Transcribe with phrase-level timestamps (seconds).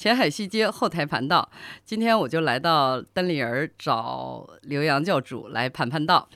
[0.00, 1.46] 前海西街后台盘道。
[1.84, 6.26] 今天我就来到丹里人找刘洋教主来盘盘道。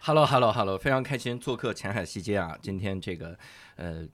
[0.00, 2.58] Hello，Hello，Hello，非常开心做客前海西街啊！
[2.60, 3.38] 今天这个
[3.76, 4.04] 呃，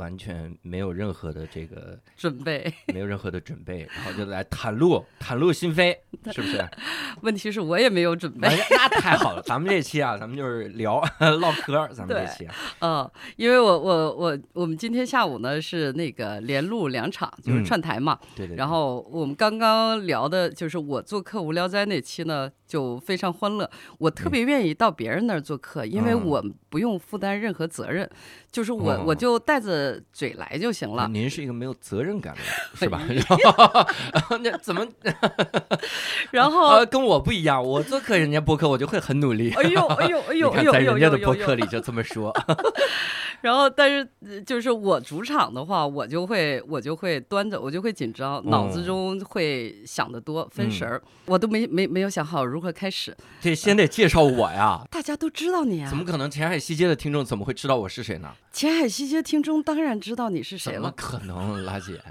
[0.00, 5.94] 完全没有任何的这个 准备，没有任何的准备，然后就来袒露袒露心扉，
[6.32, 6.66] 是不是？
[7.20, 11.02] 问题是我也没有准备那太好了，咱们这期啊，咱们就是聊
[11.40, 18.18] 唠嗑，咱们这期啊，嗯，因为我我我我们今天下午呢是那个连录两场，就是嗯串台嘛。
[18.34, 18.54] 对对。
[18.54, 23.70] 对然后我们刚刚聊的就是我做客无聊斋那期呢，就非常欢乐。
[23.98, 28.08] 我特别愿意到别人那儿做客，因为嗯我不用负担任何责任，
[28.52, 31.06] 就是我、哦我就带着嘴来就行了。
[31.08, 33.00] 您是一个没有责任感的人，是吧？
[34.12, 34.86] 然后 那怎么
[36.32, 37.62] 然后，呃跟我不一样？
[37.62, 39.52] 我做客人家播客，我就会很努力。
[39.52, 42.32] 哎呦哎呦哎呦哎呦在人家的播客里就这么说，
[43.40, 53.16] 然后，但是呃就是我主场的话，我就会我就会端着，我就会紧张，脑子哦中会想得多，分嗯神儿，我都没没没有想好如何开始。
[53.40, 54.82] 这先得介绍我呀。
[54.90, 56.30] 大家都知道你啊，怎么可能？
[56.30, 58.30] 前海西街的听众怎么会知道我是谁呢？
[58.52, 60.92] 前海西街听众当然知道你是谁了怎么。
[60.96, 62.02] 可能，拉姐？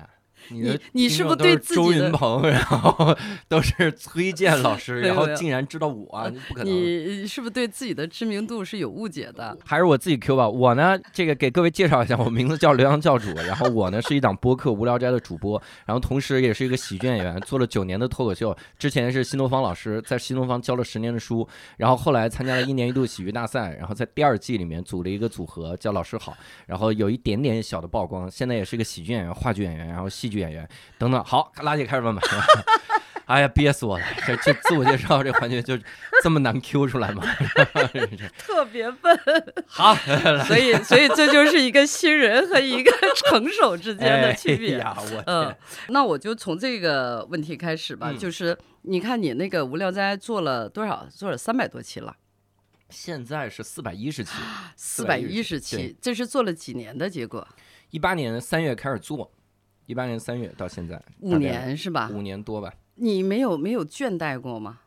[0.52, 3.16] 你你是不是对自己周云鹏，然后
[3.47, 6.73] 都是崔健老师， 然后竟然知道我，啊不可能。
[6.73, 9.58] 你是不是对自己的知名度是有误解的？
[9.66, 10.50] 还是我自己 Q 吧。
[10.50, 18.56] 我呢，这个给各位介绍一下，我名字叫刘洋教主，然后我呢是一档播客《无聊斋》的主播，然后同时也是一个喜剧演员，做了九年的脱口秀。
[18.78, 21.47] 之前是新东方老师，在新东方教了十年的书，
[21.78, 28.30] 然后后来参加了一年一度喜剧大赛，然后在第二季里面组了一个组合叫老师好，然后有一点点小的曝光。
[28.30, 31.23] 现在也是一个喜剧演员、话剧演员，然后戏剧演员等等。
[31.23, 32.21] 好，拉姐开始问吧。
[33.29, 34.03] 哎呀，憋死我了！
[34.25, 35.77] 这这自我介绍这环节就
[36.23, 37.23] 这么难 Q 出来吗？
[38.39, 39.15] 特别笨，
[39.67, 39.93] 好，
[40.47, 44.77] 所以所以这就是一个新人和一个成熟之间的区别。
[44.77, 45.55] 哎呀，我嗯，，
[45.89, 51.05] 那我就从这个问题开始吧，嗯就是你看你那个无聊斋做了多少？
[51.11, 52.15] 做了三百多期了，
[52.89, 54.31] 现在是四百一十期，
[54.75, 57.47] 四百一十期，这是做了几年的结果？
[57.91, 59.31] 一八年三月开始做，
[59.89, 62.11] 一八年三月到现在五，年是吧？
[62.13, 62.72] 五年多吧。
[62.94, 64.81] 你没有没有倦怠过吗？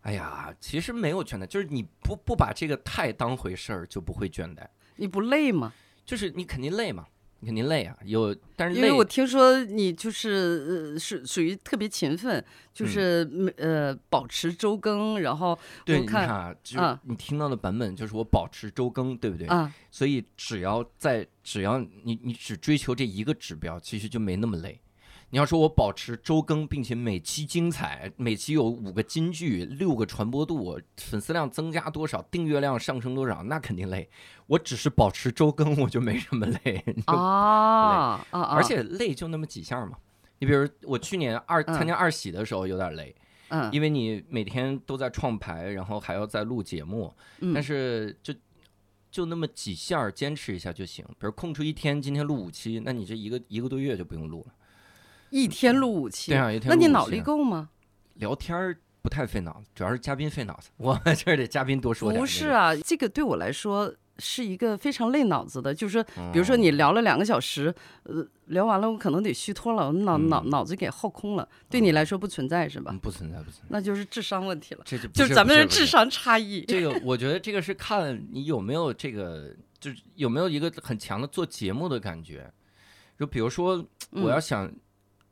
[0.00, 4.66] 哎呀，其实没有倦怠，就是你不不把这个太当回事儿，就不会倦怠。
[4.96, 5.72] 你不累吗？
[6.04, 7.06] 就是你肯定累嘛，
[7.44, 7.94] 你肯定累啊。
[8.06, 19.46] 有，但是累因为我听说你就是呃是属于特别勤奋，嗯就是没呃保持周更，然后对，我看你看啊，就是啊你听到的版本就是我保持周更，对不对？
[19.48, 24.80] 啊所以只要在只要你你只追求这一个指标，其实就没那么累。
[25.30, 34.08] 你要说我保持周更，并且每期精彩，每期有五个金句、六个传播度，粉丝量增加多少，订阅量上升多少，那肯定累。
[34.46, 36.84] 我只是保持周更，我就没什么累。
[37.06, 38.40] 就啊啊啊！
[38.54, 39.98] 而且累就那么几下嘛。
[40.38, 43.14] 你比如我去年二嗯参加二喜的时候有点累，
[43.48, 48.32] 嗯，因为你每天都在创牌，然后还要再录节目，但嗯是就
[49.10, 51.04] 就那么几下坚持一下就行。
[51.18, 54.54] 比如空出一天，今天录五期，那你这一个一个多月就不用录了。
[55.34, 57.70] 一天录五期，对啊，一天那你脑力够吗？
[58.14, 60.70] 聊天儿不太费脑子，主要是嘉宾费脑子。
[60.78, 62.12] 我这儿得嘉宾多说。
[62.12, 67.74] 不是啊，这个对我来说是一个非常累脑子的，就是那个，比如说哦你聊了两个小时，
[68.04, 72.98] 呃，聊完了我可能得虚脱了，我脑脑嗯脑子给耗空了，对你来说不存在是吧嗯？
[73.00, 76.64] 不存在不存在，那就是智商问题了，这就不就是咱们不不是智商差异。
[76.68, 82.48] 这个我觉得这个是看你有没有这个，就是有没有一个很强的做节目的感觉。
[83.16, 84.72] 就比如说，我要嗯想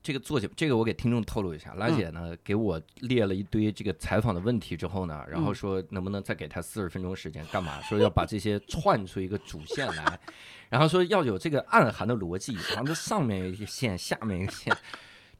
[0.02, 7.80] 这个做节目，这个我给听众透露一下，拉嗯姐呢给我列了一堆这个采访的问题之后呢，然后嗯说能不能再给他四十分钟时间，干嘛？
[7.82, 10.18] 说要把这些串出一个主线来，
[10.68, 14.76] 然后说要有这个暗含的逻辑，然后这上面一个线，下面一个线，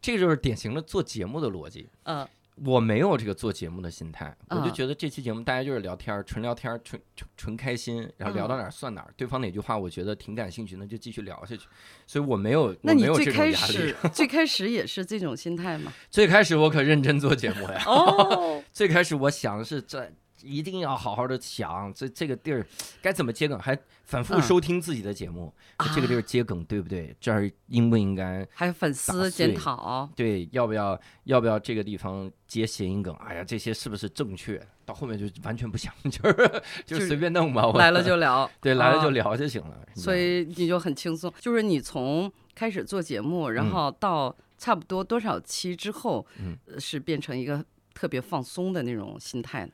[0.00, 1.88] 这个就是典型的做节目的逻辑。
[2.04, 2.26] 嗯
[2.56, 11.62] 我没有这个做节目的心态，我就嗯觉得这期节目大家就是聊天儿，纯聊天儿，纯纯纯开心，然后聊到哪儿算哪儿，对方哪句话我觉得挺感兴趣，那就继续聊下去。
[12.06, 13.96] 所以我没有，那你最开始。
[14.12, 15.92] 最开始也是这种心态吗？
[16.10, 20.10] 最开始我可认真做节目呀，哦， 最开始我想的是这
[20.42, 22.66] 一定要好好的想，这这个地儿
[23.00, 27.14] 该怎么接梗，还反复嗯收听自己的节目，说这个地儿接梗对不对？
[27.20, 28.46] 这儿应不应该？
[28.52, 33.14] 还有粉丝检讨，对，要不要要不要这个地方接谐音梗？
[33.16, 34.60] 哎呀，这些是不是正确？
[34.84, 37.66] 到后面就完全不想，就是 就就是随便弄吧。
[37.66, 39.76] 我来了就聊， 对，来了就啊聊就行了。
[39.94, 41.32] 所以你就很轻松。
[41.38, 49.72] 就是你从开始做节目，然嗯后到差不多多少期之后，嗯呃是变成一个特别放松的那种心态呢。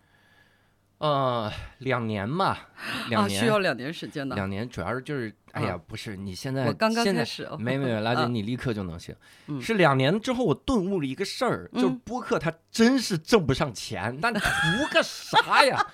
[0.99, 2.69] 呃，两年吧，
[3.09, 4.35] 两啊，年，需要两年时间呢。
[4.35, 9.15] 两年，主要是就是，哎呀，不是你现在我刚刚现在开始哦，没没没，拉姐，啊你立刻就能行。
[9.47, 14.49] 嗯是两年之后，我顿悟了一个事儿，就是嗯播客它真是挣不上钱，那你 图
[14.93, 15.87] 个啥呀？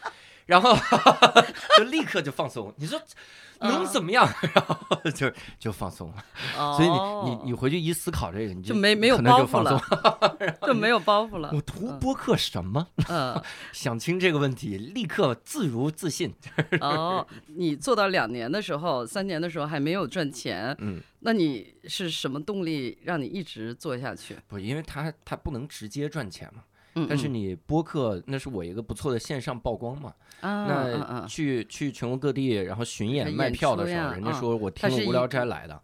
[0.46, 0.74] 然后
[1.78, 2.72] 就立刻就放松。
[2.76, 3.00] 你说
[3.60, 4.28] 能嗯怎么样？
[4.54, 6.24] 然后就就放松了。
[6.58, 9.80] 哦所以你你你回去一思考这个，你就没没有包袱了。
[10.66, 11.50] 就没有包袱了。
[11.52, 12.86] 我图播客什么？
[13.08, 13.40] 嗯，
[13.72, 16.34] 想清这个问题，立刻自如自信。
[16.80, 24.36] 哦，你做到两年的时候，三年的时候还没有赚钱，嗯，那你是什么动力让你一直做下去？
[24.48, 26.62] 不，因为他他不能直接赚钱嘛。
[26.94, 30.12] 嗯，但是嗯你播客那是我一个不错的线上曝光嘛。
[30.40, 35.80] 那嗯去去全国各地，然后巡演卖票的时候，人家说我听了无聊斋来的，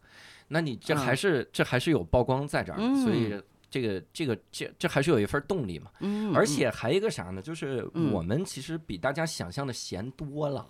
[0.49, 5.91] 那你这还嗯是这还是有曝光在这儿，所以嗯这个这个这这还是有一份动力嘛。
[6.01, 7.41] 嗯，而嗯且还有一个啥呢？
[7.41, 10.67] 就是嗯我们其实比大家想象的闲多了。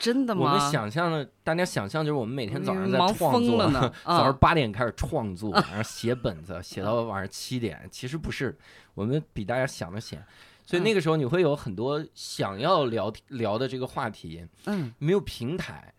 [0.00, 0.42] 真的吗？
[0.42, 7.86] 我们想象的，大家想象就是我们每天早上在创作 早上啊八点开始创作，然后写本子，写到晚上七点。
[7.92, 8.58] 其实不是，
[8.94, 10.24] 我们比大家想的闲。
[10.64, 15.92] 所以那嗯个时候你会有很多想要聊聊的这个话题，嗯没有平台，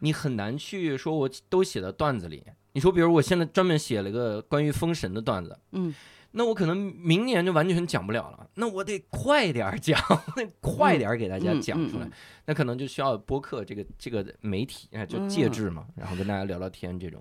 [0.00, 2.44] 你很难去说我都写到段子里。
[2.72, 5.92] 你说，比如我现在专门写了个关于封神的段子，嗯，
[6.38, 10.00] 那我可能明年就完全讲不了了，那我得快点儿讲，
[10.62, 12.12] 快点儿给大家嗯讲出来，嗯嗯
[12.46, 17.20] 那可能就需要播客这个这个媒体啊，就介嗯质嘛，然后跟大家聊聊天这种，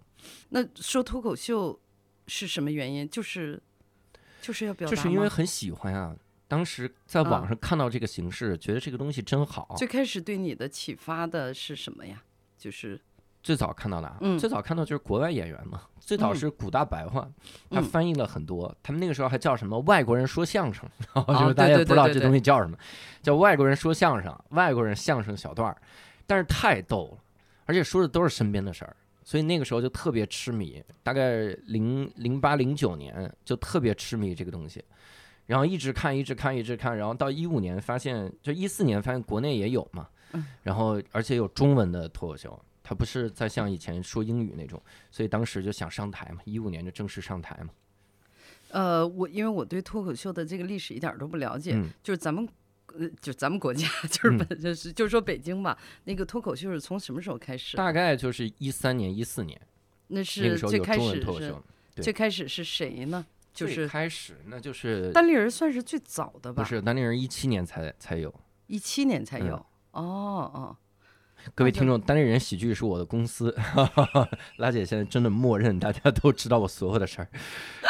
[0.49, 1.79] 那说脱口秀
[2.27, 3.09] 是什么原因？
[3.09, 3.59] 就是
[4.39, 6.15] 就是要表达就是因为很喜欢啊。
[6.47, 9.73] 当时在网啊上看到这个形式，觉得这个东西真好。
[9.77, 12.23] 最开始对你的启发的是什么呀？
[12.55, 13.01] 就是
[13.47, 15.83] 最早看到的最早看到就是国外演员嘛。
[16.01, 17.25] 最早嗯是古大白话，
[17.69, 18.75] 他嗯翻译了很多。
[18.83, 20.83] 他们那个时候还叫什么外国人说相声，
[21.15, 22.77] 然后哦就是大家不知道这东西叫什么，
[23.21, 25.77] 叫外国人说相声，外国人相声小段儿，
[26.25, 27.17] 但是太逗了，
[27.65, 28.93] 而且说的都是身边的事儿。
[29.23, 34.83] 所以那个时候就特别痴迷，大概零零八零九年就特别痴迷这个东西，
[35.45, 42.57] 然后一直看，一直看，一直看，然后到一五年发现，就一四年发现国内也有嘛，嗯然后而且有中文的脱口秀，
[42.87, 44.81] 它不是再像以前说英语那种，
[45.11, 47.69] 所以当时就想上台嘛，一五年就正式上台嘛。
[48.69, 52.47] 呃，我因为我对脱口秀的这个历史一点儿都不了解，嗯，就是咱们。
[52.97, 57.75] 呃，就咱们国家，就是嗯本就是就是说北京吧，那个脱口秀是从什么时候开始？
[57.75, 59.59] 大概就是一三年、一四年
[60.07, 61.55] 那那是最开始是，
[62.01, 63.23] 最开始是谁呢？
[63.53, 66.63] 就最是开始那就是单立人算是最早的吧？
[66.63, 68.33] 不是单立人一七年才才有。
[68.67, 69.55] 一七年才嗯有。
[69.91, 70.77] 哦哦，
[71.55, 73.55] 各位听众，单立人喜剧是我的公司，
[74.57, 77.27] 拉姐现在真的默认大家都知道我所有的事儿，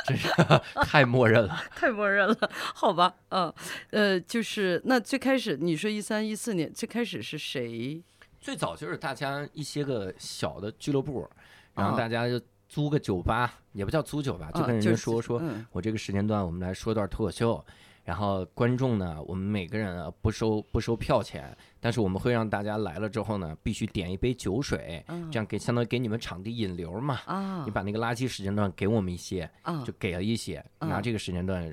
[0.06, 0.30] 真是
[0.84, 1.64] 太默认了。
[1.76, 3.54] 太默认了，好吧，嗯，
[3.92, 8.02] 呃，就是那最开始你说一三一四年最开始是谁？
[8.40, 11.28] 最早就是大家一些个小的俱乐部，
[11.74, 12.40] 然后啊大家就
[12.70, 17.66] 租个酒吧，也不叫租酒吧，就跟人家说说，嗯我这个时间段我们来说段脱口秀，
[18.08, 27.20] 然后观众呢，我们每个人啊不收不收票钱，但是我们会让大家来了之后呢，必须点一杯酒水，嗯这样给相当于给你们场地引流嘛。
[27.26, 31.70] 啊你把那个垃圾时间段给我们一些，啊就给了一些，拿嗯这个时间段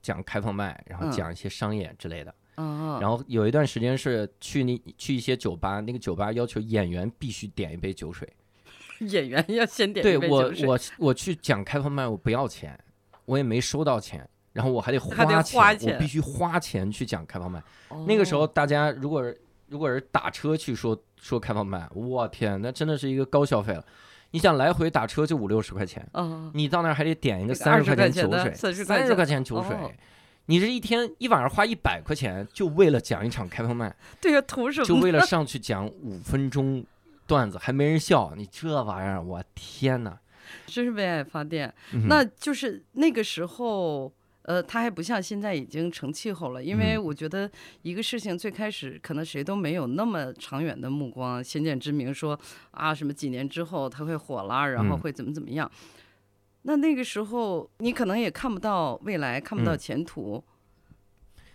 [0.00, 2.32] 讲开放麦，然后嗯讲一些商演之类的。
[2.54, 8.32] 啊，然后有一段时间是去那去一些酒吧，那个酒吧要求演员必须点一杯酒水。
[9.00, 10.78] 演员要先点对一杯酒水我我
[11.08, 12.78] 我去讲开放麦，我不要钱，
[13.24, 14.24] 我也没收到钱，
[14.54, 17.62] 然后我还得花花钱我必须花钱去讲开放麦。
[18.06, 19.38] 那个时候哦大家如果是
[19.68, 23.84] 如果是打车去说说开放麦，我天，那真的是一个高消费了。
[24.30, 29.90] 你想来回打车就五六十块钱，啊，你到那儿还得点一个那个20三十块块钱的酒水，三十块钱酒水哦，
[30.46, 34.86] 你这一天一晚上花一百块钱，就为了讲一场开放麦，对呀，图什么？
[34.86, 36.84] 就为了上去讲五分钟
[37.26, 40.18] 段子，还没人笑，你这玩意儿，我天哪！
[40.66, 41.72] 真是为爱发电。
[41.92, 44.12] 嗯那就是那个时候，
[44.44, 47.50] 呃，它还不像现在已经成气候了，因为嗯我觉得
[47.82, 52.38] 一个事情最开始可能谁都没有那么长远的目光、先见之明，说
[52.70, 55.70] 啊什么几年之后它会火了，然后嗯会怎么怎么样。
[56.62, 60.42] 那那个时候你可能也看不到未来，看不到嗯前途。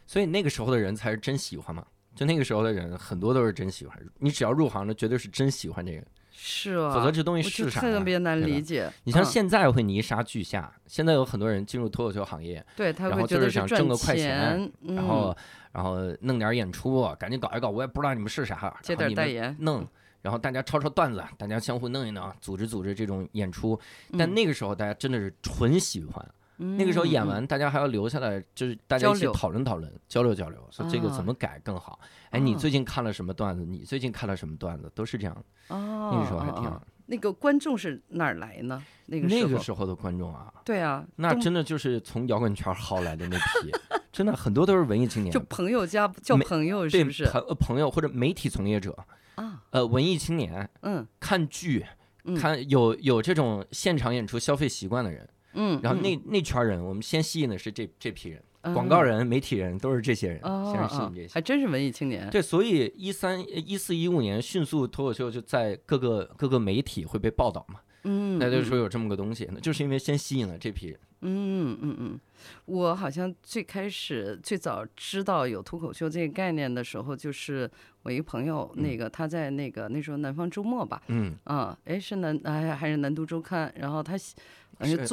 [0.05, 1.85] 所以那个时候的人才是真喜欢嘛。
[2.15, 3.97] 就那个时候的人，很多都是真喜欢。
[4.17, 6.05] 你只要入行了，绝对是真喜欢这个，
[6.41, 7.99] 是啊，否则这东西是特啥特？
[7.99, 8.89] 别难理解。
[9.03, 15.35] 你像嗯现在会泥沙俱下，现在有很多人进入脱口秀行业，对他然后会觉得就是想挣个快钱钱，然后嗯
[15.73, 19.85] 然后弄点演出，赶紧搞一搞，我也不知道你们是啥，接点代言，弄，
[20.21, 23.79] 然后大家抄抄段子，大家相互弄一弄，组织组织这种演出。
[24.17, 26.25] 但嗯那个时候大家真的是纯喜欢，
[26.59, 31.99] 那个时候演嗯，完，大家还要留下来，就是大家一起讨论讨论、交流交流，说这个啊怎么改更好。
[32.31, 33.65] 哎，你啊最近看了什么段子？
[33.65, 34.91] 你最近看了什么段子？
[34.93, 35.35] 都是这样。
[35.69, 36.71] 哦，那个时候还挺。
[37.11, 38.83] 那个观众是哪儿来呢？
[39.07, 43.71] 那个那个时候的观众啊，对啊，那真的就是从摇滚圈薅来的那批，
[44.11, 48.95] 真的很多都是文艺青年 就，朋友加叫朋友是不是朋呃朋友或者媒体从业者，
[49.33, 49.63] 啊？
[49.71, 51.83] 呃，文艺青年嗯看剧，
[52.25, 58.41] 嗯看有有这种现场演出消费习惯的人，嗯，然后那那圈人，我们先吸引的是这这批人，
[58.73, 61.33] 广告人人、媒体人都是这些人，哦先是吸哦引这些。
[61.33, 62.29] 还真是文艺青年。
[62.29, 70.99] 对，所以一三一四一五年迅速脱口秀就在各个各个媒体会被报道嘛，嗯，那就是说有这么个东西，那就是因为先吸引了这批人。
[71.21, 72.19] 嗯嗯嗯，
[72.63, 77.69] 我好像最开始最早知道有脱口秀这个概念的时候，就是
[78.03, 84.17] 我一个朋友，那个他在那个那时候南方周末吧，嗯，啊，哎是南哎还是南都周刊，然后他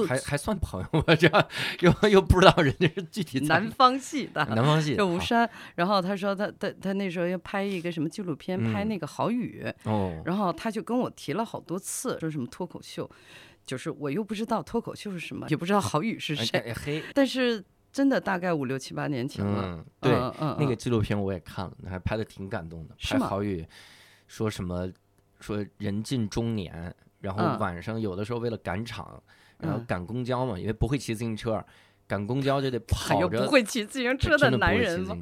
[0.07, 1.49] 还还算朋友吧，这样
[1.81, 4.45] 又又不知道人家是具体在南方系的。
[4.47, 13.11] 南方系的就吴山，然后他说他他他那时候要拍一个什么纪录片，拍嗯那个郝宇，哦，然后他就跟我提了好多次，说什么脱口秀，
[13.65, 19.63] 就是我又不知道脱口秀是什么，也不知道郝宇是哎谁，但是真的大概五六七八年前了。
[19.65, 22.95] 嗯，对，那个嗯纪录片我也看了，还拍的挺感动的。
[23.19, 23.67] 郝宇
[24.29, 24.89] 说什么
[25.41, 29.23] 说人近中年，然后嗯晚上有的时候为了赶场，
[29.59, 31.65] 然后嗯赶公交嘛，因为不会骑自行车，
[32.07, 33.45] 赶公交就得跑着。
[33.45, 35.17] 不会骑自行车真的男人吗？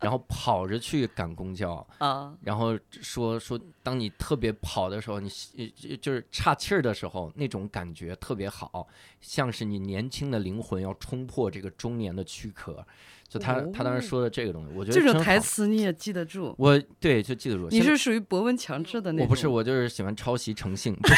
[0.00, 8.88] 然后跑着去赶公交， 啊，然后说说，当你特别跑的时候，你呃就是岔气儿的时候，那种感觉特别好，
[9.20, 12.84] 像是你年轻的灵魂要冲破这个中年的躯壳。
[13.30, 16.52] 就他、他当时说的这个东西，我觉得这种台，词你也记得住？
[16.58, 17.68] 我对就记得住。
[17.70, 19.24] 你是属于博闻强志的那种？
[19.24, 21.14] 我不是，我就是喜欢抄袭成性， 不是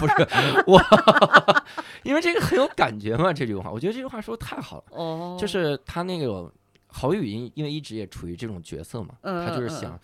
[0.00, 0.82] 不是我，
[2.02, 3.30] 因为这个很有感觉嘛。
[3.30, 4.84] 这句话，我觉得这句话说的太好了。
[4.92, 6.50] 哦，就是他那个
[6.86, 10.00] 郝宇，因因为一直也处于这种角色嘛，嗯他就是想，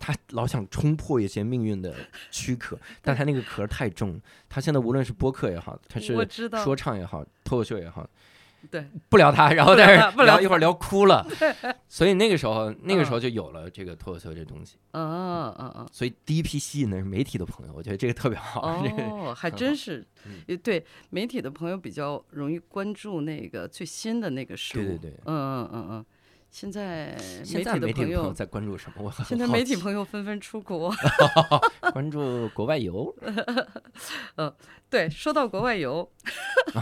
[0.00, 1.94] 他老想冲破一些命运的
[2.30, 6.16] 躯壳， 但他那个壳太重，他现在无论是播客也好，他是
[6.64, 8.08] 说唱也好，脱口秀也好，
[8.70, 11.26] 对，不聊他，然后但是不聊聊一会儿聊哭了，
[11.88, 15.88] 所以那个时候那个时候就有了这个脱口秀这东西，嗯嗯嗯。
[15.92, 20.06] 所以第一批吸引的是媒体的朋友，我觉得这个特别好， 这个哦，还真是
[20.62, 24.82] 对媒体的朋友比较容易关注那个最新的那个事物。
[24.82, 25.20] 对对对。
[25.26, 26.06] 嗯嗯嗯嗯。
[26.52, 27.16] 现在
[27.54, 29.02] 媒体的朋友友，在关注什么？
[29.02, 30.94] 我很现在媒体朋友纷纷出国。
[31.94, 33.12] 关注国外游，
[34.36, 34.54] 嗯
[34.90, 36.06] 对，说到国外游，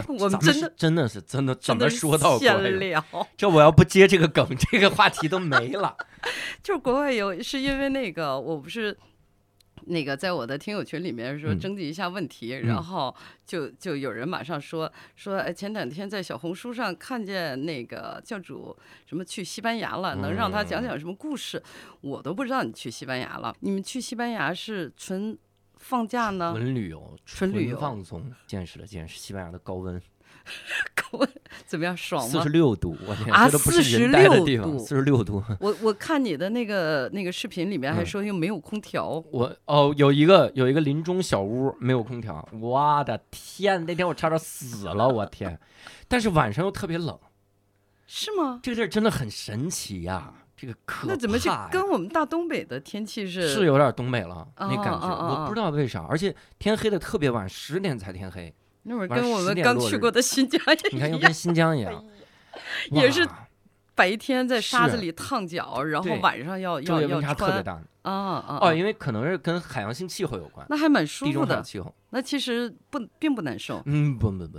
[0.08, 3.26] 我们真的真的是真的怎么真的说到国外游？
[3.36, 5.96] 这我要不接这个梗，这个话题都没了。
[6.64, 8.98] 就是国外游，是因为那个我不是。
[9.86, 11.58] 那个在我的听友群里面说嗯。
[11.60, 12.62] 征集一下问题，嗯。
[12.68, 21.62] 然后就就有人马上说说，哎，前两天在小红书上看见那个教主什么去西班牙了，能让他讲讲什么故事？
[22.00, 25.36] 我都不知道你去西班牙了，你们去西班牙是纯
[25.76, 26.52] 放假呢？
[26.54, 27.78] 纯旅游，纯旅游。
[27.78, 30.00] 放松，见识了见识西班牙的高温，
[31.66, 32.48] 怎么样，爽吗四十？
[32.48, 35.42] 六度，我天，啊这都不是人待的地方，度四十六度。
[35.60, 45.58] 我我看你的那个那个视频里面还嗯说又没有空调，我哦，有一个有一个林中小屋，没有空调，我的天，那天我差点死了，我天！
[46.08, 47.18] 但是晚上又特别冷，
[48.06, 48.60] 是吗？
[48.62, 53.48] 这个地儿真的很神奇呀，这个可那怎么就跟我们大东北的天气是？
[53.48, 58.52] 是有点东北了，那哦感觉，我不知道为啥，而且天黑的特别晚，十点才天黑。
[58.82, 60.60] 那会儿晚上10跟我们刚去过的新疆
[60.92, 62.04] 你看，也一样又跟，新疆一样，
[62.90, 63.26] 也是
[63.94, 67.80] 白天在沙子里烫脚，然后晚上要要要穿差特别大。
[68.02, 68.58] 啊啊！
[68.62, 71.60] 哦，啊因为可能是跟海洋性气候有关，那还蛮舒服的。
[71.62, 71.94] 气候。
[72.08, 74.58] 那其实不并不难受，嗯，不不不，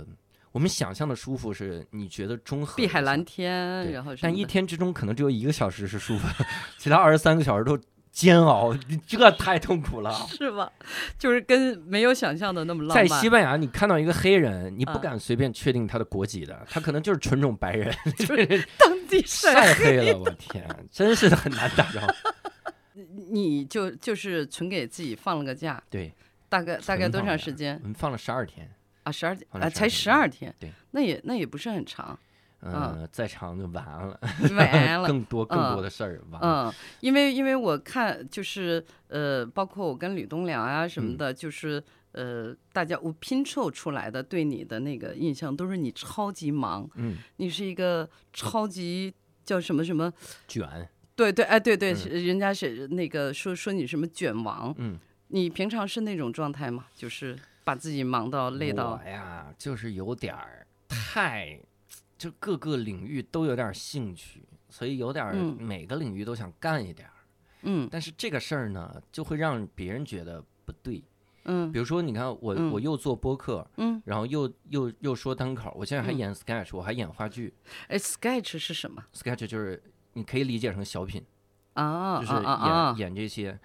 [0.52, 6.46] 我们想象的舒服是你觉得中和碧海蓝天，然后但一天之中可能只有一个小时是舒服的，
[6.78, 7.76] 其他二十三个小时都
[8.12, 8.76] 煎熬，
[9.08, 10.12] 这太痛苦了。
[10.28, 10.70] 是吧？
[11.18, 13.20] 就是跟没有想象的那么浪漫在。
[13.20, 18.46] 西班牙，你看到一个黑人，你不啊敢随便确定他的国籍的，他可能就是纯种白人， 就是
[18.78, 23.00] 当地晒晒黑了，我天，真是很难打招呼。
[23.30, 26.12] 你就就是纯给自己放了个假，对，
[26.50, 28.70] 大概大概多长时间我们放了十二天，
[29.04, 29.10] 啊？
[29.10, 32.18] 十二天啊，才十二天，对，那也那也不是很长，
[32.62, 34.18] 嗯，再长就完了，
[34.56, 35.06] 完了。
[35.10, 36.70] 更多更多嗯的事儿完了。
[36.70, 49.12] 嗯，因为因为我看就是呃，包括我跟吕东良啊什么嗯的，就是呃，大家我拼凑出来的对你的那个印象都是你超级忙，嗯，你是一个超级
[49.44, 50.12] 叫什么什么，
[50.46, 56.86] 卷，对对，哎对对，嗯人家是那个说说你什么卷王，嗯，你平常是那种状态吗？
[56.94, 61.58] 就是把自己忙到累到我呀，就是有点儿太，
[62.22, 67.14] 就各个领域都有点兴趣，所以有点每个领域都想干一点儿。
[67.64, 71.02] 嗯但是这个事儿呢，就会让别人觉得不对。
[71.44, 77.52] 嗯比如说，你看我嗯我又做播客，嗯，然后又又又说单口，我现在还嗯演 sketch，我还演话剧。
[77.88, 81.24] 哎，sketch 是什么 sketch 就是你可以理解成小品，
[81.72, 82.20] 啊？
[82.20, 83.58] 就是演演这些。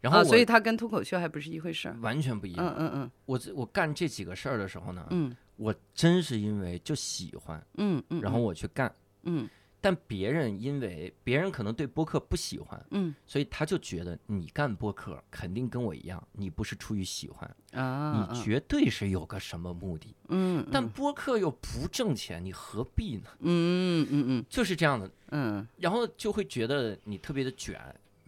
[0.00, 1.96] 然后啊，所以它跟脱口秀还不是一回事儿。
[2.00, 2.74] 完全不一嗯样。
[2.78, 8.92] 嗯嗯我我干这几个事儿的时候呢，嗯我真是因为就喜欢，嗯嗯，然后我去干。
[9.24, 9.46] 嗯
[9.82, 20.14] 但别人因为别人可能对播客不喜欢，嗯所以他就觉得你干播客肯定跟我一样，你不是出于喜欢，啊，你绝对是有个什么目的。
[20.28, 23.30] 嗯，但播客又不挣钱，你何必呢？
[23.40, 27.78] 嗯嗯嗯就是这样的，嗯然后就会觉得你特别的卷，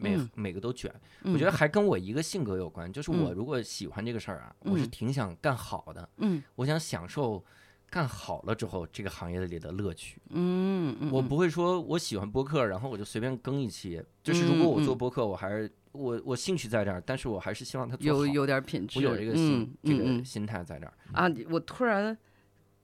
[0.02, 0.92] 每、嗯每个都卷。
[1.22, 7.42] 嗯，我觉得还跟我一个性格有关，就是我嗯如果喜欢这个事儿啊，我是嗯挺想干好的，嗯我想享受
[7.88, 10.20] 干好了之后这个行业里的乐趣。
[10.30, 14.02] 嗯嗯，我不会说我喜欢播客，然后我就随便更一期。
[14.22, 18.06] 就是如果我做播客，我还是我我兴趣在这儿，但是我还是希望他做。
[18.06, 20.92] 有有点品质，我有这个心、嗯这个心态在这儿。
[21.12, 22.16] 啊，我突然，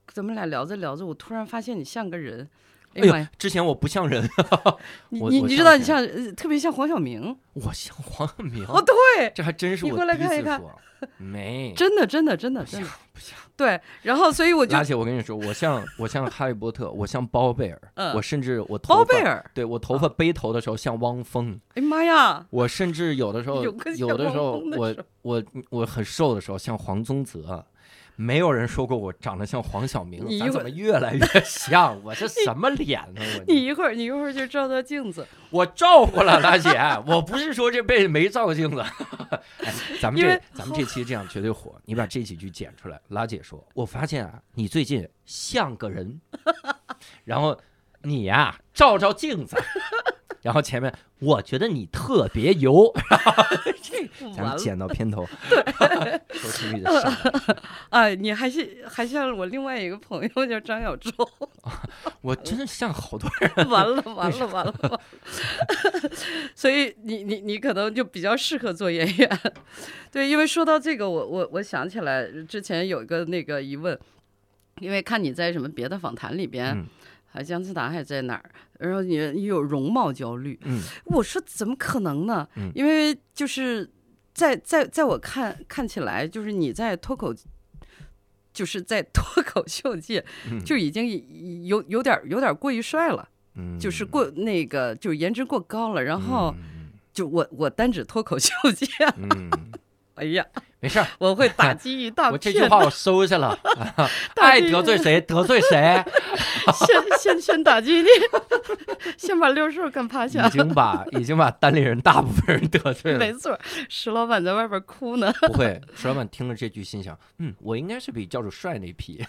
[0.07, 2.49] 咱们俩聊着聊着，我突然发现你像个人。
[2.95, 4.27] 哎呀之前我不像人，
[5.09, 6.05] 你我我你你知道你像
[6.35, 7.37] 特别像黄晓明。
[7.53, 8.65] 我像黄晓明。
[8.65, 10.61] 哦，对，这还真是你过来看一看。
[11.17, 12.95] 没，真的真的真的不像真的。
[13.13, 13.37] 不像。
[13.55, 18.13] 对，然后所以我就而且我跟你说，我像 我像哈利波特，我像包贝尔，嗯。
[18.15, 23.71] 我甚至我头包贝，尔，对我头发背头的时候像汪峰，哎妈呀，我甚至有的时候有
[24.17, 27.65] 的时候我我我很瘦的时候像黄宗泽。
[28.21, 31.97] 没有人说过我长得像黄晓明咱怎么越来越像？
[32.03, 33.21] 我这什么脸呢？
[33.39, 36.69] 我你一会儿你一会儿就照照镜子，我照过了，大姐，
[37.07, 38.81] 我不是说这辈子没照过镜子。
[39.63, 42.99] 哎，咱们这咱们这期这样绝对火，你把这几句剪出来。
[43.07, 46.19] 拉姐说，我发现啊，你最近像个人，
[47.23, 47.57] 然后
[48.01, 49.55] 你呀、照照镜子，
[50.41, 52.93] 然后前面我觉得你特别油，
[53.83, 55.27] 这咱们剪到片头，
[56.31, 57.57] 收视率的上来。
[57.91, 61.11] 哎，你还是还像我另外一个朋友叫张小舟，
[62.21, 63.69] 我真的像好多人。
[63.69, 65.01] 完了完了完了，完了
[66.55, 69.39] 所以你你你可能就比较适合做演员，
[70.11, 73.99] 对，因为说到这个，我我我想起来之前有一个那个疑问，
[74.79, 76.85] 因为看你在什么别的访谈里边，嗯
[77.31, 82.47] 还姜思达还在哪儿，然后你你有容貌焦虑，嗯我说怎么可能呢？
[82.55, 83.89] 嗯因为就是
[84.33, 87.33] 在在在我看看起来，就是你在脱口，
[88.51, 96.03] 就是在脱口秀界嗯就已经有有点有点过于帅了，嗯，就是过那个就是颜值过高了。
[96.03, 98.87] 然后嗯就我我单指脱口秀界，
[100.19, 100.45] 哎呀，
[100.79, 101.07] 没事儿。
[101.17, 103.57] 我会打 击一大我这句话我收下了，
[104.35, 106.03] 爱得罪谁得罪谁，
[106.73, 108.07] 先先先打击你，
[109.17, 110.49] 先把六兽干趴下已。
[110.49, 113.19] 经把已经把单立人大部分人得罪了。
[113.19, 115.31] 没错，石老板在外边哭呢。
[115.41, 119.23] 不会，石老板听了这句，心想：嗯，我应该是比教主帅那批。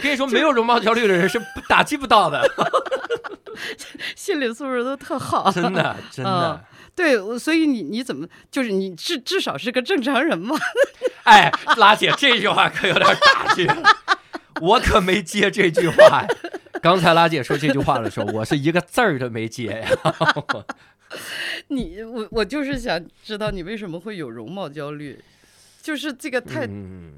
[0.00, 2.48] 跟你说，没有容貌焦虑的人是不打击不到的，
[4.16, 6.64] 心理素质都特好，真的真的。
[6.98, 10.58] 对，所以你你怎么就是你至至少是个正常人嘛？
[11.22, 13.82] 哎，拉姐这句话可有点打击了，
[14.60, 16.26] 我可没接这句话呀。
[16.82, 19.88] 刚才拉姐说这句话的时候，我是一个字儿都没接呀。
[21.68, 25.22] 你我我就是想知道你为什么会有容貌焦虑，
[25.80, 27.12] 就是这个太、嗯，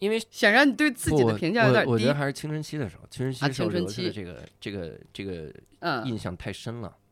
[0.00, 2.14] 因为想让你对自己的评价有点低我我觉得。
[2.14, 6.88] 还是青春期的时候，青春期啊的时候青春期留下的这个这个这个嗯印象太深了。
[6.88, 7.03] 嗯，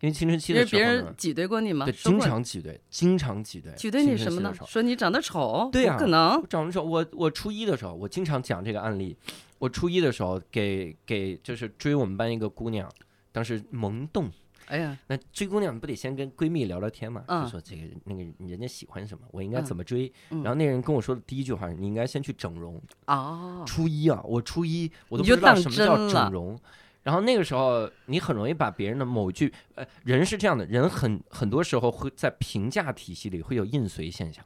[0.00, 1.86] 因为青春期的时候别人，挤兑过你吗？
[1.86, 3.72] 对，经常挤兑，经常挤兑。
[3.76, 5.68] 挤兑你什么呢说你长得丑？
[5.72, 6.42] 对呀不可能。
[6.48, 9.16] 长得丑，我我初一的时候，我经常讲这个案例。
[9.58, 12.90] 我初一的时候给给就是追我们班一个姑娘，
[13.32, 14.30] 当时萌动。
[14.66, 17.22] 哎呀，那追姑娘不得先跟闺蜜聊聊天嘛？
[17.28, 20.10] 嗯就说这个那个人家喜欢什么，我应该嗯怎么追。
[20.30, 22.80] 嗯然后那人跟我说的第一句话是：你应该先去整容。
[23.06, 26.58] 哦，初一啊，我初一我都不知道什么叫整容。
[27.04, 34.44] 然后那个时候，你很容易把别人的某句，呃，人是这样的，人很很多时候会在评价体系里会有印随现象。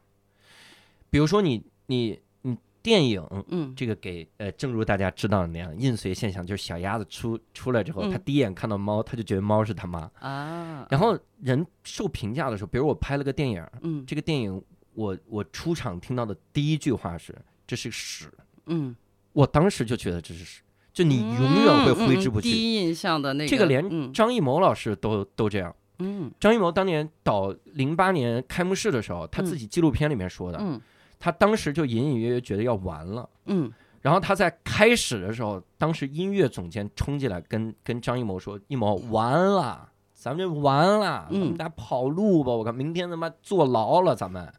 [1.09, 3.73] 比如说你你你电影嗯。
[3.75, 8.11] 这个给呃，正如大家知道的那样，印随现象就是小鸭子出出来之后，嗯。
[8.11, 10.11] 他第一眼看到猫，他就觉得猫是他妈。
[10.19, 14.05] 啊，然后人受评价的时候，比如我拍了个电影，嗯。
[14.05, 14.63] 这个电影
[14.95, 17.33] 我我出场听到的第一句话是
[17.69, 18.29] 这是屎，
[18.67, 18.97] 嗯，
[19.33, 20.63] 我当时就觉得这是屎，
[20.99, 22.51] 就你永远会挥之不去。
[22.51, 25.73] 第一印象的那个，这个连嗯张艺谋老师都都这样。
[26.01, 30.81] 嗯张艺谋当年导零八年开幕式的时候，他自己纪录片里面说的，嗯
[31.21, 33.29] 他当时就隐隐约约觉得要完了。
[33.47, 33.71] 嗯
[34.03, 42.53] 然后他在开始的时候，当时音乐总监冲进来跟跟张艺谋说：“艺谋完了，咱们就完了，咱们嗯俩跑路吧！
[42.53, 44.53] 我靠，明天他妈坐牢了，咱们，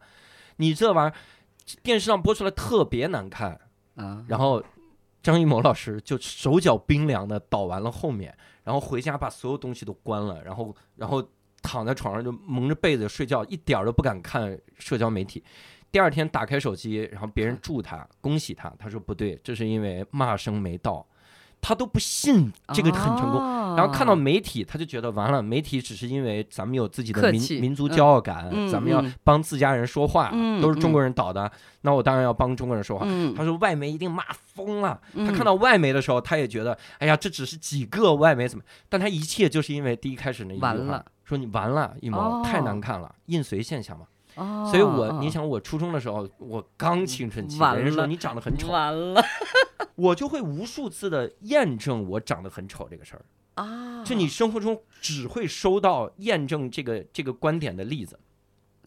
[0.55, 1.13] 你这玩意儿
[1.83, 3.59] 电视上播出来特别难看。”
[3.99, 4.63] 啊，然后
[5.21, 11.21] 张艺谋老师就手脚冰凉的导完了后面，然后回家把所有东西都关了，然后然后
[11.61, 15.43] 躺在床上就蒙着被子睡觉，一点儿都不敢看社交媒体。
[15.91, 21.05] 第二天打开手机，然后别人祝他恭喜他，他说不对，这是因为骂声没到，
[21.61, 23.39] 他都不信这个很成功。
[23.41, 31.49] 哦然后看到媒体，他就觉得完了，媒体只是因为咱们有自己的民民族嗯骄傲感，嗯咱们要嗯帮自家人说话，嗯都是中国人导的，
[31.81, 33.05] 那我当然要帮中国人说话。
[33.07, 34.99] 嗯，他说外媒一定骂疯了。
[35.15, 38.63] 他看嗯到外媒的时候，他也觉得，哎呀，这只是几个外媒怎么？
[38.89, 44.05] 但他一切就是因为第一开始那一句话完了，说你完了，一毛、哦太难看了，印随现象嘛。
[44.35, 49.21] 哦，所以我，哦你想，我初中的时候，我刚青春期，完了人说你长得很丑，完了
[49.95, 53.25] 我就会无数次的验证我长得很丑这个事儿。
[53.55, 54.03] 啊！
[54.05, 58.17] 就你生活中只会收到验证这个这个观点的例子。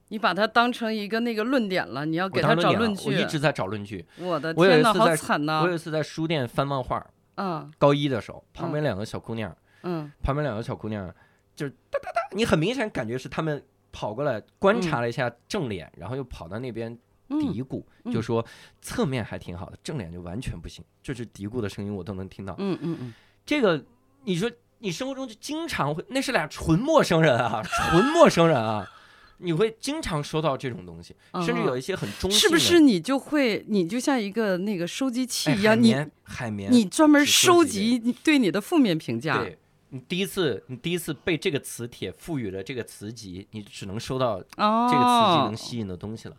[0.09, 3.09] 你把它当成一个那个论点了，你要给他找论据。
[3.09, 4.07] 我一直在找论据。
[4.19, 5.69] 我的我有一天呐，好次在惨呐我！
[5.69, 11.15] 有一次在书店翻漫画，嗯高一的时候，旁边两个小姑娘，嗯旁边两个小姑娘
[11.55, 16.91] 就是哒哒哒，你很明显感觉是她们跑过来观察了一下正脸，然后又跑到那边
[17.29, 18.45] 嗯嘀咕，嗯就说
[18.81, 22.55] 侧面还挺好的，正脸就完全不行，就是嘀咕的声音我都能听到。
[22.59, 23.85] 嗯嗯嗯，这个
[24.25, 28.91] 你说你生活中就经常会，那是俩纯陌生人啊， 纯陌生人啊，
[29.39, 39.39] 你会经常收到这种东西，甚至有一些很中性的，嗯是不是你就会你就像一个那个收集器哎一样，你海绵海绵，你专门收收集对你的负面评价？
[39.39, 39.59] 对。
[39.93, 46.37] 你第一次，你第一次被这个磁铁赋予了这个磁极，你只能收到哦，这个磁极能吸引的东西了。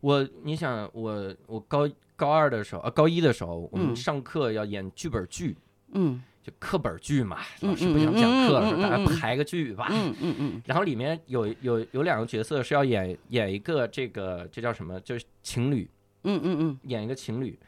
[0.00, 5.56] 我，你想，我我高高二的时候，呃，高一的时候，我们嗯上课要演剧本剧，
[5.92, 6.22] 嗯。
[6.42, 9.88] 就课本剧嘛，嗯老师不想讲课，了大家排个剧吧。
[9.90, 10.62] 嗯嗯嗯。
[10.64, 14.98] 然后里面有有有两个角色是要演演一个这个这叫什么？
[15.00, 15.86] 就是情侣，
[16.24, 16.78] 嗯嗯嗯。
[16.84, 17.58] 演一个情侣，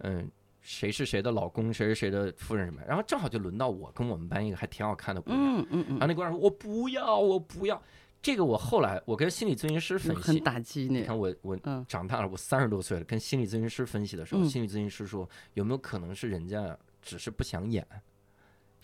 [0.00, 0.30] 嗯，
[0.60, 2.80] 谁是谁的老公，谁是谁的夫人什么？
[2.86, 7.80] 然后正好就轮到我跟我们班一个还挺好看的姑娘，嗯嗯然后那姑娘说：“我不要，我不要。”
[8.22, 10.98] 这个我后来我跟心理咨询师分析，很析，打击你。
[10.98, 17.86] 你看我我嗯长大了，我三十多岁了，跟心理咨询师分析的时候，嗯心理咨询师说有没有可能是人家只是不想演，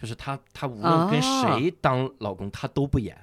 [0.00, 3.14] 就是他他无论跟啊谁当老公，他都不演，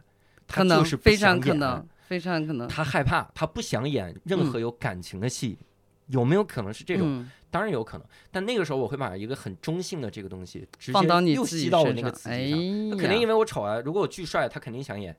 [0.45, 2.67] 他可能就是不非常可能，非常可能。
[2.67, 5.57] 他害怕，他不想演任何有感情的戏，
[6.13, 7.07] 有没有可能是这种？
[7.07, 12.59] 嗯当然有可能，但那个时候我会把一个很中性的这个东西直接放到你又自己吸到我那个身上。
[12.89, 13.79] 那呀，肯定因为我丑啊！
[13.85, 15.15] 如果我巨帅，他肯定想演，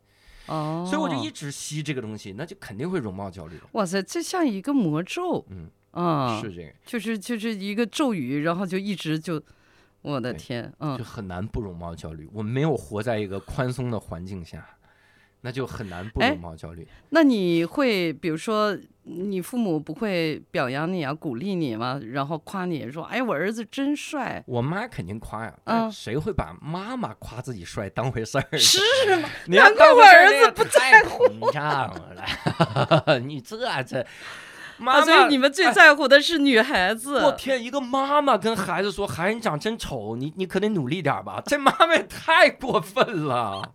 [0.46, 3.54] 哦，所以我就一直吸这个东西，那就肯定会容貌焦虑。
[3.74, 9.40] 哇塞，这像一个魔咒，嗯啊，是这个，就是就是一个咒语，然后就一直就，
[10.02, 12.28] 我的天，嗯就，很难不容貌焦虑。
[12.32, 14.66] 我没有活在一个宽松的环境下，
[15.42, 16.84] 那就很难不哎容貌焦虑。
[17.10, 22.00] 那你会比如说，你父母不会表扬你啊，鼓励你吗？
[22.12, 28.56] 然后夸你说，哎，我儿子真帅，我妈肯定夸呀，谁会把妈妈夸自己帅当回事儿？
[28.58, 28.80] 是
[29.20, 29.28] 吗？
[29.48, 31.94] 难怪我儿子不在乎膨胀
[33.04, 34.06] 了， 你这这
[34.76, 37.20] 妈啊，所以你们最哎在乎的是女孩子。
[37.20, 43.70] 我天，一个妈妈跟孩子说：“孩子，你长真丑，你你可得努力点吧。”这妈妈也太过分了。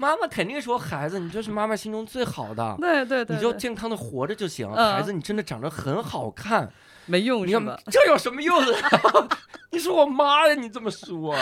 [0.00, 4.66] 妈妈肯定说：“孩子，你就是妈妈心中最好的，对对对，你就健康的活着就行。
[4.74, 6.72] 嗯孩子，你真的长得很好看，
[7.04, 7.78] 没用你看是吧？
[7.90, 9.28] 这有什么用啊？
[9.70, 11.36] 你说我妈呀，你这么说，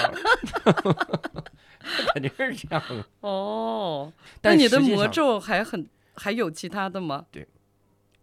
[2.12, 3.04] 肯定是这样的。
[3.20, 7.26] 哦，那但你的魔咒还很还有其他的吗？
[7.30, 7.46] 对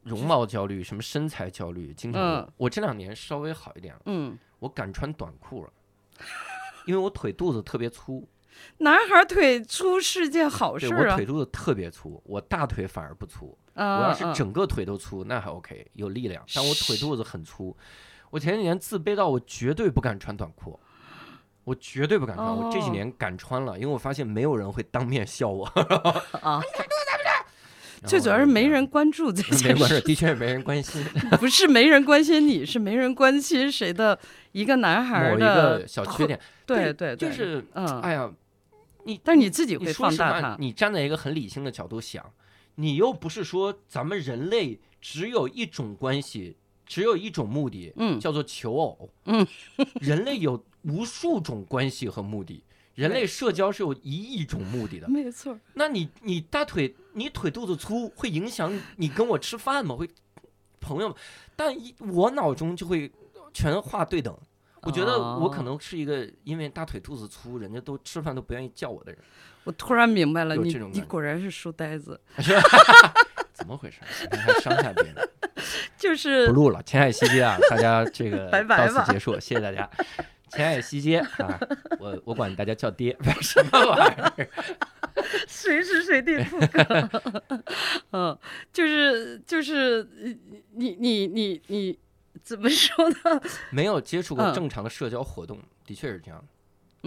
[0.04, 2.22] 容貌焦虑，什么身材焦虑，经常。
[2.22, 5.70] 嗯我这两年稍微好一点了，嗯，我敢穿短裤了，
[6.86, 8.28] 因为我腿肚子特别粗。
[8.80, 13.58] 男孩腿粗是件好事啊我腿肚子特别粗，我大腿反而不粗。
[13.74, 13.98] 啊！
[13.98, 16.42] 我要是啊整个腿都粗，那还 OK，有力量。
[16.56, 17.76] 但我腿肚子很粗，
[18.30, 20.80] 我前几年自卑到我绝对不敢穿短裤，
[21.66, 22.56] 我绝对不敢穿。
[22.56, 25.66] 我这几哦年敢穿了，因为我发现没有人会当面笑我。
[26.42, 26.62] 啊，
[28.02, 31.04] 然最主要 是没人关注这没件事，的确也没人关心。
[31.38, 34.18] 不是没人关心你，是没人关心谁的
[34.54, 38.32] 一个男孩某一的个小缺点，对对对，就是嗯，哎呀，
[39.06, 42.34] 你但你自己会放大它，你站在一个很理性的角度想，
[42.76, 49.10] 你又不是说咱们人类只有一种关系，只有一种目的，嗯叫做求偶。
[49.26, 49.46] 嗯，
[50.02, 52.64] 人类有无数种关系和目的，
[52.96, 55.08] 人类社交是有一亿种目的的。
[55.08, 59.96] 没错，那你你大腿你腿肚子粗会影响你跟我吃饭吗？
[59.96, 60.10] 会
[60.82, 61.18] 朋友们，
[61.56, 63.12] 但一我脑中就会
[63.54, 64.36] 全画对等。
[64.86, 69.20] 我觉得我可哦能是一个因为大腿肚子粗，人家都吃饭都不愿意叫我的人，
[69.64, 72.20] 我突然明白了，你你果然是书呆子，
[73.54, 74.00] 怎么回事？
[74.32, 75.30] 你还伤害别人？
[75.98, 79.90] 就是不录了，前海西街啊，大家这个 到此结束，谢谢大家。
[80.50, 81.60] 前海西街啊，
[82.00, 84.50] 我我管大家叫爹，什么玩意儿？
[85.48, 87.10] 随时随地复刻，
[88.12, 88.38] 嗯，
[88.72, 90.32] 就是就是呃
[90.76, 91.98] 你你你你
[92.44, 93.42] 怎么说呢？
[93.72, 96.46] 没有接触过嗯正常的社交活动，的确是这样的。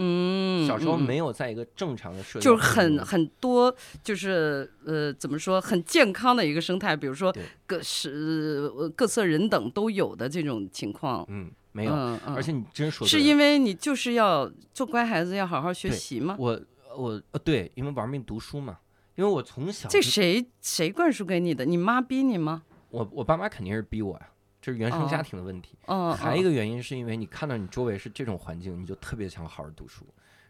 [0.01, 11.25] 嗯，小时候嗯没有在一个正常的社交就是很很多，就是呃，怎么说，很健康的一个生态，比如说各是呃各色人等都有的这种情况。
[11.27, 11.93] 嗯没有，
[12.25, 16.35] 而且你真说是因为你就是要做乖孩子，要好好学习吗？
[16.39, 16.59] 我
[16.97, 18.79] 我呃对，因为玩命读书嘛，
[19.15, 21.65] 因为我从小这谁谁灌输给你的？
[21.65, 22.63] 你妈逼你吗？
[22.89, 24.29] 我我爸妈肯定是逼我呀，
[24.61, 25.23] 这是原生家哦。
[25.23, 25.77] 庭的问题。
[25.87, 30.05] 嗯，还有一个个原因是因为你看到你周围是这种环境，你就特别想好好读书，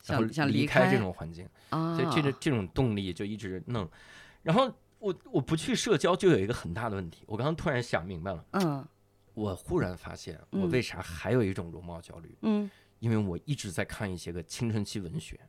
[0.06, 3.90] 然后想想离离开这种环境，啊，所以这个这种动力就一直弄。
[4.42, 8.86] 然后我我不去社交就有一个很大的问题，我刚刚突然想明白了，嗯。
[9.36, 10.72] 我忽然发现我嗯。
[10.72, 12.70] 为啥还有一种容貌焦虑，嗯。
[13.00, 15.40] 因为我一直在看一些个青春期文学。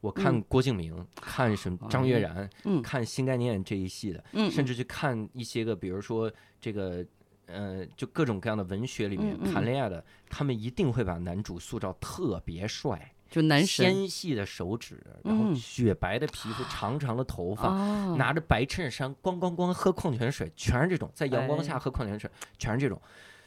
[0.00, 0.44] 我看嗯。
[0.46, 2.80] 郭敬明，看什么张悦然，嗯。
[2.82, 7.04] 看新概念这一系的，嗯，甚至去看一些个，比如说这个，
[7.46, 13.86] 呃，就各种各样的文学里面谈恋爱的，他们一定会把男主塑造特别帅，就男神。
[13.86, 23.00] 纤细的手指，然后嗯雪白的皮肤，长长的头发，啊，拿着白衬衫，咣咣咣喝矿泉水，全是这种，在阳光哎下喝矿泉水，全是这种。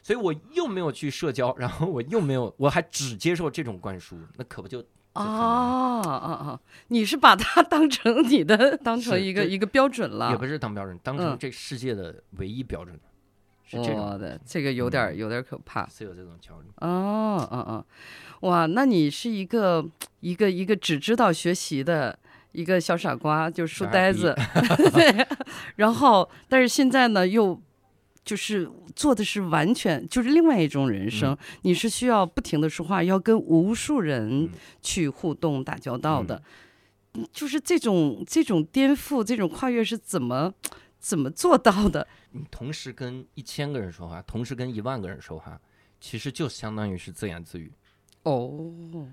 [0.04, 4.80] 所以我又没有去社交，然后我又没有，我还只接受这种灌输，那可不就
[5.14, 6.60] 哦哦哦！
[6.90, 11.38] 你是把它当成你的，当成一个一个标准了，也不是当标准，当成嗯。
[11.38, 12.98] 这世界的唯一标准，
[13.70, 15.86] 是这种，我的这个有点有点儿可怕。
[15.88, 16.68] 是有这种焦虑。
[16.78, 17.86] 哦，嗯嗯，
[18.50, 19.86] 哇，那你是一个
[20.22, 22.18] 一个一个只知道学习的
[22.54, 24.34] 一个小傻瓜，就是书呆子
[24.94, 25.28] 对。
[25.76, 27.62] 然后，但是现在呢，又
[28.24, 34.50] 就是做的是完全就是另外一种人生，你是需要不停的说话，要跟无数人嗯
[34.82, 36.36] 去互动打交道的。
[36.36, 36.44] 嗯
[37.34, 40.54] 就是这种这种颠覆，这种跨越是怎么
[41.08, 42.06] 怎么做到的？
[42.32, 45.58] 你同时跟一千个人说话，同时跟一万个人说话，
[46.02, 47.72] 其实就相当于是自言自语。
[48.24, 48.52] 哦，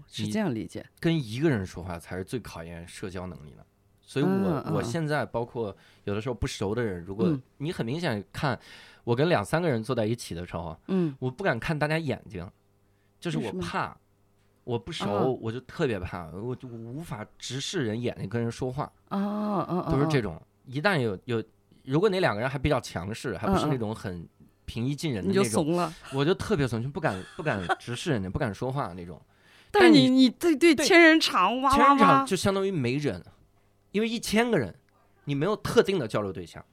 [0.09, 0.85] 是这样理解。
[0.99, 3.65] 跟一个人说话才是最考验社交能力的。
[4.03, 8.59] 所以我，我现在包括有的时候不熟的人，如果嗯你很明显看
[9.05, 12.51] 我跟两三个人坐在一起的时候，嗯我不敢看大家眼睛，
[13.21, 13.97] 就是我怕，
[14.65, 19.17] 我不熟，啊我就特别怕，我就无法直视人眼睛跟人说话，哦
[19.69, 19.93] 哦哦。
[19.93, 20.43] 都是这种。
[20.67, 21.45] 一旦有有，
[21.85, 24.29] 如果那两个人还比较强势，还不是那种很
[24.65, 29.21] 平易近人的你就那种，怂了，我就特别怂，就不敢不敢直视人家，不敢说话那种。
[29.71, 33.23] 但是你你对对对千人场哇哇千人场哇，就相当于没人，
[33.91, 34.75] 因为一千个人，
[35.25, 36.65] 你没有特定的交流对象，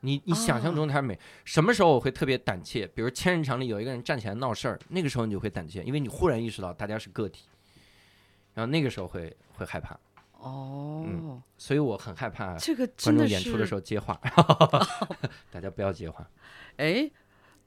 [0.00, 1.18] 你你想象中他是没。
[1.44, 2.86] 什么时候我会特别胆怯？
[2.88, 7.44] 比如千人场里有一个人站起来闹事儿，那个时候你就会胆怯，因为你忽然意识到大家是个体，
[8.54, 9.96] 然后那个时候会会害怕，
[10.42, 14.20] 哦，所以我很害怕这个观众真的是演出的时候接话，
[15.50, 16.28] 大家不要接话。
[16.76, 17.10] 哎。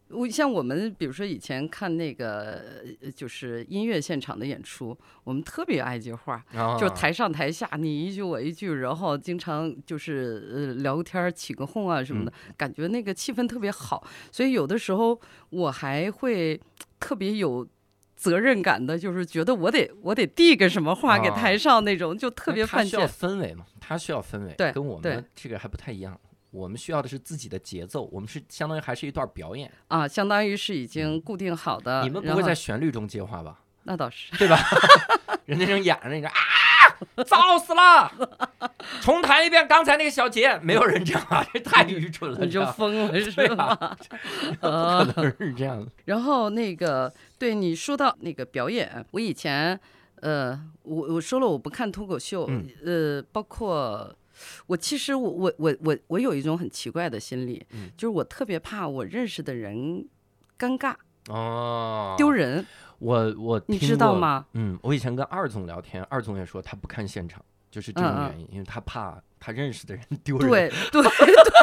[0.10, 2.62] 我像我们，比如说以前看那个
[3.02, 14.06] 呃就是音乐现场的演出，我们特别爱接话，啊就台上台下你一句我一句，然后经常就是呃聊个天儿起个哄啊什么的，感觉那个气氛特别好。
[14.32, 16.62] 所以有的时候我还会
[17.00, 17.68] 特别有
[18.16, 23.08] 责任感的，就是觉得我得我得递个什么话给啊台上那种，就特别犯他需要。
[23.08, 26.20] 氛围嘛，他需要氛围，对跟我们这个还不太一样。
[26.52, 29.70] 我们需要的是自己的节奏，我们是相当于还是一段表演。
[29.90, 32.02] 啊，相当于是已经固定好的。
[32.04, 33.60] 你们不会在旋律中接话吧？
[33.84, 34.58] 那倒是，对吧？
[35.46, 36.34] 人家正演着那个啊，
[37.26, 38.12] 糟死了！
[39.02, 43.98] 重弹一遍刚才那个小节，没有人这样啊，这太愚蠢了，你就疯了是吧？
[44.62, 45.92] 可能是这样的。
[46.06, 49.80] 然后那个，对你说到那个表演，我以前，
[50.22, 54.16] 呃，我我说了我不看脱口秀，嗯呃，包括
[54.68, 60.06] 我其实我我我我我有一种很奇怪的心理，嗯就是我特别怕我认识的人
[60.60, 60.94] 尴尬
[61.30, 62.66] 哦，丢人，
[63.00, 63.78] 我我你？
[63.78, 64.46] 知道吗？
[64.54, 70.48] 嗯，我以前跟二总聊天，二总也说他不看现场，就是这种原因，因为他怕他认识的人丢人。
[70.50, 71.12] 对对 对，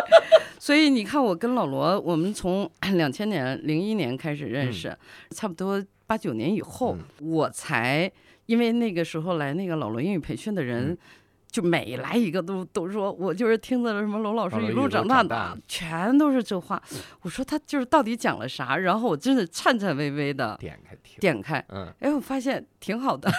[0.58, 4.96] 所以你看，我跟老罗，我们从两千年、零一年开始认识，
[5.30, 8.10] 差不多八九年以后，嗯我才
[8.46, 10.96] 因为那个时候来那个老罗英语培训的人。
[11.52, 16.82] 嗯就每来一个都都说我就是听的什么龙老师哦一路长长大大的，全都是这话。
[17.20, 18.74] 我说他就是到底讲了啥？
[18.78, 23.30] 然后我真的颤颤巍巍的点开听，点开，嗯，哎，我发现挺好的，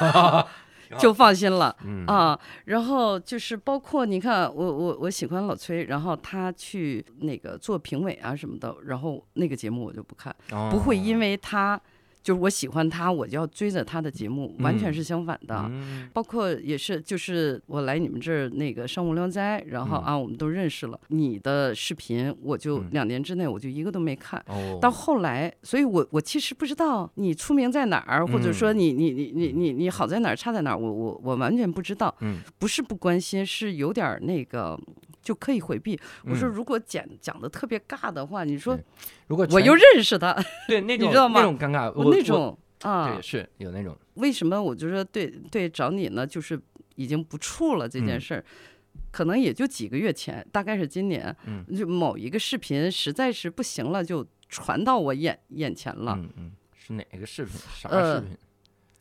[0.99, 1.75] 就放心了。
[1.83, 10.35] 嗯啊，然后就是包括你看，我我我喜欢老崔，然后他去那个做评委啊什么的，然后那个节目我就不看，
[10.69, 11.81] 不会因为为他
[12.23, 15.65] 就是我喜欢他，我就要追着他的节目，完全嗯是相反的。
[15.69, 20.99] 嗯包括也是，就是我来你们这儿那个上无聊斋，然后嗯啊，我们都认识了。
[21.09, 24.43] 你的视频，我就嗯两年之内我就一个都没看。
[24.47, 32.15] 哦，到后来，所以我我其实不知道你出名在哪儿，或者说嗯你你你你你你好在哪儿，差在哪儿，我我我完全不知道。
[32.21, 34.79] 嗯，不是不关心，是有点儿那个
[35.23, 35.99] 就可以回避。
[36.25, 38.77] 我说嗯如果讲讲的特别尬的话，你说
[39.27, 46.27] 如果我又认识他， 对那种知道吗那种尴尬，我那种啊对，是有那种为什么我就说对对找你呢？
[46.27, 46.61] 就是
[46.95, 48.45] 已经不处了这件嗯事儿。
[49.11, 56.15] 可能也就几个月前，大概是今年，嗯就某一个视频实在是不行了，就传到我眼眼前了。
[56.19, 57.55] 嗯嗯，是哪个视频？
[57.75, 58.37] 啥呃视频？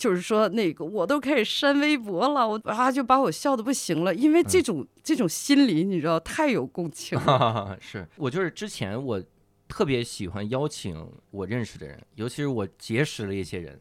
[0.03, 7.79] 就是说那个我都开始删微博了，我啊就把我笑的不行了，因为这嗯种、这种心理你知道太有共情了。
[7.81, 9.23] 是我就是之前我
[9.69, 13.81] 特别喜欢邀请我认识的人，尤其是我结识了一些人，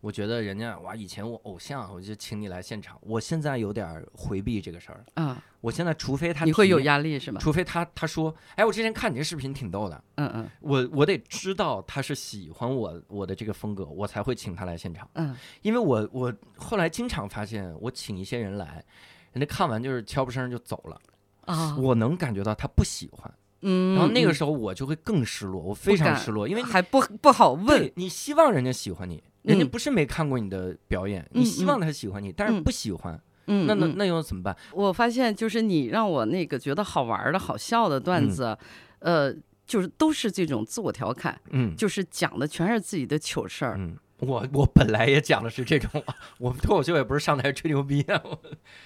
[0.00, 2.96] 我觉得人家哇，以前我偶像，我就请你来现场。
[3.00, 7.40] 我现在有点儿回避这个事儿，啊，我现在除非他你会有压力是吗？
[7.40, 15.08] 除非他他说，哎，我之前看你这视频挺逗的，嗯嗯我我得知道他是喜欢我我的这个风格，我才会请他来现场。
[15.14, 18.84] 嗯因为我我后来经常发现，我请一些人来，
[19.32, 21.00] 人家看完就是悄不声就走了，
[21.46, 34.56] 啊，我能感觉到他不喜欢，嗯，然后那个嗯时候我就会更失落，我非常失落，因为还不不好问，你希望人家喜欢你，人家嗯不是没看过你的表演，嗯你希望他喜欢你，但是嗯不喜欢，那那那又怎么办？
[34.72, 38.58] 我发现就是你让我那个觉得好玩儿的好笑的段嗯子，
[39.00, 39.34] 呃，
[39.66, 43.76] 就是都是这种自我调侃，嗯就是讲的全是自己的糗事儿。
[43.78, 43.96] 嗯。
[44.20, 46.02] 我我本来也讲的是这种，
[46.38, 48.30] 我们脱口秀也不是上台吹牛逼啊，我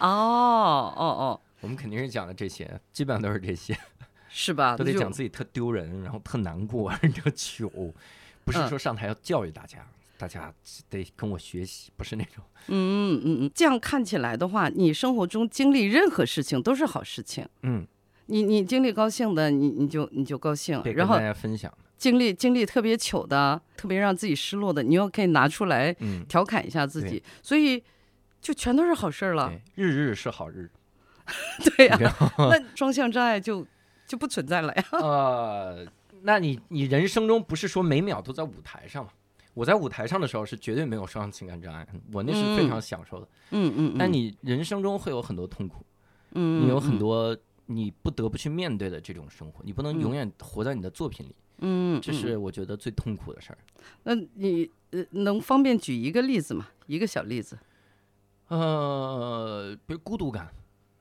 [0.00, 3.74] 哦哦哦，我们肯定是讲的这些，基本上都是这些。
[4.28, 4.76] 是吧？
[4.76, 7.70] 都得讲自己特丢人，然后特难过， 这个糗，
[8.44, 9.78] 不是嗯说上台要教育大家，
[10.16, 10.52] 大家
[10.88, 12.44] 得跟我学习，不是那种。
[12.68, 17.48] 嗯嗯嗯，这样看起来的话，你生活中经历任何事情都是好事情。
[17.62, 17.86] 嗯，
[18.26, 21.72] 你你经历高兴的，你你就你就高兴，然后家分享。
[21.98, 27.82] 经历经历特别糗的，特别让自己失落的，你又可以拿出来嗯，调侃一下自对己，所以
[28.40, 29.48] 就全都是好事儿了。
[29.48, 30.68] 对，日日是好日。
[31.76, 31.96] 对呀、
[32.38, 33.64] 那双向障碍就
[34.06, 34.84] 就不存在了呀。
[34.92, 35.86] 呃，
[36.22, 39.12] 那你你人生中不是说每秒都在舞台上吗？
[39.54, 43.28] 我在舞台上的时候是绝对没有双向情感障碍，我那是非常享受的。
[43.50, 45.84] 嗯嗯，但你人生中会有很多痛苦，
[46.32, 47.36] 嗯你有很嗯多
[47.66, 53.58] 你不得不去面对的这种生活，你不能嗯永远活在你的作品里，嗯，这嗯是我觉得最痛苦的事儿。
[54.04, 56.68] 那你呃能方便举一个例子吗？
[56.86, 57.58] 一个小例子。
[58.48, 60.52] 呃，比如孤独感，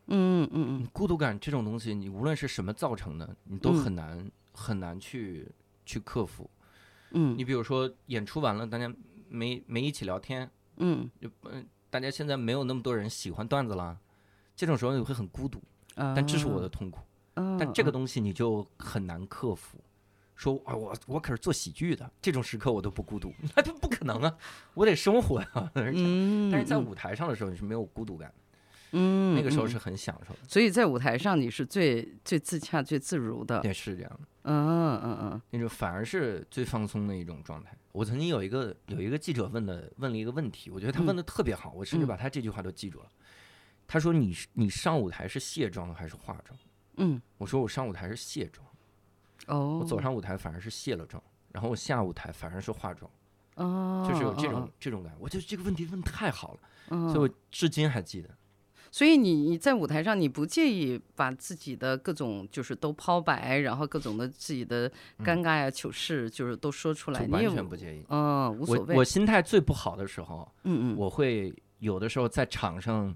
[0.08, 5.48] 嗯嗯嗯孤独感这种东西，你无论是什么造成的，你都嗯很难、很难去
[5.86, 6.50] 去克服。
[7.12, 7.38] 嗯。
[7.38, 8.94] 你比如说演出完了，大家
[9.30, 11.10] 没没一起聊天，嗯。
[11.20, 13.98] 就嗯、大家现在没有那么多人喜欢段子了，
[14.56, 15.62] 这种时候你会很孤独。
[15.96, 17.00] 嗯，但这是我的痛苦，
[17.34, 17.92] 啊，但这个啊。
[17.92, 19.78] 东西你就很难克服。
[20.34, 24.38] 说啊，我我可是做喜剧的，这种时刻我都不孤独， 那不不可能啊，
[24.74, 25.94] 我得生活呀、 但
[26.60, 28.41] 是在舞台上的时候，你是没有孤独感的，
[28.92, 30.40] 嗯嗯那个时候是很享受的。
[30.48, 33.62] 所以在舞台上你是最最自洽、最自如的。
[33.64, 34.28] 也是这样的。
[34.44, 37.78] 嗯嗯嗯那种反而是最放松的一种状态。
[37.92, 43.06] 我曾经有一个有一个记者问的问了一个问题，我觉得他问的特别好，我甚至嗯把他这句话都记住了。
[43.88, 46.58] 他说你是你上舞台是卸妆还是化妆？
[46.98, 48.68] 嗯我说我上舞台是卸妆，
[49.48, 53.10] 哦，我走上舞台反而是卸了妆，然后我下舞台反而是化妆，
[53.56, 55.18] 哦，就是有这哦种这种感觉。
[55.20, 58.30] 我觉得这个问题问得太好了，哦所以我至今还记得。
[58.94, 68.04] 所以你你在舞台上，你不介意把自己的各种就是都抛白，然后各种的自己的尴尬呀、糗事，就是都说出来，你也全不介意。
[68.10, 68.96] 嗯无所谓。
[68.96, 73.16] 我我心态最不好的时候，嗯嗯我会有的时候在场上，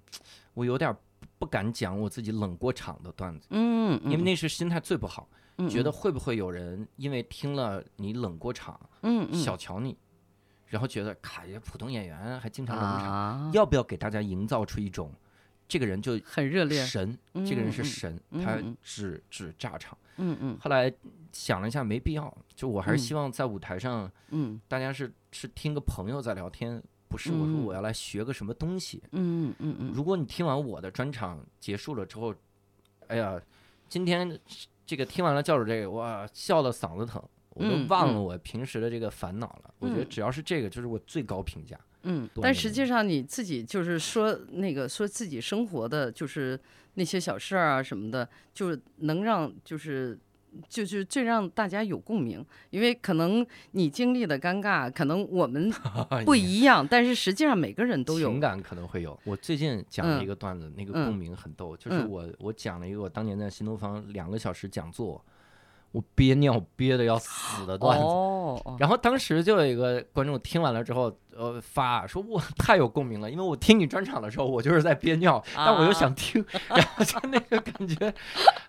[0.54, 0.96] 我有点
[1.38, 3.48] 不敢讲我自己冷过场的段子。
[3.50, 9.98] 嗯，因为那是心态最不好，嗯觉得会不会有人因为听了你冷过场，嗯嗯小瞧你，
[10.68, 15.12] 然后觉得卡普通演员还经常冷场，啊，要不要给大家营造出一种
[15.68, 16.86] 这个人就很热烈。
[16.86, 19.98] 神，这个人是嗯嗯神，他嗯嗯只只炸场。
[20.18, 20.92] 嗯嗯后来
[21.32, 29.04] 想了一下，没必要，就我还是嗯希望在舞台上，嗯大家是是听个朋友在聊天，不是我说嗯我要来学个什么东西。
[29.12, 32.34] 嗯嗯嗯如果你听完我的专场结束了之后，
[33.08, 33.42] 哎呀，
[33.90, 34.40] 今天
[34.86, 37.22] 这个听完了教主这个，哇，笑的嗓子疼，
[37.56, 39.74] 我都嗯忘了嗯我平时的这个烦恼了。
[39.80, 41.76] 我觉得嗯只要是这个，就是我最高评价。
[42.04, 46.60] 嗯，但实际上你自己就是说那个说自己生活的就是
[46.94, 50.18] 那些小事儿啊什么的，就是能让就是。
[50.70, 55.70] 就是最让大家有共鸣，因为可能你经历的尴尬，可能我们
[56.24, 58.40] 不一样，但是实际上每个人都有情。
[58.40, 59.20] 感可能会有。
[59.26, 65.22] 我最近讲了一嗯个段子，那个嗯共鸣很逗，就是嗯我我讲了一个我当年在新东方两个小时讲座，
[65.96, 68.06] 我憋尿憋的要死的段子。
[68.80, 78.14] 然后当时就有一个观众听完了之后，呃，发说我太有共鸣了，因为我听你专场的时候，我就是在憋尿，但我又想听，然后就那个感觉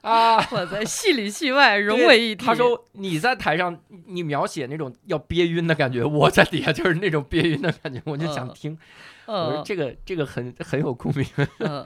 [0.02, 2.46] 啊， 我在戏里戏外融为一体。
[2.46, 8.78] 他说你在台上你描写那种要憋晕的感觉，我在底下就是那种憋晕的感觉，我就想嗯听。
[9.26, 11.26] 我说嗯，这个这个很很有共鸣，
[11.58, 11.84] 嗯，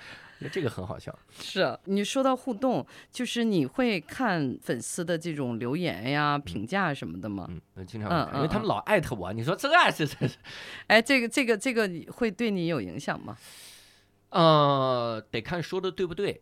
[0.49, 1.17] 这个很好笑。
[1.39, 7.47] 是啊你说到互动，就是你会看粉丝的这种留言呀、评价什么的吗？
[7.77, 10.37] 嗯，经常因为他们嗯老艾特我，你说这是这是，
[10.89, 13.37] 哎，这个这个这个你会对你有影响吗？
[14.31, 16.41] 呃，得看说的对不对，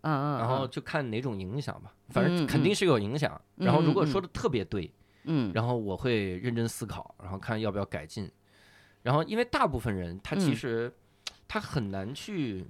[0.00, 3.40] 嗯嗯，然后嗯就看哪种影响吧，反正肯定是有影响。
[3.56, 4.90] 然后如果说的特别对，
[5.24, 8.30] 嗯，然后我会认真思考，然后看要不要改进。
[9.02, 10.92] 然后因为大部分人他其嗯实
[11.46, 12.64] 他很难去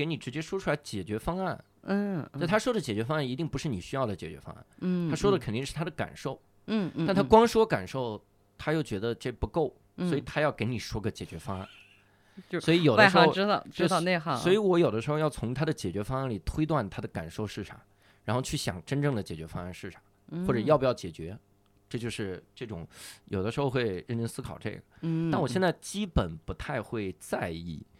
[0.00, 6.40] 给你直接说出来解决方案，嗯，那他说的解决方案一定不是你需要的解决方案，嗯，他说的肯定是他的感受。
[6.68, 8.18] 嗯，嗯，嗯但他光说感受，
[8.56, 11.68] 他又觉得这不够，所以嗯他要给你说个解决方案。
[12.48, 17.78] 就所以有的时候，行知道知道内行，所以我有的时候要从他的解决方案里推断他的感受是啥，
[18.24, 20.00] 然后去想真正的解决方案是啥，
[20.46, 21.38] 或者嗯要不要解决。
[21.90, 22.86] 这就是这种
[23.26, 27.99] 有的时候会认真思考这个，嗯，但我现在在基本不太会在意，嗯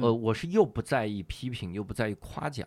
[0.00, 2.66] 呃，我是又不在意批评，又不在意夸奖，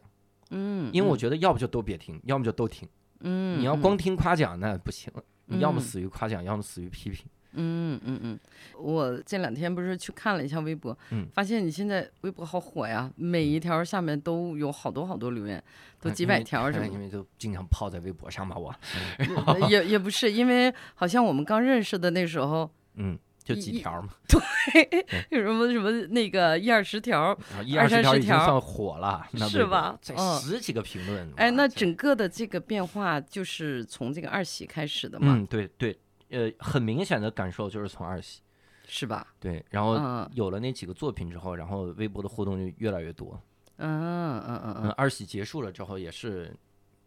[0.52, 1.18] 嗯，因为我嗯。
[1.18, 2.88] 觉得要不就都别听，要么就都听。
[3.22, 3.60] 嗯，嗯。
[3.60, 5.12] 你要光听夸奖那不行，
[5.46, 5.82] 你要么嗯。
[5.82, 7.26] 死于夸奖，要么死于批评。
[7.58, 8.40] 嗯嗯嗯，
[8.78, 11.26] 我这两天不是去看了一下微博，嗯。
[11.34, 15.64] 发现你现在微博好火呀，每一条下面都有好多好多留言，
[16.02, 18.76] 都几百条什么因为都经常泡在微博上嘛，我，
[19.18, 29.98] 的，也也不是，因为好像我们刚认识的那时候，嗯，就几条嘛， 对有什么什么那个一二十条，一二二十条已经算火了，是吧
[30.42, 35.96] 十几个评论，哎，那整个的这个变化就是从这个二喜开始的嘛，嗯，对对，
[36.30, 38.42] 呃，很明显的感受就是从二喜，
[38.88, 39.28] 是吧？
[39.40, 43.40] 对，然后嗯有了那几个作品之后，然后微博的互动就越来越多。
[43.78, 46.52] 嗯嗯嗯嗯，嗯，二喜结束了之后，也是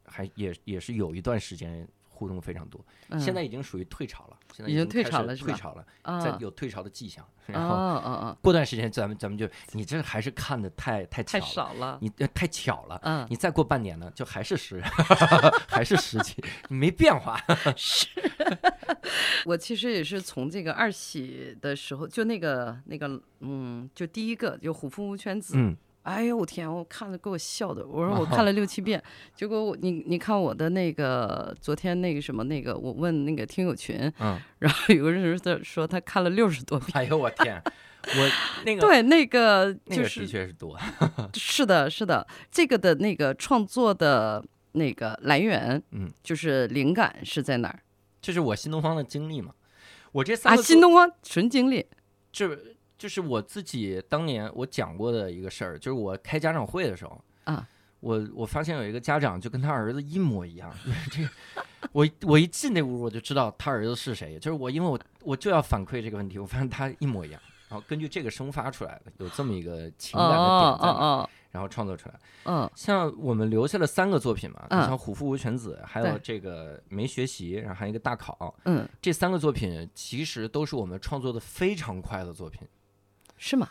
[0.05, 1.86] 还也也是有一段时间
[2.19, 3.21] 互动非常多，嗯。
[3.21, 8.01] 现在已经属于退潮了，现在已经退潮了退潮了，啊在有退潮的迹象，然哦
[8.35, 12.99] 后过段时间咱们咱们就你这还是看的太太巧太了，少了，你呃太巧了。
[13.05, 14.81] 嗯，你再过半年呢，就还是十，
[15.69, 16.35] 还是十几，
[16.69, 17.41] 没变化。
[19.47, 25.77] 我其实也是从这个二喜的时候，就那个那个，嗯，就第一个就虎父无犬子，嗯，
[26.09, 29.02] 哎呦我天，我看了给我笑的，我说我看 了六七遍，
[29.34, 37.62] 结果我你你看我的那个昨天那个什么那个，我问那个听友群，嗯， 然后有个人在说他看了六十多遍，哎呦我天，
[38.16, 38.30] 我
[38.64, 40.78] 那个对，那个那个的就是确是多。
[41.34, 44.42] 是的，是的，这个的那个创作的
[44.72, 47.80] 那个来源，嗯，就是灵感是在哪儿
[48.22, 49.52] 这是我新东方的经历嘛。
[50.12, 50.56] 我这三啊？
[50.56, 51.84] 新东方纯经历，
[52.32, 52.59] 这
[52.99, 57.66] 就是我自己当年我讲过的一个事儿，就是我开家长会的时候啊，
[58.01, 61.30] 我我发现有一个家长就跟他儿子一模一样，就是这 个
[61.92, 72.14] 我我一进那屋我就知道他儿子是谁，就是我因为我我就要反馈这个问题，我发现他一模一样，然后根据这个生发出来的，有这么一个情感的哦点在里面，哦然后创作出来。
[72.44, 74.82] 嗯，像我们留下了三个作品嘛，嗯。
[74.86, 82.68] 像《虎父无犬子》，还有这个没学习，然后还有一个大考，嗯，这三个作品其实都是我们创作的非常快的作品。
[83.39, 83.68] 是吗？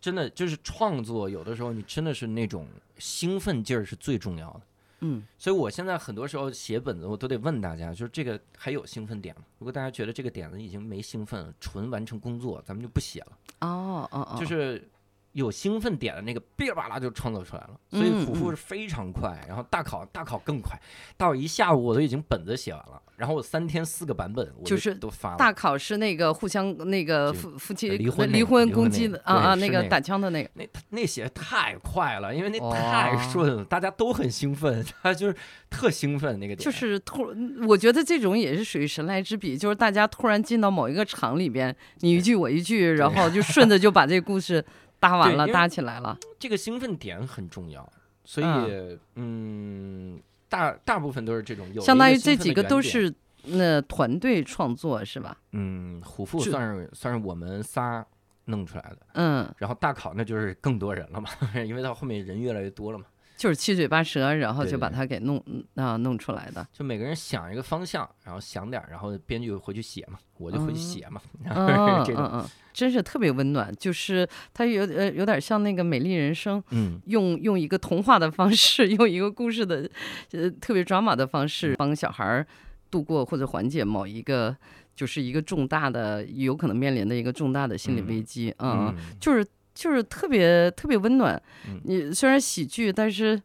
[0.00, 4.60] 真的就是创作，有的时候你真的是那种兴奋劲儿是最重要的。
[5.00, 9.42] 嗯所以我现在很多时候写本子，我都得问大家，就是这个还有兴奋点吗？
[9.58, 13.38] 如果大家觉得这个点子已经没兴奋了，纯完成工作，咱们就不写了。
[13.60, 14.88] 哦哦哦，就是
[15.36, 20.80] 有兴奋点的那个哔哩吧啦就创作出来了，所以嗯嗯虎父是非常快，然后大考大考更快，
[21.18, 25.36] 到一下午我都已经本子写完了，然后我三天四个版本我就是都发了。
[25.36, 32.72] 大考是那个互相那个夫夫妻离婚离婚攻击的啊啊，那个打枪的那个，那那写得太快了，因为那哦。
[32.86, 35.36] 太顺了，大家都很兴奋，他就是
[35.68, 37.34] 特兴奋那个点，就是突，
[37.66, 44.64] 我觉得这种也是属于神来之笔，就是大家突然进到某一个场里边，你一句我一句，然后就顺着就把这个故事
[45.00, 46.18] 搭完了，搭起来了。
[46.38, 47.90] 这个兴奋点很重要，
[48.24, 53.12] 所以嗯嗯，大大部分都是这种有相当于这几个都是
[53.44, 55.36] 那团队创作是吧？
[55.52, 58.04] 嗯，虎父算是算是我们仨
[58.46, 61.28] 弄出来的，嗯，然后大考那就是更多人了嘛，
[61.66, 63.04] 因为到后面人越来越多了嘛，
[63.36, 65.42] 就是七嘴八舌，然后就把它给弄
[65.74, 66.66] 啊弄出来的。
[66.72, 70.80] 就每个人想一个方向，然后想点儿，然后编剧回去写嘛，我就回去嗯。
[70.80, 76.58] 写嘛， 嗯这种嗯嗯，真是特别温暖，就是它有呃有点像那个《美丽人生》。
[76.70, 77.00] 嗯。
[77.06, 79.88] 用用一个童话的方式， 用一个故事的，
[80.32, 82.46] 呃，特别 drama 的方式，帮小孩儿
[82.90, 84.56] 度过或者缓解某一个，
[84.94, 89.16] 就是一个重大的有可能面临的一个重大的心理危机，嗯，嗯。
[89.20, 89.44] 就是
[89.76, 91.40] 就是特别特别温暖。
[91.68, 93.40] 嗯你虽然喜剧，但是。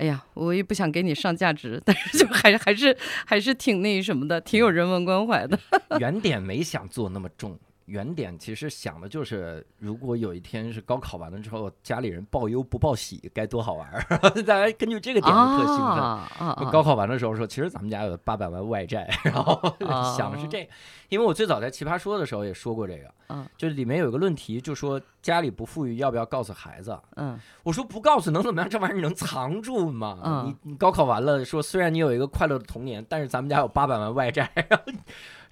[0.00, 5.58] 哎呀，我也不想给你上价值，但是就还还是还是挺那什么的，挺有人文关怀的。
[5.98, 7.58] 原点没想做那么重，
[7.88, 14.02] 原点其实想的就是，如果有一天是高考完了之后，家里人报忧不报喜，该多好玩儿！
[14.44, 15.84] 大家根据这个点就特兴奋。
[15.84, 16.70] 啊啊啊！
[16.70, 19.54] 高考完的时候说，其实咱们家有八百万外债，然后
[19.86, 20.70] 啊 想的是这个，
[21.08, 26.98] 因为我最早在奇葩说的时候也说过这个，嗯就是里面有个论题，就说家里不富裕要不要告诉孩子？
[27.16, 28.68] 嗯我说不告诉能怎么样？
[28.68, 30.18] 这玩意儿能藏住吗？
[30.24, 34.92] 嗯你你高考完了说，虽然你有一个快乐的童年，但是咱们家有八百万外债，然后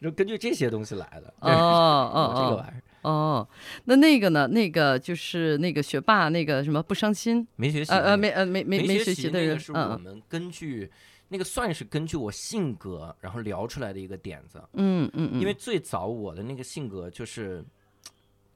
[0.01, 1.32] 就根据这些东西来的。
[1.40, 3.49] 哦 哦哦这个哦玩意儿哦，
[3.84, 4.49] 那那个呢？
[4.49, 10.90] 那个就是那个学霸，那个什么不伤心，没学习呃呃没呃没没没学习的人那个，是我嗯们根据
[11.28, 14.61] 那个算是根据我性格然后聊出来的一个点子。
[14.72, 17.64] 嗯嗯嗯，因为最早我的那个性格就是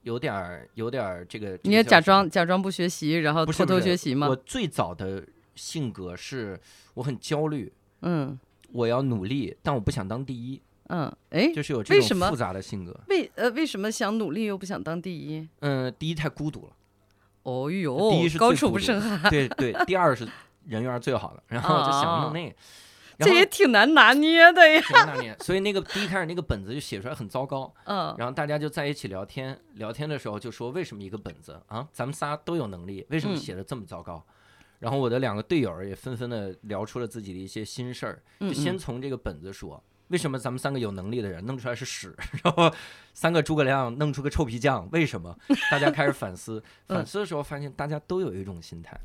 [0.03, 4.35] 有点儿有点儿这个，你也假装假装不学习，然后偷偷学习吗我？
[4.35, 5.25] 最早的
[5.55, 6.59] 性格是
[6.95, 7.73] 我很焦虑，
[8.03, 8.37] 嗯
[8.73, 10.61] 我要努力，但我不想当第一，
[10.91, 12.99] 嗯，哎，就是有这为什么种复杂的性格。
[13.09, 15.49] 为呃为什么想努力又不想当第一？
[15.61, 16.73] 嗯，第一太孤独了，
[17.45, 20.29] 哦呦，第一是高处不胜寒，对对， 第二是
[20.67, 22.57] 人缘最好的，然后我就想弄那个，
[23.21, 24.81] 这也挺难拿捏的呀。
[24.81, 34.25] 挺难念，所以那个第一开始那个本子就写出来很糟糕， 嗯然后大家就在一起聊天，聊天的时候就说为什么一个本子啊，咱们仨都有能力，为什么嗯写的这么糟糕？
[34.81, 42.73] 然后我的两个队友也纷纷的聊出了自己的一些心事儿，嗯就先从这个本子说，为什么咱们三个有能力的人弄出来是屎，然后
[43.15, 45.37] 三个诸葛亮弄出个臭皮匠，为什么？
[45.71, 48.99] 大家开始反思， 嗯反思的时候发现大家都有一种心态，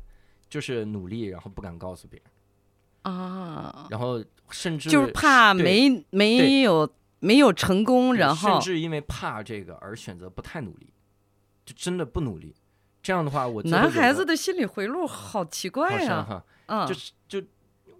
[0.48, 10.92] 就是努力，然后不敢告诉别人，啊，然后甚至就是怕没没有没有成功，然后甚至因为怕这个而选择不太努力，
[11.64, 12.54] 就真的不努力。
[13.00, 16.42] 这样的话，我男孩子的心理回路好奇怪呀。
[16.66, 17.40] 嗯，就是就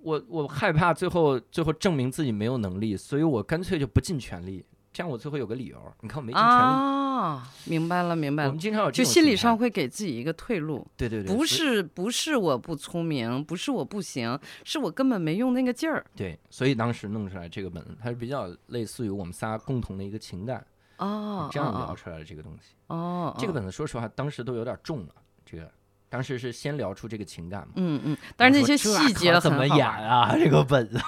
[0.07, 5.77] 我我害怕最后最后证明自己没有能力，所以我干脆就不尽全力，这样我最后有个理由。
[6.01, 10.87] 你看我没尽全力，啊，明白了明白了我们，经常有这就心理上会给自己一个退路。
[10.97, 16.07] 对对对，不是不是我不聪明，不是我不行，是我根本没用那个劲儿。
[16.15, 20.65] 对，所以当时弄出来这个本子，它是比较类似于我们仨共同的一个情感，
[20.99, 22.77] 哦，这样哦聊出来的这个东西。
[22.87, 25.69] 哦，哦这个本子说实话，当时都有点重了，这个
[26.09, 27.73] 当时是先聊出这个情感嘛。
[27.77, 30.35] 嗯嗯，但是那些细节怎么演 啊？
[30.37, 30.99] 这个本子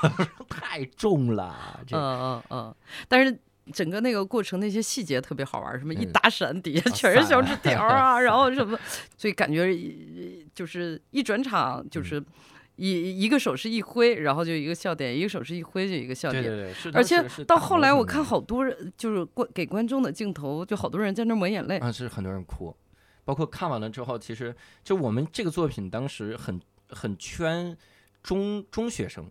[0.48, 2.74] 太重了，这嗯嗯嗯，
[3.08, 3.38] 但是
[3.72, 8.78] 整个那个过程那些细节特别好玩，什么一嗯打闪底下啊全是小纸条儿啊， 然后什么，
[9.16, 12.22] 所以感觉呃就是一转场嗯就是
[12.76, 16.42] 一一个手势一挥，然后就一个笑点，一个手势一挥就一个笑点。
[16.42, 21.76] 对对对，而且到后来我看好多人，就是观给观众的镜头，就好多人在那抹眼泪。
[21.78, 22.74] 啊，是很多人哭，
[23.28, 26.58] 包括看完了之后，其实就我们这个作品当时很
[26.88, 27.76] 很圈
[28.22, 29.30] 中中学生，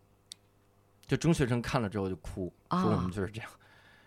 [1.07, 3.49] 就中学生看了之后就哭，说我啊们就是这样，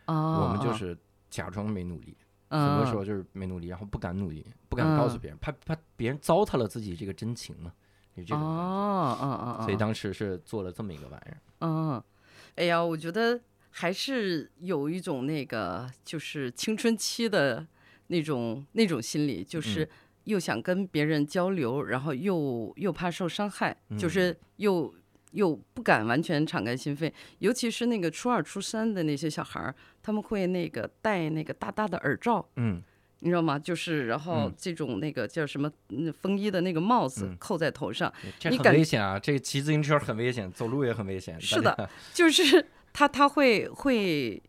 [0.06, 0.96] 我们就是
[1.28, 2.16] 假装没努力，
[2.50, 5.18] 很嗯多时候就是没努力，然后不敢努力，不敢告诉嗯。
[5.18, 7.72] 别人，怕怕别人糟蹋了自己这个真情嘛，
[8.14, 12.00] 有这种所以当时是做了这么一个玩意儿，嗯，
[12.54, 17.66] 哎呀，我觉得还是有一种那个，就是青春期的
[18.10, 19.88] 那种那种心理，就是嗯
[20.24, 24.94] 又想跟别人交流，然后又又怕受伤害，就嗯是又
[25.32, 27.10] 又不敢完全敞开心扉。
[27.38, 32.82] 尤其是那个初二、初三的那些小孩儿，他们会那个戴那个大大的耳罩，嗯，
[33.20, 33.58] 你知道吗？
[33.58, 39.18] 就是然后嗯这种那个叫什么嗯风衣的那个帽子嗯扣在头上，这很你感危险啊！
[39.18, 41.40] 这骑自行车很危险，走路也很危险。
[41.40, 44.40] 是的， 就是他他会会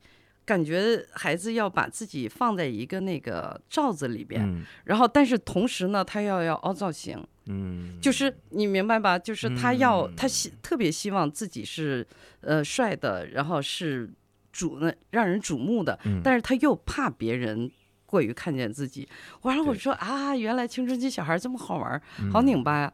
[0.45, 4.63] 感觉孩子要把自己放在一个那个罩子里边，嗯。
[4.85, 9.17] 然后但是同时呢，他要要凹造型，嗯，就是你明白吧？
[9.17, 10.15] 就是他要、嗯。
[10.15, 12.05] 他希特别希望自己是
[12.41, 14.09] 呃帅的，然后是
[14.53, 16.21] 瞩那让人瞩目的，嗯。
[16.23, 17.71] 但是他又怕别人。
[18.03, 19.07] 过于看见自己，
[19.43, 22.93] 完了我说啊，原来青春期小孩这么好玩好拧巴呀。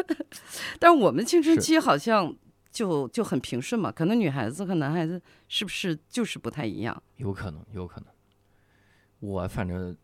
[0.78, 2.36] 但是我们青春期好像
[2.72, 7.00] 就就很平顺嘛，可能女孩子和男孩子是不是就是不太一样？
[7.16, 8.08] 有可能，有可能。
[9.20, 9.96] 我反正，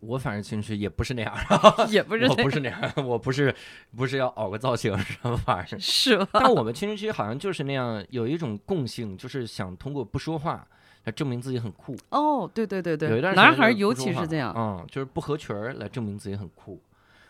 [0.00, 1.34] 我反正其实也不是那样，
[1.88, 3.54] 也不是我不是那样，我不是
[3.96, 5.78] 不是要熬个造型什么玩意儿。
[5.78, 6.28] 是吧？
[6.34, 10.66] 但我们青春期好像就是那样，有一种共性，就是想通过不说话
[11.04, 11.96] 来证明自己很酷。
[12.10, 14.52] 哦，对对对有一对，男段时间就是孩尤其是这样。
[14.56, 16.82] 嗯，就是不合群儿来证明自己很酷。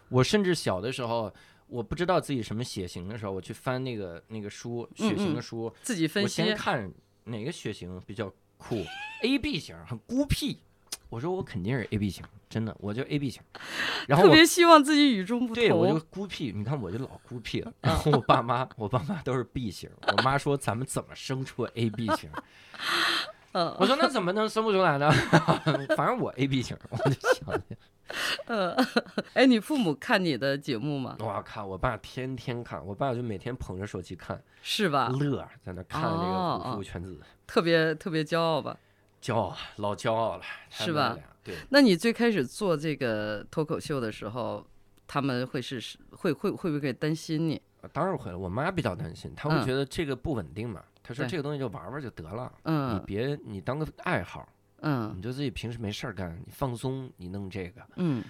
[0.08, 1.32] 我甚至小的时候，
[1.72, 6.92] 我不知道自己什么血型的时候，我去翻那个那个书，血型嗯的书，自己分我析先看
[7.24, 8.84] 哪个血型比较酷
[9.22, 10.58] ，A B 型很孤僻。
[11.08, 13.42] 我说我肯定是 A B 型，真的，我就 A B 型。
[14.08, 15.98] 然后我特别希望自己与众不同对我就。
[16.10, 17.72] 孤僻，你看我就老孤僻了。
[17.82, 22.30] 然后我爸妈，我爸妈都是 B 型，我妈说咱们怎么生出 A B 型？
[23.52, 25.10] 嗯我说那怎么能生不出来呢？
[25.94, 27.62] 反正我 A B 型，我就想，
[28.46, 28.76] 嗯，
[29.34, 31.16] 哎，你父母看你的节目吗？
[31.20, 35.08] 我靠，我爸天天看，我爸就每天捧着手机看，是吧？
[35.08, 37.14] 乐，在那看那个哦《虎父犬子》，
[37.46, 38.76] 特别特别骄傲吧？
[39.22, 41.16] 骄傲，老骄傲了，是吧？
[41.44, 44.66] 对，那你最开始做这个脱口秀的时候，
[45.06, 45.80] 他们会是
[46.10, 47.60] 会会会不会担心你？
[47.92, 48.38] 当然会了。
[48.38, 50.82] 我妈比较担心，她会嗯觉得这个不稳定嘛。
[51.02, 54.48] 她说这个东西就玩玩就得了，嗯你嗯别你当个爱好，
[54.82, 57.82] 嗯你就自己平时没事儿干，你放松，你弄这个。
[57.96, 58.22] 嗯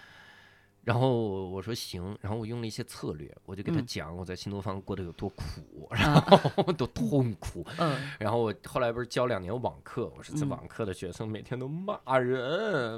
[0.85, 7.65] 然后我说行，然后我用了一些策略，我就给她嗯讲我在新东方过得有多苦，啊然后多痛苦。
[7.79, 12.41] 嗯 然后我后来不是教两年网课，我说这嗯网课的学生每天都骂人，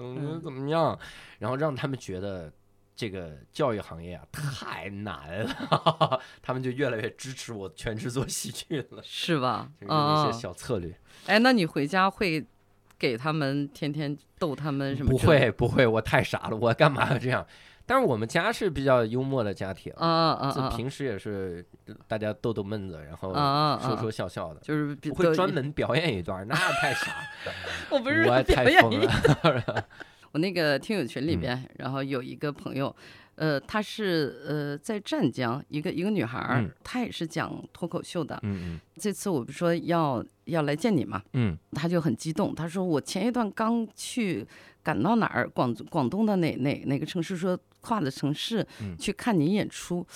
[0.03, 0.99] 嗯怎么样？
[1.39, 2.51] 然后让他们觉得
[2.97, 9.71] 这个教育行业啊太难了， 他们就越来越支持我全职做喜剧了，是吧？
[9.79, 10.99] 就用一啊些，小策略。
[11.27, 12.47] 哎，那你回家会
[12.99, 15.11] 给他们天天逗他们什么？
[15.11, 17.47] 不会不会，我太傻了，我干嘛要这样？
[17.87, 20.69] 但是我们家是比较幽默的家庭，啊啊啊！
[20.75, 21.63] 平时也是
[22.09, 23.35] 大家逗逗闷子，然后
[23.79, 24.61] 说说笑笑的。
[24.61, 27.09] 就是不会专门表演一段， 那太傻
[27.45, 27.53] 了，
[27.93, 29.85] 我不是我表太疯了。
[30.33, 32.95] 我那个听友群里嗯边，然后有一个朋友，
[33.37, 38.39] 呃，她是呃在湛江一个一个女孩儿，嗯她也是讲脱口秀的。
[38.43, 44.47] 嗯这次我不是说要要来见你嘛，嗯她就很激动，她说我前一段刚去
[44.83, 50.07] 赶到哪儿，广广东的哪哪哪个城市说跨的城市嗯去看您演出，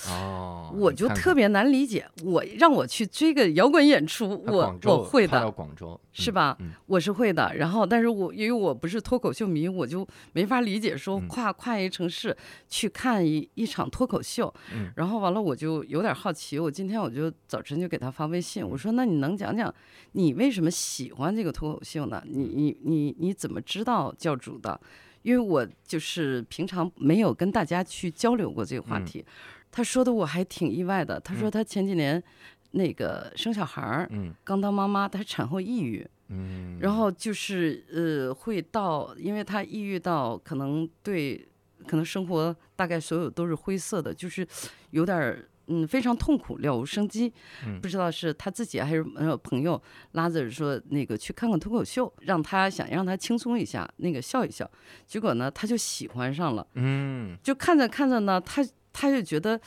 [0.73, 5.51] 我就特别难理解，我让我去追个摇滚演出，我我会的。
[5.51, 6.33] 广州是？
[6.33, 6.57] 吧？
[6.61, 7.55] 嗯我是会的。
[7.55, 12.35] 然后，但是我因为我不是脱口秀迷，我就没法理解说嗯跨跨一城市
[12.69, 14.53] 去看一一场脱口秀。
[14.75, 16.59] 嗯然后完了，我就有点好奇。
[16.59, 19.73] 我今天我就早晨就给他发微信，我说：“那你能讲讲
[20.13, 22.23] 你为什么喜欢这个脱口秀呢？
[22.27, 24.81] 你你你你怎么知道教主的？
[25.23, 29.25] 因为我就是平常没有跟大家去交流过这个话嗯题。
[29.71, 31.21] 他说的我还挺意外的。
[31.21, 32.23] 他说嗯他前几年
[32.71, 36.07] 那个生小孩儿，嗯刚当妈妈，她产后抑郁。
[36.31, 41.49] 嗯，然后就是呃，会到，因为他抑郁到可能对，
[41.87, 44.47] 可能生活大概所有都是灰色的，就是
[44.91, 47.33] 有点儿嗯非常痛苦，了无生机。
[47.67, 49.81] 嗯不知道是他自己还是呃朋友
[50.13, 54.69] 拉着说那个去看看脱口秀，让他想让他轻松一下，那个笑一笑。
[55.07, 59.61] 结果呢，他就喜欢上了，嗯就看着看着呢，他他就觉得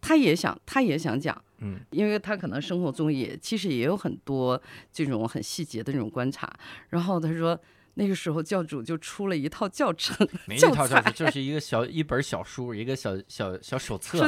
[0.00, 1.40] 他也想他也想讲。
[1.58, 4.60] 嗯因为他可能生活中也其实也有很多
[4.92, 6.52] 这种很细节的这种观察，
[6.90, 7.58] 然后他说
[7.94, 14.18] 那个时候教主就出了一套教程， 没一教套教程，就 是一个小一本小书，一个小小小手册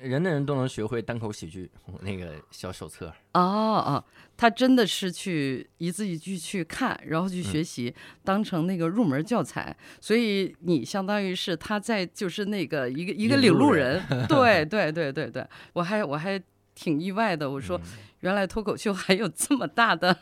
[0.00, 3.12] 人的人人都能学会单口喜剧那个小手册。
[3.34, 4.04] 哦哦，
[4.36, 7.94] 他真的是去一字一句去看，然后去学习，
[8.24, 9.76] 当成那个入门教材。
[10.00, 16.40] 所以你相当于是他在就是那个一个一个领路人人， 对对对对对，我还我还
[16.74, 17.82] 挺意外的，我说嗯
[18.20, 20.16] 原来脱口秀还有这么大的。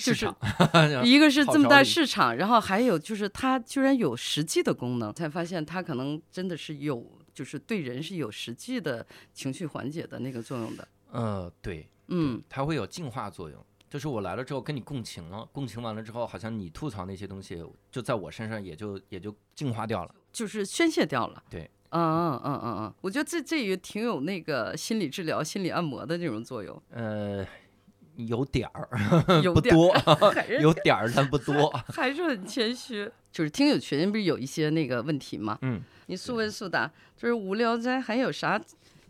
[0.00, 0.26] 就是
[1.04, 10.88] 一个是这么大市场，然后还有就是它居然有实际的功能，才发现它可能真的是有，就是对人是有实际的情绪缓解的那个作用的。
[11.12, 13.64] 呃，对，嗯，它会有净化作用。
[13.88, 20.14] 就是我来了之后跟你共情了，共情完了之后，好像你吐槽那些东西，就在我身上也就也就净化掉了。
[20.32, 21.42] 就是宣泄掉了。
[21.50, 27.44] 对，嗯嗯嗯嗯嗯，我觉得这这也挺有那个心理治疗、心理按摩的这种作用，呃，
[28.26, 28.88] 有点儿，
[29.42, 31.68] 有点儿不多 有点儿但不多。
[31.88, 33.10] 还是很谦虚。
[33.32, 35.56] 就是听友群不是有一些那个问题吗？
[35.62, 38.60] 嗯，你速问速答，就是无聊斋还有啥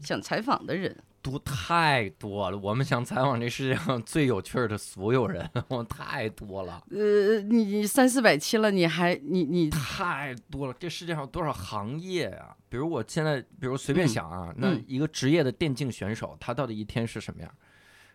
[0.03, 0.95] 想采访的人？
[1.23, 10.75] 多太多了，我们想采访这世界上最有趣儿的所有人， 我太多了，呃，你你三四百期了，你还你你太多了。
[10.79, 12.55] 这世界上有多少行业啊？
[12.69, 17.51] 比如我现在，比如随便嗯想啊，那嗯一个职业的电竞选手，他到底一天是什么样？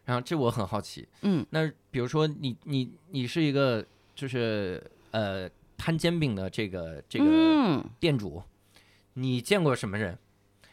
[0.05, 1.07] 然后这我很好奇。
[1.21, 3.85] 嗯那比如说你你你是一个
[4.15, 4.81] 就是
[5.11, 8.41] 呃摊煎饼的这个这个嗯店主，
[9.13, 10.17] 你见过什么人？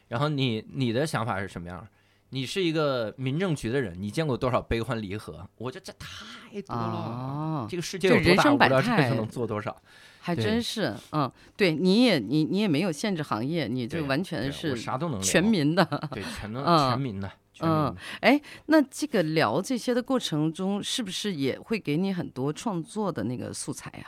[0.08, 1.86] 然后你你的想法是什么样？
[2.34, 5.46] 你是一个民政局的人，你见过多少悲欢离合？
[5.56, 6.82] 我觉得这太多了。
[6.82, 9.80] 啊，这个世界有多大，人生百态就能做多少？
[10.20, 15.84] 还真是，嗯，对，你也你你也没有限制行业，你就完全是啥都能全民的。
[16.12, 17.30] 对，全 能嗯全民的，
[17.60, 18.40] 嗯哎。
[18.66, 24.06] 那这个聊这些的过程中，是不是也会给你很多创作的那个素材呀、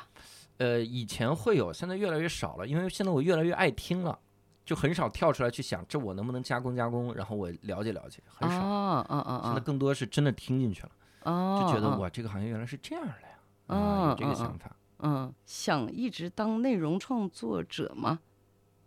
[0.58, 4.18] 呃，以前会有，现在越来越少了，因为现在我越来越爱听了，
[4.64, 8.56] 就很少跳出来去想这我能不能加工加工，然后我了解了解，很少。
[8.56, 9.06] 啊？
[9.08, 9.42] 啊啊啊！
[9.46, 10.90] 现在更多是真的听进去了，
[11.24, 14.76] 哦，就觉得哦哇，这个行业原来是这样的呀，嗯啊，有这个嗯想法。
[15.00, 18.20] 嗯，想一直当内容创作者吗？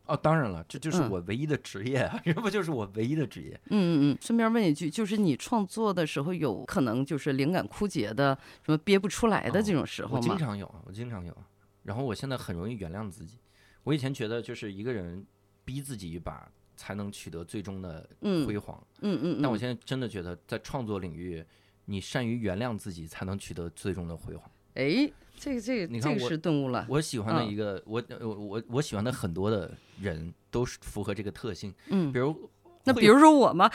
[0.08, 3.60] 哦，当然了，这就是嗯我唯一的职业啊，这不就是我唯一的职业？
[3.70, 4.18] 嗯嗯嗯。
[4.22, 10.38] 顺便问一句，就是你创作的时候，有可能就是灵感枯竭的，什么憋不出来的哦这种时候吗我经？
[10.38, 11.48] 常有啊，我经常有啊。
[11.84, 13.38] 然后我现在很容易原谅自己。
[13.84, 15.26] 我以前觉得就是一个人
[15.64, 19.40] 逼自己一把才能取得最终的嗯辉煌，嗯嗯。
[19.40, 21.44] 嗯但我现在真的觉得在创作领域，
[21.86, 24.50] 你善于原谅自己才能取得最终的辉煌。
[24.76, 25.10] 哎，
[25.40, 26.86] 这个这个你看我是顿悟了。
[26.90, 29.72] 我喜欢的嗯一个，我我我我喜欢的很多的
[30.02, 32.50] 人都是符合这个特性，嗯比，如
[32.84, 33.70] 那比如说我吗，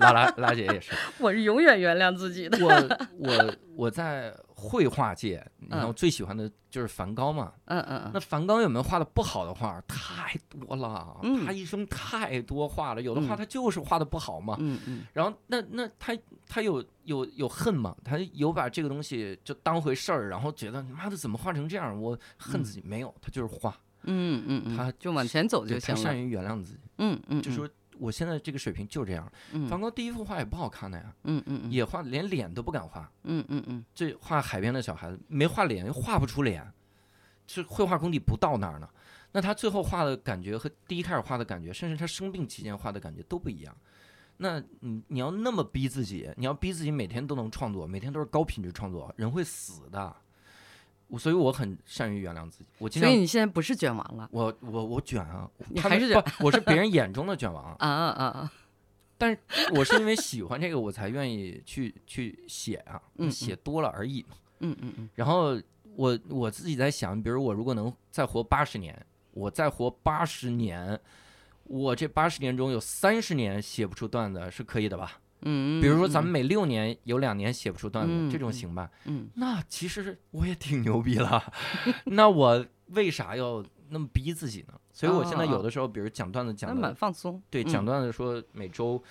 [0.00, 2.56] 拉拉拉姐也是， 我是永远原谅自己的。
[2.64, 7.52] 我我我在绘画界，你看嗯我最喜欢的就是梵高嘛。
[7.66, 8.10] 嗯嗯嗯。
[8.12, 9.80] 那梵高有没有画的不好的画？
[9.86, 14.56] 太多了，嗯他一生太多画了，有的画嗯他就是画的不好嘛。
[14.58, 16.12] 嗯嗯然后那那他
[16.48, 17.94] 他有有有恨吗？
[18.04, 21.96] 他有把这个东西就当回事儿，然后觉得妈的怎么画成这样？
[22.00, 23.70] 我恨自己、没有，他就是画，
[24.02, 26.00] 嗯嗯嗯，他就往前走就行了。
[26.00, 27.68] 善于原谅自己，嗯嗯，就说
[28.00, 29.30] 我现在这个水平就这样。
[29.52, 33.10] 嗯梵高第一幅画也不好看的呀，嗯嗯嗯也画连脸都不敢画。
[33.24, 36.66] 嗯嗯嗯这画海边的小孩子没画脸，又画不出脸，
[37.46, 38.88] 这绘画功底不到那儿呢。
[39.32, 43.76] 那他最后画的感觉和第一开始画的感觉，甚至他生病期间画的感觉都不一样。
[44.38, 50.16] 那你你要那么逼自己，你要逼自己每天都能创作，每天都是高品质创作，人会死的。
[51.08, 52.66] 我所以我很善于原谅自己。
[52.78, 58.52] 我经常所以你现在不是卷王了我我我卷啊，你他们还是卷不，我是别人眼中的卷王，啊啊啊啊！
[59.18, 59.38] 但是
[59.74, 64.36] 我是因为喜欢这个，我才愿意去去写啊，嗯写多了而已嘛。
[64.60, 65.60] 嗯嗯嗯然后
[65.96, 71.00] 我我自己在想，比如我如果能再活八十年，我再活八十年，
[71.64, 75.20] 我这八十年中有三十年写不出段子是可以的吧？
[75.42, 78.90] 嗯，比如说咱们每六年有两年写不出段子，嗯这种行吧？
[79.04, 81.42] 嗯那其实我也挺牛逼了，
[82.06, 84.74] 那我为啥要那么逼自己呢？
[84.92, 87.40] 所以我现在有的时候，比如讲段子讲的那蛮放松。
[87.48, 89.02] 对，嗯讲段子说每周，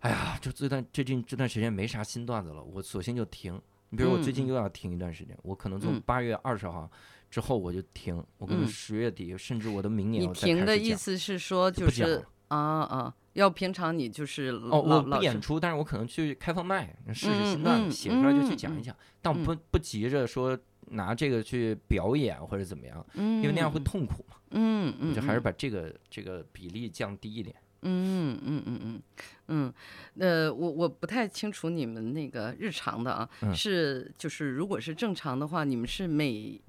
[0.00, 3.60] 哎呀，就这段最近这段时间没啥新段子了，我索性就停。
[3.90, 6.90] 你比如我最近嗯又要停一段时间，我可能从嗯八月二十号
[7.30, 10.76] 之后我就停，我可能嗯十月底甚至我的明年你停的。
[10.76, 20.58] 意思是说就就是啊啊，要平常你就是哦，老我不演出，但是我可能去开放麦试试嗯新段子，嗯写出来就去嗯嗯讲一讲，但我嗯不不急着说
[20.88, 24.36] 拿这个去表演或者怎么样，因因为那样会痛苦嘛。
[24.50, 27.56] 嗯嗯，就还是嗯把这个这个比例降低一点。
[27.84, 29.02] 嗯嗯嗯嗯
[29.48, 29.74] 嗯，
[30.18, 36.60] 呃，我我不太清楚你们那个日常的啊，嗯是就是如果是正常的话，你们是每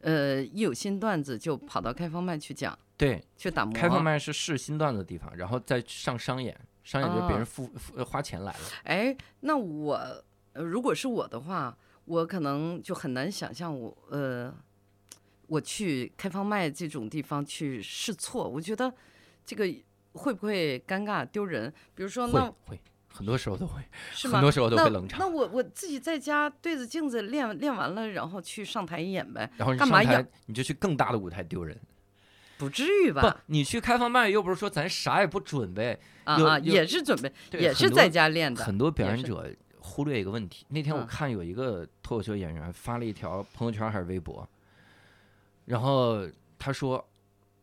[0.00, 8.60] 呃一有新段子就跑到开放麦去讲对，去打磨，开放麦是试新段子的地方，然后再上商演，商演就别哦人付付呃花钱来了。
[8.84, 9.94] 哎，那我、
[10.52, 14.54] 呃、如果是我的话，我可能就很难想象我呃，
[15.48, 18.92] 我去开放麦这种地方去试错，我觉得
[19.44, 19.64] 这个
[20.12, 21.72] 会不会尴尬丢人？
[21.94, 23.80] 比如说，会那会，很多时候都会？
[24.30, 25.26] 很多时候都会冷场那。
[25.26, 31.76] 我我自己在家对着镜子练练完了，然后去上台演呗，然后你干嘛要上台你就去更大的舞台丢人。
[32.58, 38.62] 不至于不吧？，你去开放麦又不是说咱啥也不准备，啊啊，也是准备，也是在家练的。
[38.64, 40.64] 很多表演者忽略一个问题。
[40.68, 44.48] 那天我嗯看有一个脱口秀演员发了一条朋友圈还是微博，
[45.64, 46.28] 然后
[46.58, 47.04] 他说，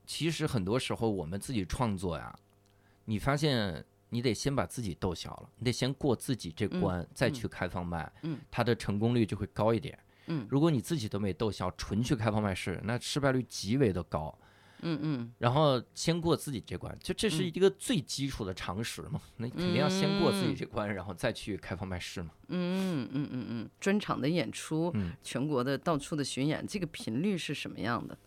[0.06, 2.36] 其实很多时候我们自己创作呀，
[3.06, 9.98] 你发现你得先把自己逗笑了，你得先过自己这嗯关，再嗯去开放麦，嗯它的成功率就会高一点。
[10.32, 14.38] 嗯如果你自己都没逗笑，纯去开放麦试，那失败率极为的高。
[14.82, 19.22] 嗯嗯然后先过自己这关，就这是嗯一个最基础的常识嘛。
[19.38, 22.32] 那肯定要先过自己嗯这关，然后再去开放卖市嘛。
[22.48, 28.18] 嗯嗯嗯嗯，专场的演出，嗯全国的到处的巡演，这个频率是什么样的？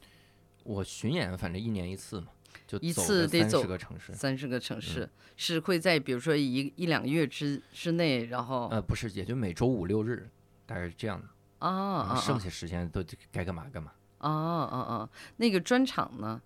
[0.64, 2.28] 我巡演反正一年一次嘛，
[2.66, 4.12] 就一次得走十个城市。
[4.14, 10.30] 三十个城市，嗯是会在比如说一一两个月之之内，然后呃，不是，也就每周五六日，
[10.66, 11.26] 大概是这样的。
[11.66, 13.92] 啊剩下时间都该干嘛干嘛。
[14.30, 15.08] 啊啊啊！
[15.36, 16.40] 那个专场呢？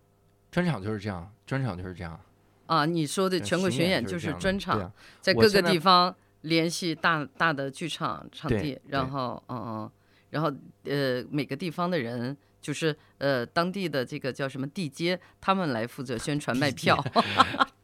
[0.51, 2.21] 专场就是这样，专场就是这样。
[2.67, 9.91] 啊，你说的呃全国巡演就是专场，啊在各个地方联系大大的剧场场地，然后嗯嗯，
[10.31, 10.53] 然后
[10.85, 12.37] 呃每个地方的人。
[12.59, 16.97] 就是呃，当地的这个叫什么地接，他们来负责宣传卖票，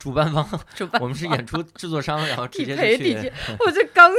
[0.03, 0.44] 主办方，
[0.74, 3.32] 主办我们是演出制作商，然后直地接就去陪地接。
[3.64, 4.11] 我这刚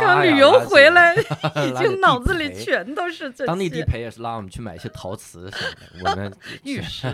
[0.00, 1.14] 刚旅游回来，
[1.68, 3.46] 已经脑子里全都是这些。
[3.46, 5.58] 当地地陪也是拉我们去买一些陶瓷什
[6.02, 6.32] 么的， 我们
[6.64, 7.06] 玉石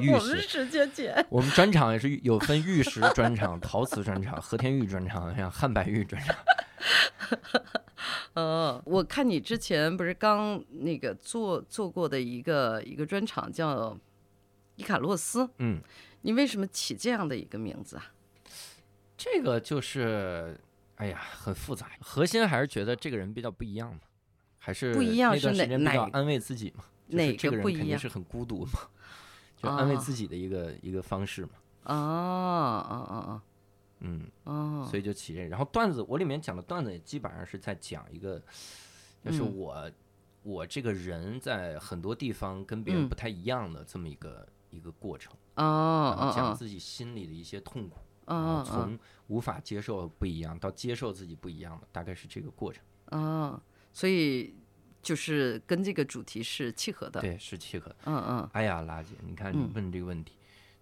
[0.00, 0.48] 玉我们石。
[0.48, 1.24] 直接捡。
[1.28, 6.34] 我们专场也是有分玉石专场、陶瓷专场、和田玉专场，像汉白玉专场。
[8.34, 13.96] 呃，我看你之前不是刚那个做做过的一个一个专场叫
[14.76, 15.80] 伊卡洛斯，嗯，
[16.22, 18.12] 你为什么起这样的一个名字啊？
[19.16, 20.58] 这个就是，
[20.96, 21.90] 哎呀，很复杂。
[22.00, 24.00] 核心还是觉得这个人比较不一样嘛，
[24.58, 26.84] 还是不一样那段是哪时间比较哪安慰自己嘛。
[27.08, 28.72] 就是哪这个人个不一样肯定是很孤独嘛，
[29.56, 31.50] 就安慰啊自己的一个、一个方式嘛。
[31.84, 33.42] 哦哦哦哦
[34.00, 34.86] 嗯，啊啊！
[34.86, 35.40] 所以就起这。
[35.48, 38.40] 然后段子，我里面讲的段子也基本上是在讲一个，
[39.24, 39.90] 就是嗯我、
[40.44, 47.98] 我这个人在很多地方跟别人嗯不太一样的这么一个、一个过程，讲自己心里的一些痛苦，
[48.64, 52.82] 从无法接受不一样到接受自己不一样的，大概是这个过程。
[53.10, 53.60] 哦！
[53.92, 54.54] 所以
[55.02, 57.20] 就是跟这个主题是契合的。
[57.20, 57.96] 对，是契合的。
[58.04, 60.34] 嗯嗯哎呀，拉姐，你看你嗯问这个问题，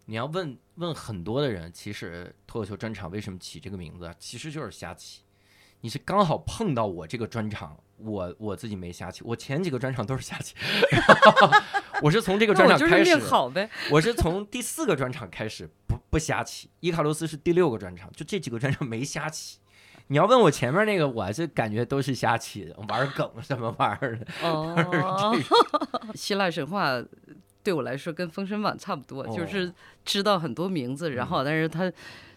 [0.07, 4.15] 你要问问很多的人，其实脱口秀专场为什么起这个名字啊？
[4.19, 5.23] 其实就是瞎起。
[5.87, 10.57] 你是刚好碰到我这个专场，我我自己没瞎起，我前几个专场都是瞎起，
[12.03, 13.71] 我是从这个专场开始命，好呗。
[13.93, 19.61] 我是从第四个专场开始不不瞎起，伊卡洛斯是第六个专场，就这几个专场没瞎起。
[20.09, 24.27] 你要问我前面那个，我是感觉都是瞎起的，玩梗什么玩意儿的。
[24.43, 25.37] 哦，
[26.17, 27.01] 希腊神话
[27.63, 29.73] 对我来说跟《封神榜》差不多，就哦是
[30.05, 31.93] 知道很多名字，然后但是它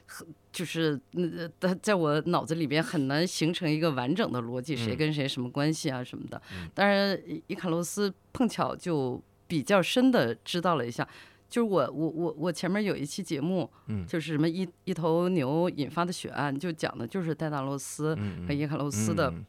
[0.06, 6.70] 很就是呃，在在我脑子里边很难形成一个完整的逻辑，谁嗯跟谁什么关系啊什么的嗯。
[6.74, 11.08] 当然，伊卡洛斯碰巧就比较深的知道了一下。
[11.50, 19.44] 就是我我我我前面有一期节目，嗯就是什么一一头牛引发的血案，就讲的就是戴达罗斯嗯和伊卡洛斯的嗯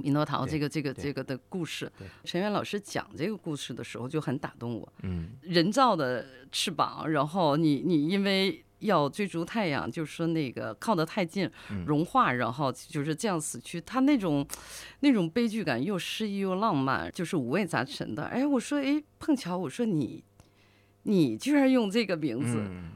[0.00, 1.88] 米诺陶这个这个这个的故事。
[2.24, 4.92] 陈元老师讲这个故事的时候就很打动我。
[5.02, 13.80] 嗯人造的翅膀，然后你你因为要追逐太阳，就是说那个靠得太近嗯融化，然后就是这样死去。
[13.80, 14.46] 他那种
[15.00, 18.24] 那种悲剧感又诗意又浪漫，就是五味杂陈的。
[18.24, 20.22] 哎，我说哎，碰巧我说你
[21.04, 22.92] 你居然用这个名字，嗯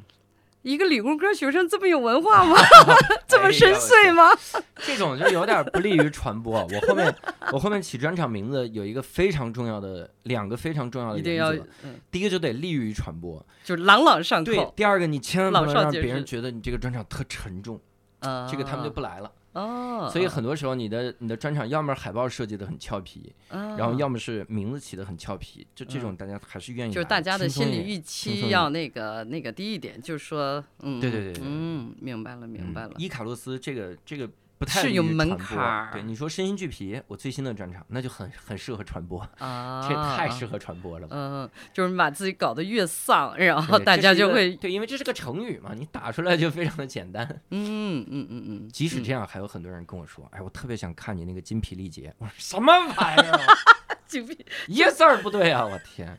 [0.65, 2.57] 一个理工科学生这么有文化吗？
[3.29, 4.31] 这么哎深邃吗？
[4.77, 6.59] 这种就有点不利于传播。
[6.59, 7.15] 我后面
[7.53, 14.73] 我后面起专场名字有一个非常重要的两个非常重要的一定要原则，嗯，第一个就得利于传播，就是朗朗上对口。。
[14.75, 17.79] 第二个你千万不能让别人觉得你这个专场特沉重，
[18.21, 19.31] 啊，这个他们就不来了。
[19.55, 26.92] 哦，所以很多时候你的你的专场要么海报设计的很俏皮，然然后要么是名字起的很俏皮，就这种大家还是愿意。
[26.92, 31.42] 嗯就是大家的心理预期要那个那个低一点，就是说，嗯，对对对。
[31.44, 32.90] 嗯，明白了，明白了。
[32.94, 34.28] 嗯，伊卡洛斯这个这个
[34.59, 41.16] 不太利是有门槛儿对你说身心俱疲，我最新的专场那就很很适合传播，啊，这也太适合传播了 吧。
[41.16, 47.26] 嗯，就是把自己搞得越丧，然后大家就会，对，因为这是个成语嘛，你打出来就非常的简单。
[47.50, 53.46] 嗯嗯嗯嗯，即使嗯这样，还有很多人跟我说：“哎，我特别想看你那个精疲力竭。”我说：“什么玩意儿啊？
[54.07, 55.64] 就比 一个字儿不对啊！
[55.66, 56.16] 我天，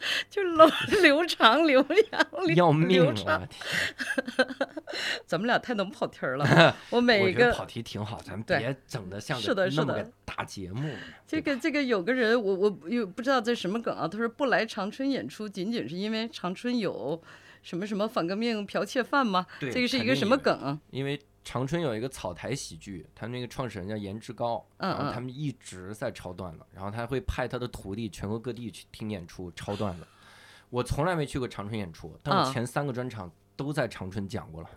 [0.30, 0.70] 就流
[1.02, 3.04] 流 长流长流要命啊！
[3.04, 4.46] 流畅我天，
[5.26, 10.88] 咱们俩太能跑题儿了， 我每一个跑题挺好，咱们别整的像是个的是的那么个大节目。
[11.26, 17.20] 这个这个有个人，我我又不知道这什么梗啊，他说不来长春演出，仅仅是因为长春有
[17.62, 19.46] 什么什么反革命剽窃犯吗？
[19.60, 20.78] 对这个是一个什么梗啊？
[20.90, 30.06] 因为长春有一个草台喜剧，他那个创始人叫颜志高，嗯然后他嗯们一直在抄段子，然后他会派他的徒弟全国各地去听演出抄段子。
[30.68, 34.68] 我从来没去过长春演出，但我嗯前三个专场都在长春讲过了，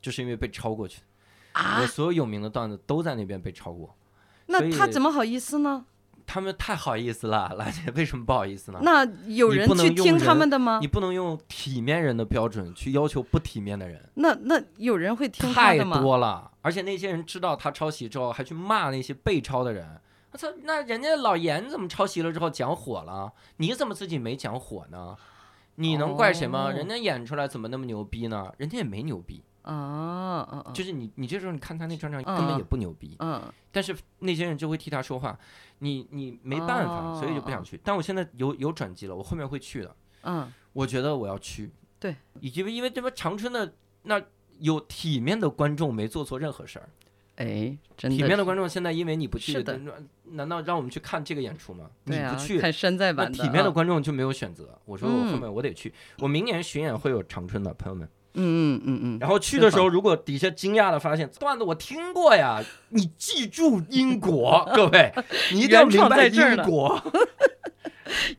[0.00, 1.02] 就是因为被抄过去。
[1.52, 3.94] 啊我，所有有名的段子都在那边被抄过，
[4.46, 5.84] 那他怎么好意思呢？
[6.26, 8.80] 他们太好意思了， 兰姐为什么不好意思呢？
[8.82, 10.86] 那有人能去听他们的吗你？
[10.86, 16.00] 不能用体面人的标准去要求不体面的人，那那有人会听他太的吗？
[16.00, 16.50] 多了。
[16.62, 20.00] 而且那些人知道他抄袭之后，还去骂那些被抄的人。
[20.32, 23.32] 我操，那人家老严怎么抄袭了之后讲火了？
[23.58, 25.14] 你怎么自己没讲火呢？
[25.76, 26.66] 你能怪谁吗？
[26.66, 28.52] 哦人家演出来怎么那么牛逼呢？
[28.58, 30.64] 人家也没牛逼，啊！
[30.72, 35.36] 就是你，你这时候你看他那专场嗯根本也不牛逼，嗯但是那些人就会替他说话，
[35.84, 37.78] 你你没办法，所以就不想去。
[37.84, 39.94] 但我现在有有转机了，我后面会去的。
[40.22, 41.70] 嗯，我觉得我要去，
[42.00, 43.74] 对，以及因为这边长春的
[44.04, 44.20] 那
[44.58, 46.88] 有体面的观众没做错任何事儿，
[47.36, 49.78] 哎，真的体面的观众现在因为你不去，的
[50.24, 51.90] 难道让我们去看这个演出吗？
[52.04, 52.58] 你不，去。
[52.58, 54.78] 看山寨那版的体面的啊观众就没有选择。
[54.86, 58.08] 我说我后嗯面我得去，我明年巡演会有长春的朋友们。
[58.34, 65.12] 嗯嗯嗯嗯，然后去的时候，如果底下惊讶的发现段子我听过呀， 你记住因果，各位，
[65.52, 67.00] 你一定要明白因果。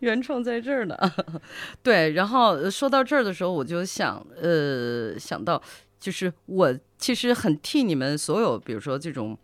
[0.02, 0.96] 原创在这儿呢。
[1.82, 5.62] 对，然后呃说到这儿的时候，我就想，呃，想到
[6.00, 9.38] 就是我其实很替你们所有，比如说这种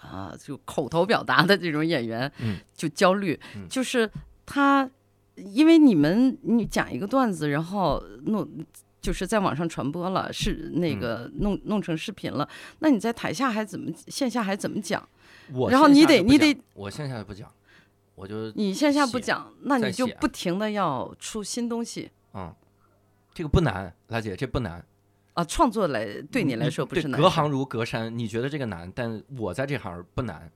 [0.00, 4.10] 啊，就口头表达的这种演员，嗯就焦虑，嗯就是
[4.44, 4.88] 他，
[5.36, 8.48] 因为你们你讲一个段子，然后弄。
[9.00, 12.48] 就是在网上传播了，是那嗯个弄弄成视频了，
[12.80, 15.08] 那你在台下还怎么线下还怎么讲？
[15.52, 17.50] 我然后你得你得，我线下就不讲，
[18.14, 22.10] 我就你线下不讲，那你就不停的要出新东西。
[22.34, 22.54] 嗯，
[23.34, 24.84] 这个不难，拉姐，这不难。
[25.34, 30.50] 啊，创作来对你来说不是难隔行如隔山，你觉得这个难，但我在这行不难。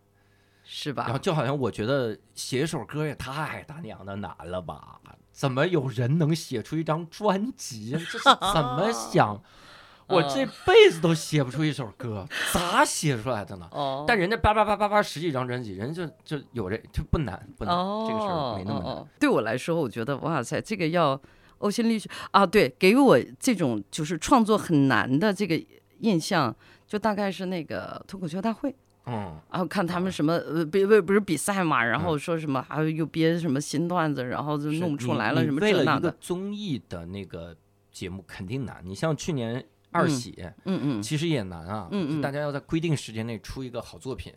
[0.64, 1.22] 是吧然后吧？
[1.22, 5.00] 就好像我觉得写一首歌也太他娘的难了吧？
[5.30, 7.90] 怎么有人能写出一张专辑？
[7.92, 9.40] 这是怎么想？
[10.06, 13.66] 我这辈子都写不出一首歌，咋写出来的呢？
[13.72, 19.06] 哦，但人家叭叭叭叭叭十几张专辑，人家就就有这就不难，不难，哦，这个事儿没那么难。
[19.18, 21.18] 对我来说，我觉得哇塞，这个要
[21.60, 22.44] 呕心沥血啊！
[22.44, 25.58] 对，给我这种就是创作很难的这个
[26.00, 26.54] 印象，
[26.86, 28.76] 就大概是那个脱口秀大会。
[29.06, 37.54] 嗯，然后看他们什么呃比不不是比赛嘛，然后说什么还有又编什么新段子，然后就是弄出来了什么这那的，综艺的那个
[37.92, 38.80] 节目肯定难。
[38.82, 40.34] 你像去年二嗯喜，
[40.64, 41.02] 嗯嗯。
[41.02, 44.32] 其实也难啊，嗯嗯大家要在规定时间内出一个好作品，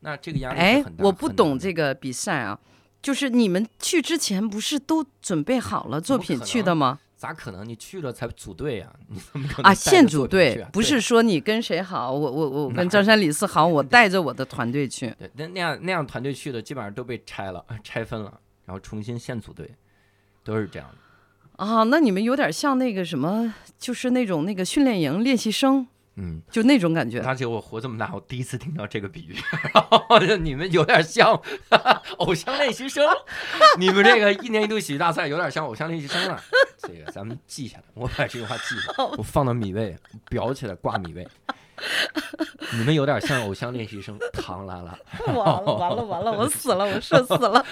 [0.00, 1.04] 那这个压力很，大。
[1.04, 2.58] 我不懂这个比赛啊，
[3.00, 6.98] 就是你们去之前不是都准备好了作品去的吗？
[7.18, 7.68] 咋可能？
[7.68, 15.12] 你去了才组队呀、你怎么可能啊，现组队不是说你跟谁好，我我我跟张山李四好，我带着我的团队去。
[15.18, 19.68] 对，那那样那样团队去的基本上都被拆了，拆分了，然后重新现组队，
[20.44, 21.64] 都是这样的。
[21.64, 25.88] 啊，那你们有点像那个什么，就是那种那个训练营练习生，
[26.20, 27.20] 嗯，就那种感觉。
[27.20, 29.36] 而且我活这么大，我第一次听到这个比喻，
[29.72, 31.40] 然 后你们有点像
[32.18, 33.04] 偶像练习生，
[33.78, 36.42] 你们这个一年一度喜剧大赛有点像偶像练习生了。
[36.78, 39.96] 这个咱们记下来，我把这句话记下来，我放到米位
[40.28, 41.26] 裱起来挂米位。
[42.72, 44.98] 你们有点像偶像练习生，唐拉拉。
[45.26, 47.64] 完了完了完了，我死了，我社死了。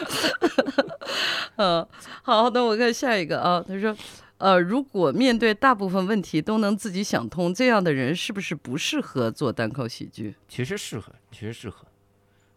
[1.57, 1.85] 嗯，
[2.23, 3.93] 好，那我看下一个啊，他说，
[4.39, 10.35] 呃，如果面对大部分问题都能自己想通，这样的人是不是不适合做单口喜剧？
[10.47, 11.87] 其实适合，其实适合。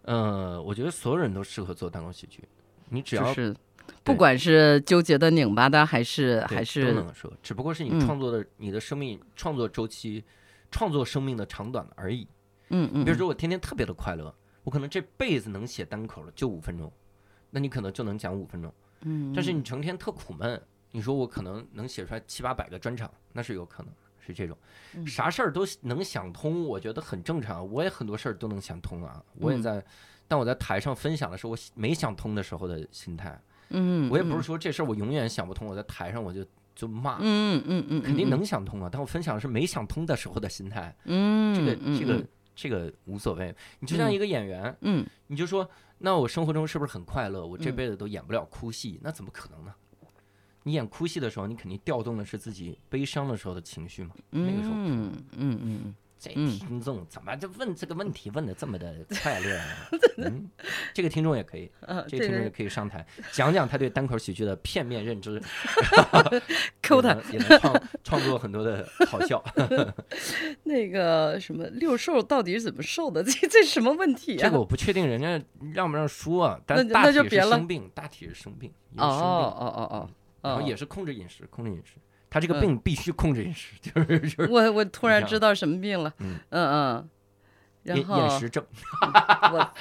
[0.03, 2.43] 呃，我觉得所有人都适合做单口喜剧，
[2.89, 3.55] 你只要就是
[4.03, 10.23] 不管是纠结的、拧巴的，还是还是都能说，只不过是你嗯创作的、你的生命创作周期、
[10.71, 12.27] 创作生命的长短而已。
[12.69, 16.91] 嗯嗯，比如说我天天特别的快乐，我可能这辈子能写单口了就五分钟，
[17.49, 18.73] 那你可能就能讲五分钟。
[19.01, 20.61] 嗯，但是你成天特苦闷，
[20.91, 24.57] 你说我可能能写出来七八百个专场，那是有可能是这种。
[24.95, 27.69] 嗯啥事儿都能想通，我觉得很正常。
[27.71, 29.85] 我也很多事儿都能想通啊，我也嗯在。
[30.27, 38.87] 但我在台上分享的是我没想通的时候的心态，嗯，我也不是说这事儿我永远想不通，我在台上我就就骂，嗯嗯嗯，肯定能想通啊。
[38.91, 43.55] 但我分享的是没想通的时候的心态，嗯，这个嗯这个这个无所谓。
[43.79, 45.67] 你就像一个演员，嗯你就说，
[45.97, 47.43] 那我生活中是不是很快乐？
[47.43, 49.73] 我这嗯辈子都演不了哭戏，那怎么可能呢？
[50.63, 54.11] 你演哭戏的时候，你肯定调动的是自己悲伤的时候的情绪嘛。
[54.31, 59.65] 嗯那个时候嗯嗯嗯，这嗯听众怎么就问这个问题问的这么的快乐啊？
[60.17, 60.49] 嗯，
[60.93, 65.41] 这个听众也可以， 啊，这个听众也可以上台讲讲他对单口喜剧的片面认知，
[66.83, 69.41] 抠他也能也能创创作很多的好笑。
[70.63, 73.23] 那个什么六兽到底是怎么瘦的？
[73.23, 74.43] 这这什么问题啊？
[74.43, 75.41] 这个我不确定人家
[75.73, 80.09] 让不让说啊，但大体是那就别了生病，大体是生病，也哦是生病，哦哦哦哦，
[80.41, 81.93] 然后也是控制饮食，控制饮食。
[82.29, 87.09] 他这个嗯病必须控制饮食，就是就是我我突然知道什么病了，嗯嗯嗯，
[87.81, 88.63] 然后厌食症。
[89.49, 89.71] 我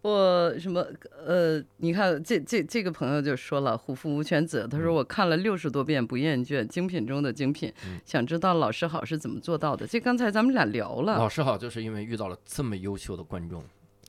[0.00, 0.86] 我什么
[1.24, 4.66] 呃，你看这这这个朋友就说了，虎父无犬子。
[4.70, 9.86] 他说嗯我看了六十多遍不厌倦，精品中的精品，嗯想知道老师好是怎么做到的。
[9.86, 13.62] 这刚才咱们俩聊了，老师好，就是因为遇到了这么优秀的观众，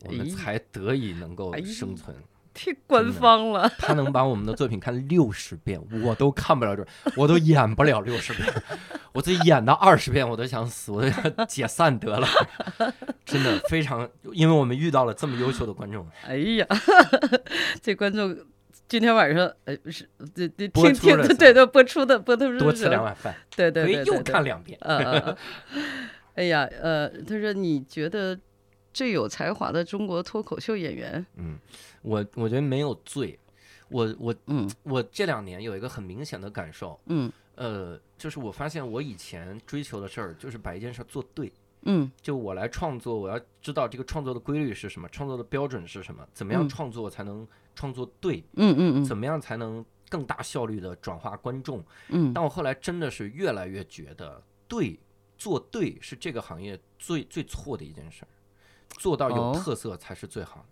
[0.06, 2.16] 我们哎才得以能够生存。
[2.56, 3.70] 太官方了。
[3.78, 8.48] 他能把我们的作品看六十遍， 我都看不了这，我都演不了六十遍，
[9.14, 12.28] 我自己演到二十遍我都想死，我都想解散得了。
[13.26, 16.66] 真的非常，因为我们遇到了这么优秀的观众，哎呀，
[17.84, 18.36] 这观众
[18.88, 24.14] 今天晚上呃不是这这播听听出的对对播出的播出的多吃两碗饭，对对可以又对。
[24.14, 24.78] 对对看两遍。
[24.82, 25.22] 嗯嗯
[25.74, 25.84] 嗯，
[26.36, 28.38] 哎呀，呃，他说你觉得
[28.94, 31.58] 最有才华的中国脱口秀演员，嗯，
[32.06, 33.38] 我我觉得没有罪，
[33.90, 41.52] 我我嗯 我这两年有一个很明显的感受，嗯呃，就是我发现我以前追求的事儿就是把一件事儿做对。
[41.88, 51.84] 嗯就我来创作，我要知道这个创作的规律是什么，创作的标准是什么，怎么样嗯创作才能创作对，嗯嗯嗯怎么样才能更大效率的转化观众。
[52.10, 55.00] 嗯但我后来真的是越来越觉得，对，
[55.38, 58.30] 做对是这个行业最最错的一件事儿，
[58.98, 60.66] 做到有哦特色才是最好的。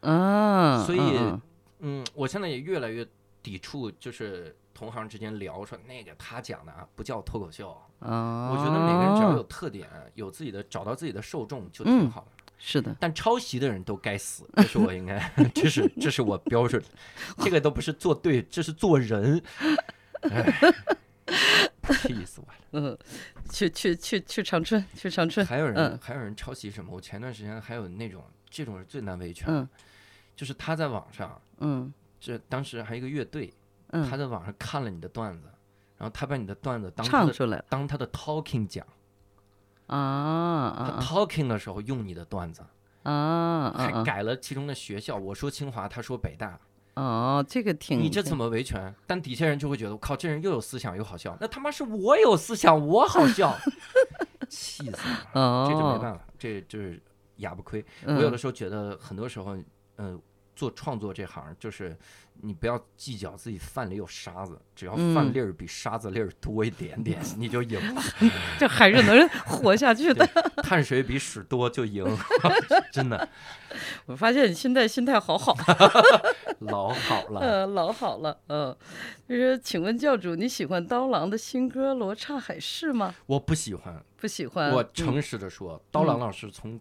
[0.00, 1.40] 啊，所以嗯
[1.80, 3.06] 嗯，我现在也越来越
[3.42, 7.70] 抵触，就是同行之间聊说那个他讲的啊不叫脱口秀。
[8.00, 12.28] 啊，我觉得每个人只要有特点，有自己的找到自己的受众就挺嗯好的。
[12.62, 16.82] 是的，但抄袭的人都该死，这是我应该， 这是这是我标准，
[17.38, 19.42] 这个都不是做对，这是做人，
[20.22, 20.72] 哎，
[22.02, 22.58] 气死我了。
[22.72, 22.98] 嗯，
[23.50, 26.94] 去去去去长春，去长春，还有人、嗯还有人抄袭什么？
[26.94, 29.66] 我前段时间还有那种这种是最难维权，嗯
[30.40, 33.52] 就是他在网上，嗯这当时还有一个乐队，
[33.90, 35.48] 他嗯，在网上看了你的段子，
[35.98, 38.86] 然后他把你的段子当唱出来当他的 talking 讲，
[39.88, 42.62] 啊他啊 talking 的时候用你的段子，
[43.02, 46.58] 啊啊还啊改了其中的学校，我说清华，他说北大，
[46.94, 48.94] 哦，这个挺你这怎么维权？
[49.06, 53.54] 但底下人就会觉得，我靠，这人又有思想又好笑，那他妈是我有思想，我好笑，
[54.48, 55.30] 气死了！
[55.34, 56.98] 哦，这就没办法，这就是
[57.36, 57.84] 哑巴亏。
[58.06, 59.56] 嗯我有的时候觉得，很多时候，
[59.96, 60.20] 嗯、
[60.60, 61.96] 做创作这行，就是
[62.42, 68.02] 你不要计较自己饭里有沙子，只要饭嗯粒儿比沙子粒儿多一点点，你就赢了。
[68.60, 70.26] 这还是能活下去的。
[70.62, 72.04] 碳水比屎多就赢，
[72.92, 73.26] 真的
[74.04, 75.56] 我发现你现在心态好好，
[76.60, 77.40] 老好了。
[77.40, 78.76] 呃，老好了，嗯。
[79.26, 83.14] 就是请问教主，你喜欢刀郎的新歌《罗刹海市》吗？
[83.24, 84.70] 我不喜欢，不喜欢。
[84.72, 86.78] 我嗯诚实的说，刀郎老师从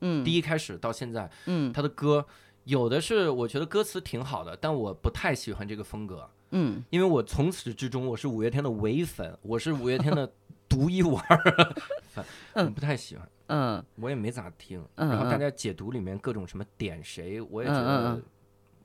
[0.00, 2.26] 嗯第一开始到现在，嗯他的歌
[2.64, 10.30] 有的是我觉得歌词挺好的，但我不太喜欢这个风格，嗯因为我从始至终我是五月天的唯粉，我是五月天的
[10.68, 11.74] 独一无二
[12.54, 14.82] 嗯不太喜欢，嗯我也没咋听。
[14.94, 18.22] 嗯然后大嗯家解读里面各种什么点谁，我也觉得嗯，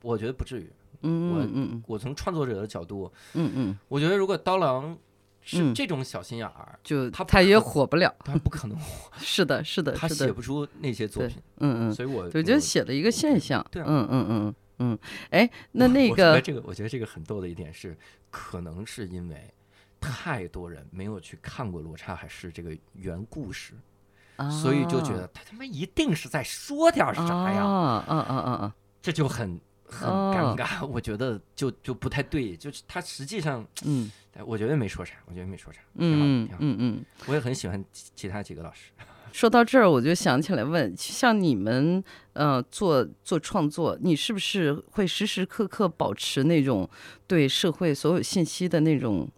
[0.02, 0.70] 我觉得不至于。
[1.02, 4.98] 嗯嗯嗯我从创作者的角度，嗯嗯，我觉得如果刀郎
[5.40, 8.14] 是嗯这种小心眼儿，就他他也火不了。
[8.24, 10.06] 他不可能火， 是的，是的，他。
[10.08, 11.36] 写不出那些作品。
[11.58, 13.64] 嗯嗯，所以我我觉得写了一个现象。
[13.70, 14.98] 对啊嗯嗯嗯嗯。
[15.30, 17.96] 哎，那那个我觉得这个，我觉得这个很逗的一点是，
[18.30, 19.52] 可能是因为
[20.00, 23.74] 太多人没有去看过《罗刹海市》这个原故事，
[24.62, 27.22] 所以就觉得他他妈一定是在说点啥
[27.52, 28.74] 呀，啊啊啊啊啊！
[29.00, 29.58] 这就很
[29.88, 30.84] 很哦尴尬。
[30.86, 36.48] 我觉得就就不太对，就是他实际上，嗯哎我觉得没说啥，我觉得没说啥，嗯。
[36.58, 37.04] 嗯嗯。
[37.26, 38.90] 我也很喜欢其其他几个老师。
[39.32, 46.88] 说到这儿，我就想起来问，像你们呃做做创作，你是不是会时时刻刻保持那种
[47.26, 49.28] 对社会所有信息的那种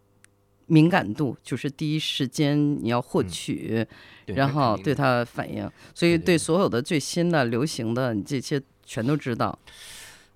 [0.66, 1.36] 敏感度？
[1.42, 3.86] 就是第一时间你要获嗯取，
[4.24, 9.59] 对然后对它反应，所以对所有的最新的、流行的，你这些全都知道。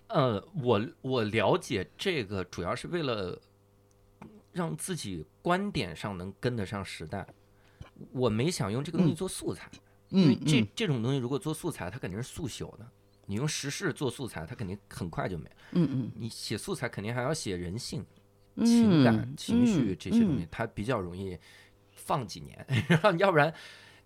[0.09, 3.41] 呃，我我了解这个，主要是为了
[4.53, 7.27] 让自己观点上能跟得上时代。
[8.12, 9.70] 我没想用这个东西嗯做素材，
[10.09, 12.87] 因为嗯这这种东西如果做素材，它肯定是速朽的。
[13.27, 15.49] 你用时事做素材，它肯定很快就没。
[15.73, 18.05] 嗯嗯你写素材肯定还要写人性、
[18.57, 21.39] 嗯，情感、嗯情绪这些东西嗯，它比较容易
[21.93, 23.53] 放几年， 然后要不然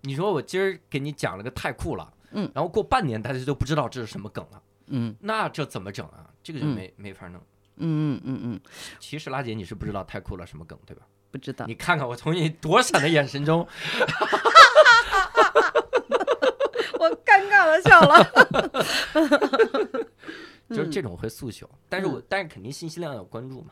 [0.03, 6.31] 你说我今儿给你讲了个太酷了，嗯然后过半年大家就不知道这是什么梗了，嗯那这怎么整啊？
[6.43, 7.41] 这个就嗯没、没法弄。
[7.81, 8.61] 嗯嗯嗯嗯，
[8.99, 11.03] 其实拉姐你是不知道太酷了什么梗对吧？
[11.31, 11.67] 不知道。
[11.67, 13.61] 你看看我从你躲闪的眼神中，
[16.99, 18.25] 我尴尬的笑了。
[20.71, 23.71] 就是这种会速朽，但是我但是肯定信息量要关注嘛。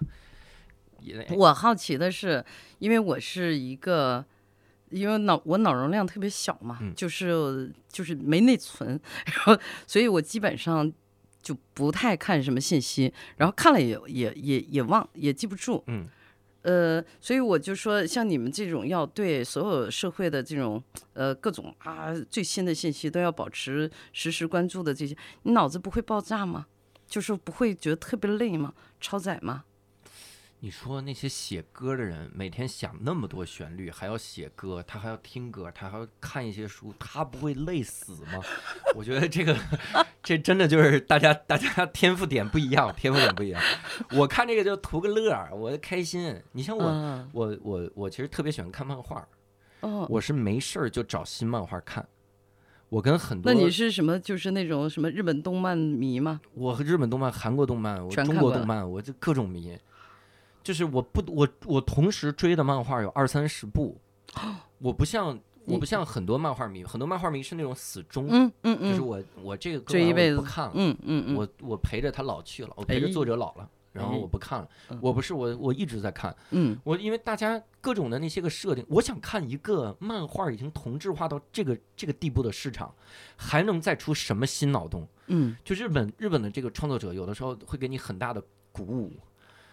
[1.01, 2.44] 也我好奇的是，
[2.78, 4.24] 因为我是一个，
[4.88, 10.90] 因为脑我脑容量特别小嘛，嗯就是就是没内存，然后所以我基本上
[11.47, 16.09] 就不太看什么信息，然后看了也也也也忘也记不住，嗯
[16.62, 20.82] 呃，所以我就说，像你们这种要对所有社会的这种
[21.12, 26.66] 呃各种啊最新的信息都要保持实时关注的这些，你脑子不会爆炸吗？
[27.06, 28.74] 就是不会觉得特别累吗？
[29.01, 29.62] 超载吗？
[30.60, 38.42] 你说那些写歌的人，每天想那么多旋律，还要写歌，他还要听歌，他还要看一些书，他不会累死吗？
[38.96, 39.54] 我觉得这个，
[40.22, 43.62] 这真的就是大家大家天赋点不一样，天赋点不一样。
[44.12, 46.34] 我看这个就图个乐儿，我开心。
[46.52, 49.28] 你像我，嗯我我我其实特别喜欢看漫画，
[49.80, 52.08] 哦，我是没事儿就找新漫画看。
[52.88, 54.18] 我跟很多，那你是什么？
[54.18, 56.40] 就是那种什么日本动漫迷吗？
[56.54, 59.76] 我和日本动漫、韩国动漫、我中国动漫，我就各种迷。
[60.66, 64.01] 就是我不我我同时追的漫画有二三十部，
[64.78, 76.76] 我不像我不像很多漫画迷，很多漫画迷是那种死忠，嗯嗯嗯，就是我我这个歌完我追一辈子不看了，嗯嗯嗯，我我陪着他老去了，我陪着哎作者老了，然后哎我不看了嗯，我不是我我一直在看，嗯。
[76.82, 82.93] 我因为大家各种的那些个设定，我想看一个漫画已经同质化到这个这个地步的市场，
[83.36, 85.06] 还能再出什么新脑洞？
[85.28, 89.12] 嗯，就日本日本的这个创作者，有的时候会给你很大的鼓舞，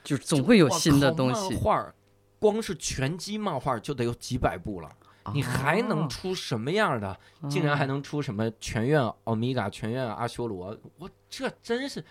[0.03, 1.59] 就总会有新的东西漫。
[1.59, 1.95] 画儿
[2.39, 4.89] 光是拳击漫画就得有几百部了，
[5.33, 7.17] 你还能哦出什么样的？
[7.49, 10.77] 竟然还能出什么全院欧米伽、全院阿修罗？
[10.97, 12.03] 我这真是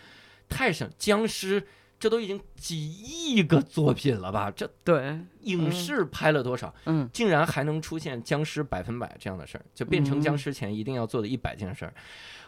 [0.48, 0.90] 太神！
[0.96, 1.66] 僵尸
[2.00, 4.50] 这都已经几亿个作品了吧？
[4.50, 6.74] 这对，影视拍了多少？
[6.86, 11.94] 嗯竟然还能出现僵尸百分百这样的事儿，就变成僵嗯尸前一定要做的一百件事儿。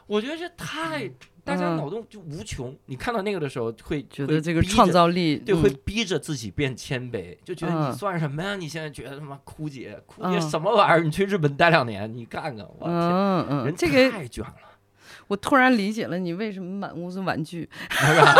[0.06, 1.08] 我觉得这太
[1.42, 2.76] 大家嗯脑洞就无穷。
[2.86, 8.56] 你看到那个的时候会觉得这个创造力，对，嗯会逼着自己变谦卑，就觉得嗯你算什么呀？
[8.56, 11.00] 你现在觉得他妈枯竭，枯竭嗯什么玩意儿？
[11.04, 14.54] 你去日本待两年，你看看，我天，嗯嗯，人这个太卷了，
[15.26, 18.34] 我突然理解了你为什么满屋子玩具，是吧？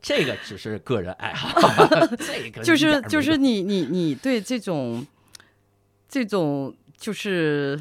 [0.00, 1.58] 这个只是个人爱好，
[2.18, 5.06] 这个就是就是你你你对这种
[6.08, 7.80] 这种就是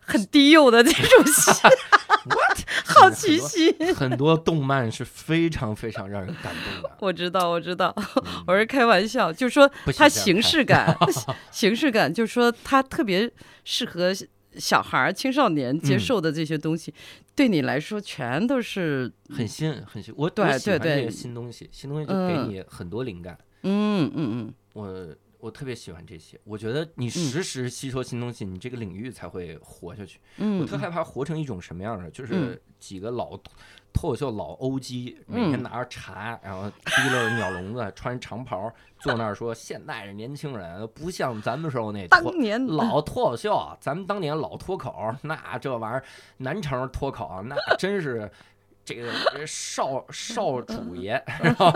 [0.00, 1.54] 很低幼的这种心
[2.26, 3.74] what 好奇心。
[3.94, 6.96] 很多动漫是非常非常让人感动的。
[7.00, 8.44] 我知道，我知道，嗯。
[8.48, 10.96] 我是开玩笑，就说它形式感，
[11.50, 13.30] 形式感，就说它特别
[13.64, 14.12] 适合
[14.56, 16.00] 小孩儿、青少年接嗯。
[16.00, 16.92] 受的这些东西，
[17.34, 21.10] 对你来说全都是，很新很新，我对对对。
[21.10, 22.48] 新东西，新东西就给嗯。
[22.50, 23.36] 你很多灵感。
[23.62, 24.54] 嗯嗯嗯。
[24.74, 25.08] 我
[25.42, 30.20] 我特别喜欢这些，我觉得你时时吸收新东西，你这个领域才会活下去。
[30.36, 30.60] 嗯。
[30.60, 32.26] 嗯，我特害怕活成一种什么样的，就嗯。
[32.26, 33.36] 是几个老
[33.92, 35.62] 脱口秀老欧基，每天嗯。
[35.64, 46.04] 拿着茶，然后提溜鸟笼子，穿长袍，坐那儿说现代的年轻人不像咱们时候那脱当年老脱口秀，咱们当年老脱口，那这玩意儿
[46.36, 48.30] 南城脱口，那真是
[48.84, 51.72] 这个少 少主爷，然后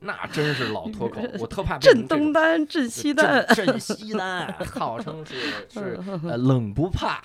[0.00, 5.34] 那真是老脱口，我特怕变震成这种东单、震西单，镇镇西单，号称是
[5.72, 7.22] 是呃冷不怕，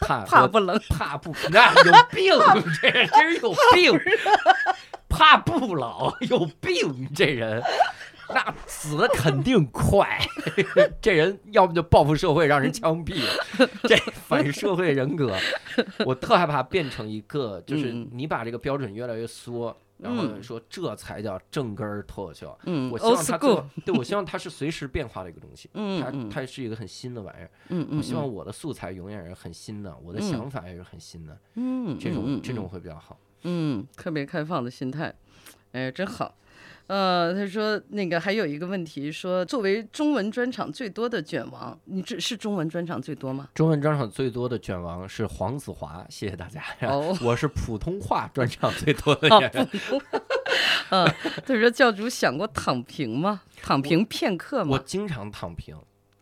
[0.00, 0.80] 怕我怕不冷。
[0.88, 2.32] 怕不那有病，
[2.80, 3.08] 这人
[3.42, 4.00] 有病，
[5.08, 7.62] 怕不老有病，这人
[8.34, 10.18] 那死的肯定快，
[11.00, 13.20] 这人要不就报复社会让人枪毙，
[13.88, 15.36] 这反社会人格，
[16.06, 18.08] 我特害怕变成一个，就是嗯。
[18.12, 19.76] 你把这个标准越来越缩。
[20.02, 23.36] 然后嗯说这才叫正根儿脱口秀，嗯我希望它
[23.84, 25.68] 对我希望它是随时变化的一个东西，
[26.00, 27.50] 它它是一个很新的玩意儿。
[27.68, 33.18] 嗯嗯，我希望我的素材永远是很新的，我的嗯想法也是很新的，嗯这种嗯这种会比较好。
[33.42, 35.14] 嗯，特别开放的心态，
[35.72, 36.34] 哎，真好。
[36.90, 43.48] 呃，他说那个还有一个问题，说作为中文专场最多的卷王，你这是中文专场最多吗？
[43.54, 46.60] 中文专场最多的卷王是黄子华，谢谢大家。
[46.88, 49.68] 哦 我是普通话专场 最多的哦演员。
[50.90, 51.08] 嗯，
[51.46, 53.42] 他说教主想过躺平吗？
[53.62, 54.82] 躺平片刻吗我吗？
[54.84, 55.76] 经常躺平，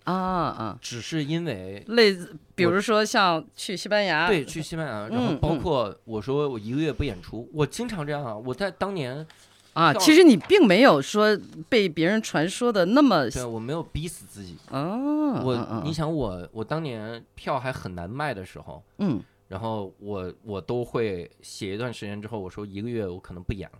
[0.04, 8.36] 啊啊，只是因为类似，比如说像去西班牙，对去西班牙，然后包括我说我一个月不演出，我经常这样啊。
[8.36, 9.26] 我在当年
[9.78, 11.38] 啊，其实你并没有说
[11.68, 14.56] 被别人传说的那么对我没有逼死自己。
[14.70, 19.22] 哦，我嗯你想我我当年票还很难卖的时候，嗯。
[19.46, 23.78] 然后我我都会写一段时间之后，我说一个月我可能不演了，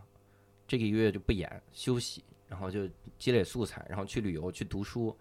[0.66, 2.89] 这个一个月就不演，休息，然后就
[3.19, 5.15] 积累素材，然后去旅游去读书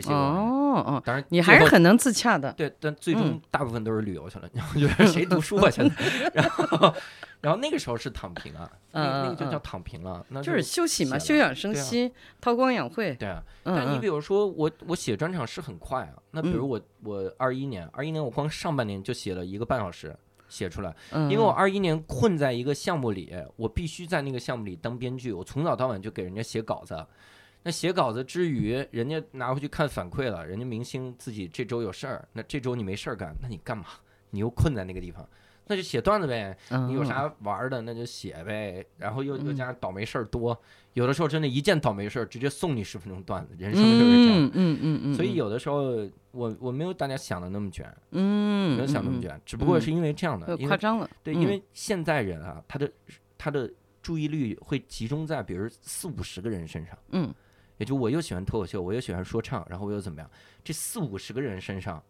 [0.00, 0.14] 这些。
[0.14, 4.48] 哦哦，当然你还是很能自洽的，对，但最终嗯大部分都是旅游去了。
[4.52, 5.70] 然后就是谁读书啊？
[5.70, 5.96] 现在，
[6.34, 6.94] 然后
[7.40, 12.12] 然后那个时候是躺平啊，那个那个就叫躺平了，那就是休息嘛，休养生息，
[12.42, 13.14] 韬光养晦。
[13.14, 13.42] 对啊。
[13.64, 20.14] 但你比如说我我写专场是很快啊，那比如嗯我我二一年二一年我光上半年就写了一个半小时
[20.46, 26.94] 写出来，嗯，因为我二一年困在一个项目里，我必须在那个项目里当编剧，我从早到晚就给人家写稿子。
[27.66, 33.86] 那写稿子之余，人家拿回去看反馈了，人家明星自己这周有事儿，那这周你没事儿干，那你干嘛？
[34.30, 35.28] 你又困在那个地方，
[35.66, 36.56] 那就写段子呗。
[36.86, 38.86] 你有嗯啥玩儿的，那就写呗。
[38.96, 40.56] 然后又又嗯加上倒霉事儿多，
[40.92, 44.38] 有的时候真的，一件倒霉事儿直接送你十分钟段子，人生就是这样。
[44.44, 52.88] 嗯嗯嗯嗯，所以有的时候，我我没有大家想的那么卷，嗯没有想那么卷，只不过是因为这样的，嗯，因为夸张了，对，嗯因为现在人啊，他的
[53.36, 53.68] 他的
[54.00, 57.34] 注意力会集中在比如四五十个人身上，嗯
[57.78, 60.30] 也就我又喜欢脱口秀，我又喜欢说唱，然后我又怎么样，
[60.64, 62.02] 这四五十个人身上，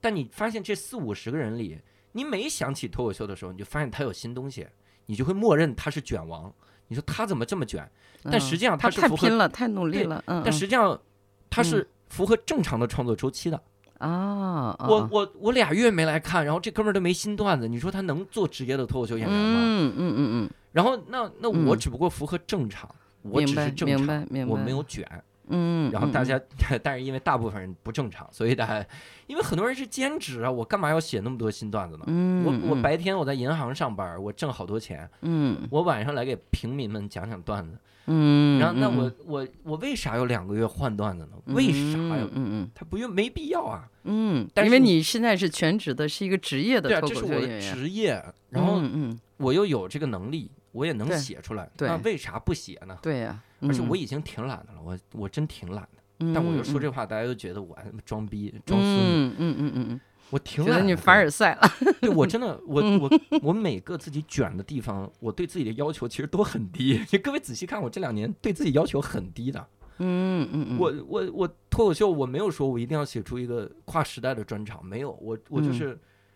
[0.00, 1.80] 但你发现这四五十个人里，
[2.12, 4.66] 你每想起脱口秀的时候，你就发现他有新东西，
[5.06, 6.52] 你就会默认他是卷王。
[6.88, 7.90] 你说他怎么这么卷？
[8.24, 11.00] 但实际上嗯他是符合太拼了，太努力了，嗯，但嗯实际上
[11.48, 13.62] 他嗯是符合正常的创作周期的。
[13.98, 19.60] 啊，我我我俩月没来看，然后这哥们儿都没新段子，你说他能做职业的脱口秀演员吗？
[19.62, 25.06] 嗯嗯嗯嗯然后那那我嗯只不过符合正常，嗯，我只是正常明白，明白，我没有卷。
[25.48, 26.40] 嗯，然后大嗯家，
[26.82, 28.86] 但是因为大部分人不正常，所以大家，
[29.26, 32.04] 因为很多人是兼职啊，我干嘛要写那么多新段子呢？
[32.06, 37.76] 嗯，我我嗯白天我在银行上班，我挣好多钱，嗯我晚上来给平民们讲讲段子。
[38.06, 41.32] 嗯，然后那嗯我我我为啥要两个月换段子呢？
[41.54, 42.62] 为啥呀嗯？
[42.62, 43.86] 嗯他不用没必要啊。
[44.04, 52.98] 嗯，因为但是你你现在是全职的，是一个职业的对啊，这是我的职业，然后嗯嗯，我又有这个能力，我也能写出来，对那为啥不写呢？
[53.00, 56.32] 对呀，嗯而且我已经挺懒的了，我我真挺懒的。
[56.34, 60.90] 但我又说这话，大家都觉得我装逼装孙子，嗯嗯嗯嗯嗯，我挺觉得懒的。
[60.90, 61.68] 你凡尔赛了，
[62.00, 63.10] 对我真的， 我嗯我
[63.42, 67.02] 我每个自己卷的地方，我对自己的要求其实都很低。
[67.06, 69.66] 就各位仔细看，我这两年对自己要求很低的。
[69.98, 75.88] 嗯嗯嗯，我我我脱口秀，我没有说我一定要写出一个跨时代的专场，没有，我我就嗯是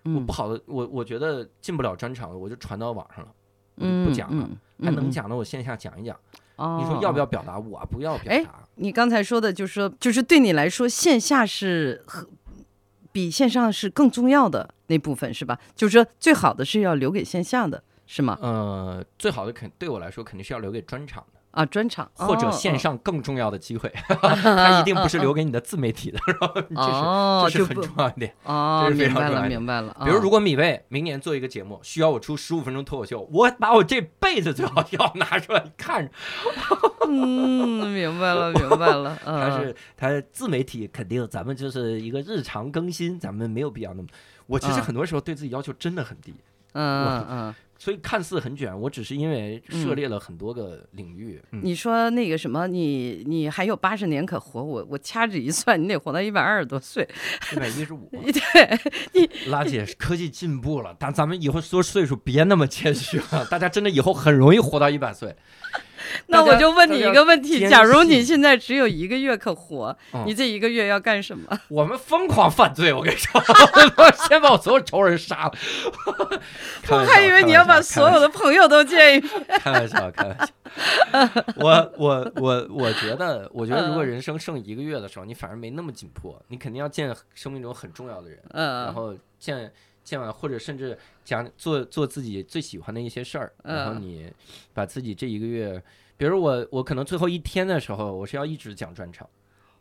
[0.05, 3.33] 我嗯不好的，我我觉得进不了专场，我就传到网上了，
[3.79, 4.49] 我就嗯不讲了。
[4.51, 6.17] 嗯还能嗯讲的，我线下讲一讲。
[6.55, 7.59] 哦，你说要不哦要表达？
[7.59, 8.55] 我不要表哎达。
[8.77, 12.29] 你刚才说的，就是说，就是对你来说，线下是和
[13.11, 15.59] 比线上是更重要的那部分，是吧？
[15.75, 18.39] 就是说，最好的是要留给线下的，是吗？
[18.41, 26.19] 呃，最好的肯对我来说肯定是要留给专场的，啊，专场或者哦线上更重要的机会， 它一定不是留给你的自媒体的，
[26.69, 28.35] 这是哦，这是很重要一点。
[28.45, 29.97] 哦，这是非明白了，常重要的明白了。
[30.05, 36.13] 比如，哦如果米未明年做一个节目，需要我出十五分钟脱口秀，我把我这辈子最好要拿出来看着。
[37.09, 39.19] 嗯，明白了，明白了。
[39.25, 44.09] 它嗯，是他自媒体肯定咱们就是一个日常更新，咱们没有必要那么。
[44.47, 46.35] 我其实嗯很多时候对自己要求真的很低，
[46.73, 51.41] 嗯嗯，所以看似很卷，我只是因为涉猎了很多个领域。
[51.53, 57.09] 嗯你说那个什么，你你还有八十年可活，我我掐指一算，你得活到一百二十多岁。
[57.53, 65.37] 一百一十五， 对， 拉姐，科技进步了，但咱们以后说岁数别那么谦虚了，大家真的以后很容易活到一百岁。
[66.27, 71.59] 那我就问你一个问题：假如你现在只有一个月可活，嗯你这一个月要干什么？
[71.69, 73.41] 我们疯狂犯罪，我跟你说，
[74.29, 75.53] 先把我所有仇人杀了。
[76.91, 79.33] 我还以为你要把所有的朋友都见一遍。
[79.61, 80.47] 开玩笑，开玩笑。
[81.57, 89.73] 我我我我觉得，我觉得如果嗯人生剩一个月的时候，你反而没那么紧迫，你肯定要见生命中很重要的人，然嗯后见
[90.09, 94.33] 见完，或者甚至讲做做自己最喜欢的一些事儿，然后嗯你
[94.73, 95.83] 把自己这一个月，
[96.17, 99.29] 比如我我可能最后一天的时候，我是要一直讲专场，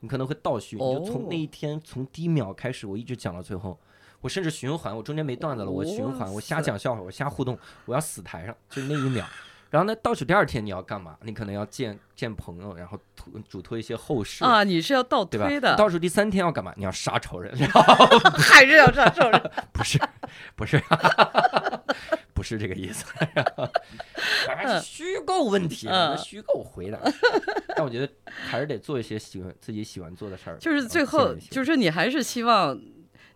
[0.02, 3.80] 你可能会倒叙，你就从那哦一天从第一秒开始，我一直讲到最后。
[4.20, 7.56] 我甚至循环，我中间没段子了，我循环，我瞎讲笑话，我瞎互动，
[7.86, 9.24] 我要死台上，就是那一秒。
[9.70, 11.18] 然后呢，倒数第二天你要干嘛？
[11.24, 15.60] 你可能要见见朋友，然后图嘱托一些后事，啊，你是要倒推？
[15.60, 16.74] 的，倒数第三天要干嘛？
[16.78, 17.84] 你要杀仇人， 然后
[18.32, 19.52] 还是要杀仇人？
[19.74, 20.00] 不是，
[20.56, 20.82] 不是，
[22.34, 23.06] 不是这个意思，
[24.48, 27.00] 啊虚构问题，嗯虚构回答。
[27.76, 32.80] 但我觉得还是得做一些喜欢自己喜欢做的事儿，就是最后，就是你还是希望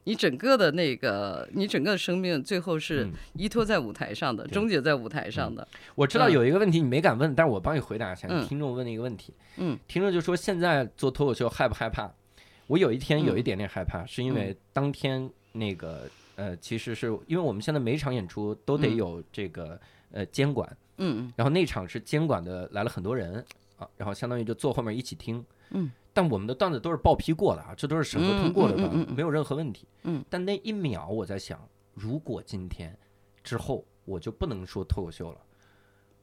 [0.03, 5.67] 你整个的那个，你整个生命最后是嗯依托在舞台上的，终结在舞台上的。
[5.95, 8.27] 我知道嗯有一个问题你没敢问，但是我帮你回答一下。
[8.29, 12.11] 嗯听众问了一个问题，嗯，听众就说现在做脱口秀害不害怕？
[12.67, 19.79] 我有一天有一点点害怕，是因为当天那个呃，其实是因为我们现在每场演出都得嗯有这个
[20.11, 23.45] 呃监管，嗯然后那场是监管的来了很多人
[23.77, 31.59] 啊，然后相当于就坐后面一起听，嗯，但我们的段子都是报批过的啊，这都是审核通过的段子，没有任何问题，嗯，但那一秒我在想，
[31.93, 32.97] 如果今天
[33.43, 35.37] 之后我就不能说脱口秀了。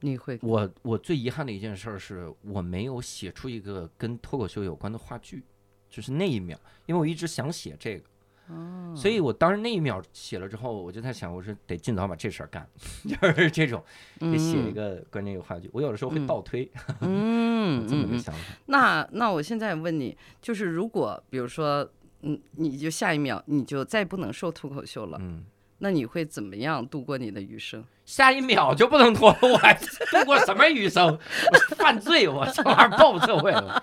[0.01, 5.43] 你会我我最遗憾的一件事儿是我没有写出一个跟脱口秀有关的话剧，
[5.91, 6.57] 就是那一秒，
[6.87, 8.05] 因为我一直想写这个，
[8.49, 12.67] 哦所以我当时那一秒写了之后，我就在想，我说得尽早把这事儿干，
[13.07, 13.83] 就是这种
[14.19, 15.71] 得写一个关键一个话剧。
[15.73, 16.69] 我有的时候会嗯倒推，
[17.01, 18.09] 嗯这么。
[18.09, 18.41] 个想法。
[18.67, 21.89] 那那我现在问你，就是如果比如说，
[22.23, 25.45] 嗯，你就下一秒你就再不能说脱口秀了，嗯，
[25.79, 27.85] 那你会怎么样度过你的余生？
[28.05, 31.07] 下一秒就不能脱了，我还度过什么余生？
[31.07, 33.83] 我犯罪，我这玩意儿报复社会了。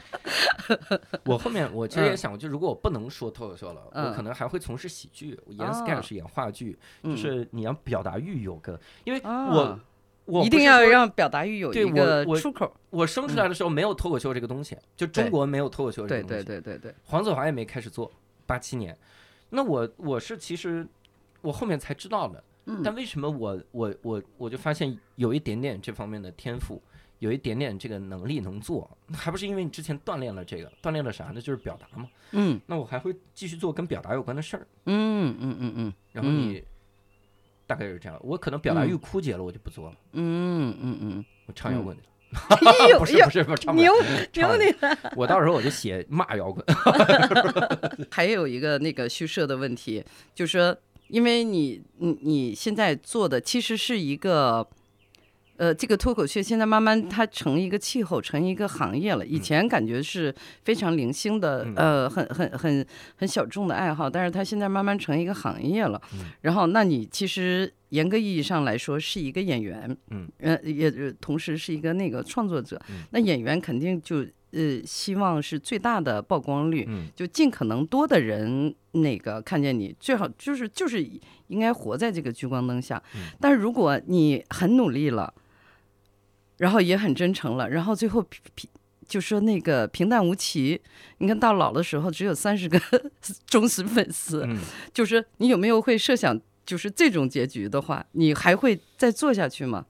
[1.26, 6.74] 我后面我其实也想过，就如果我不能说脱口秀了，我嗯可能还会从事喜剧，我演哦 sketch 演话剧，
[7.04, 9.80] 就嗯是你要表达欲有个，因为啊我
[10.26, 12.76] 我一定要让表达欲有一个我出口。
[12.90, 18.12] 我生出来的时候没有脱口秀这个东西，就中国没有脱口秀这个东西，对对对对，黄子华也没开始做，
[18.48, 18.98] 八七年，
[19.52, 20.88] 那我我是其实
[21.46, 26.82] 我后面才知道的，嗯但为什么我我我我就发现有一点点这方面的天赋，
[27.20, 31.40] 有一点点这个能力能做，还不是因为你之前锻炼了这个，锻炼了啥呢？
[31.40, 32.10] 就是表达嘛。
[32.32, 36.64] 嗯那我还会继续做跟表达有关的事儿，嗯嗯嗯嗯然后你。
[37.68, 42.08] 大概是这样，我可能表达欲枯竭了，我就不做了，嗯嗯嗯我唱摇滚去了。
[42.52, 43.92] 嗯，有不是有不是不是， 牛
[44.34, 44.66] 牛你！
[45.16, 46.64] 我到时候我就写骂摇滚。
[48.12, 50.06] 还有一个那个虚设的问题，
[50.36, 50.78] 就是说，
[51.08, 54.68] 因为你你你现在做的其实是一个。
[55.58, 59.26] 呃，这个脱口秀现在慢慢它成一个气候，成一个行业了。
[59.26, 66.02] 以前感觉是非常零星的，嗯呃，很很很很小众的爱好，但是它现在慢慢成一个行业了。
[66.16, 72.78] 嗯然后，那你其实严格意义上来说是一个演员，嗯，呃，也呃同时是一个那个创作者。
[72.90, 81.04] 嗯那演员肯定就呃希望是最大的曝光率，嗯就尽可能多的人那个看见你，最好就是就是
[81.48, 83.02] 应该活在这个聚光灯下。
[83.16, 85.34] 嗯但是如果你很努力了，
[86.58, 88.70] 然后也很真诚了，然后最后平平
[89.08, 90.82] 就说那个平淡无奇，
[91.20, 92.80] 你看到老的时候只有三十个
[93.46, 94.58] 忠实粉丝，嗯，
[94.94, 99.86] 就是你有没有会设想，就是这种结局的话，你还会再做下去吗？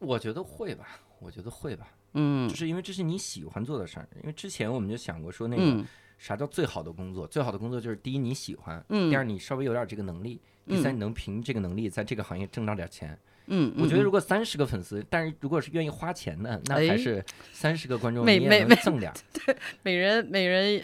[0.00, 4.08] 我觉得会吧，我觉得会吧，嗯就是因为这是你喜欢做的事儿。
[4.20, 5.86] 因为之前我们就想过说那个嗯
[6.18, 7.26] 啥叫最好的工作？
[7.26, 13.18] 最好的工作就是第一你喜欢，嗯第二你稍微有点这个能力，第三嗯你能凭这个能力在这个行业挣到点钱。
[13.50, 19.56] 嗯，我觉得如果果三十个粉丝，但是如果是愿意花钱的，那还哎是三十个观众你也每每挣点 对。
[19.82, 20.82] 每人每人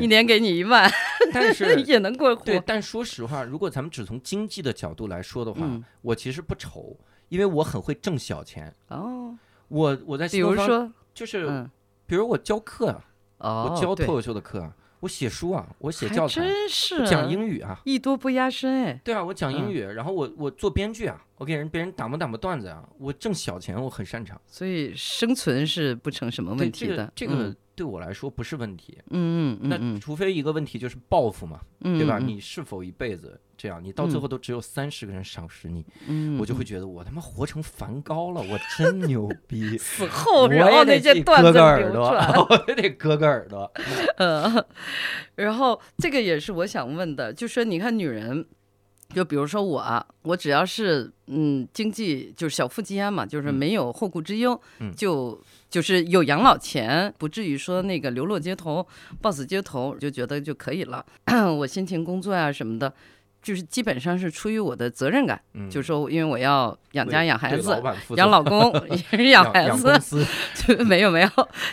[0.00, 0.90] 一年给你一万，
[1.34, 2.42] 但是 也能过活。
[2.42, 6.96] 对，但说实话，如果咱们只从经济的角度来说的话，嗯我其实不愁，
[7.28, 8.74] 因为我很会挣小钱。
[8.88, 9.36] 哦，
[9.68, 11.70] 我我在比如说，就是，嗯，
[12.06, 13.04] 比如我教课啊，
[13.38, 19.00] 哦，我教脱口秀的课啊，我写书啊，我写教材，真是我讲啊英语啊，艺多不压身哎。
[19.04, 24.40] 对啊，我讲英嗯语，然后我我做编剧啊，我给人别人打磨打磨段子啊，我挣小钱，我很擅长。
[24.46, 26.96] 所以生存是不成什么问题的。
[26.96, 28.98] 这个这个对我来说不是问题。
[29.10, 32.18] 嗯嗯嗯那嗯除非一个问题就是报复嘛，嗯，对吧？
[32.20, 33.82] 嗯你是否一辈子这样？
[33.82, 39.78] 你到最嗯后都只有三十个人赏识你，嗯，我就会觉得我他妈活成梵高了，我真牛逼。
[39.78, 42.08] 死后，然后那些段子个耳朵。
[42.50, 43.70] 我也得割个耳朵。
[44.16, 44.64] 嗯，
[45.36, 48.44] 然后这个也是我想问的，就说你看女人，
[49.14, 55.40] 就比如说我啊，我只要是嗯经济就是小富即安嘛，就是嗯没有后顾之忧，嗯就
[55.70, 58.86] 就是有养老钱，不至于说那个流落街头、
[59.22, 61.04] 暴死街头，就觉得就可以了。
[61.58, 62.92] 我辛勤工作啊什么的。
[63.40, 67.70] 就是基本上是出于我的责任感，嗯就说因为我要养家养孩子
[68.16, 70.26] 养老公， 也是养孩子，
[70.66, 71.30] 就 没有没有，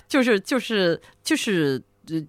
[0.08, 1.82] 就是就是就是呃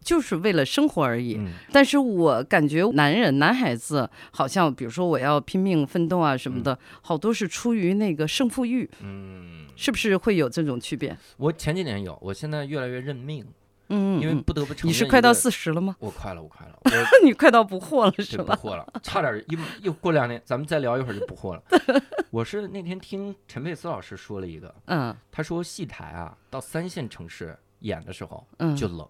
[0.03, 1.36] 就是为了生活而已。
[1.39, 11.16] 嗯但是我感觉男人男孩子好像，比如说我要拼命奋斗啊什么的，好多是出于那个胜负欲，嗯，是不是会有这种区别？
[11.36, 13.44] 我前几年有，我现在越来越认命，
[13.89, 15.97] 嗯，因为嗯不得不承认，你是快到，四十了吗？
[15.98, 18.57] 我快了，我快了， 我你快到不惑了是吧？
[18.57, 21.62] 不惑了，差点一又过两年，咱们再聊一会儿就不惑了。
[22.31, 29.07] 我是那天听陈佩斯老师说了一个，嗯他说戏台啊，到三线城市演的时候嗯，就冷。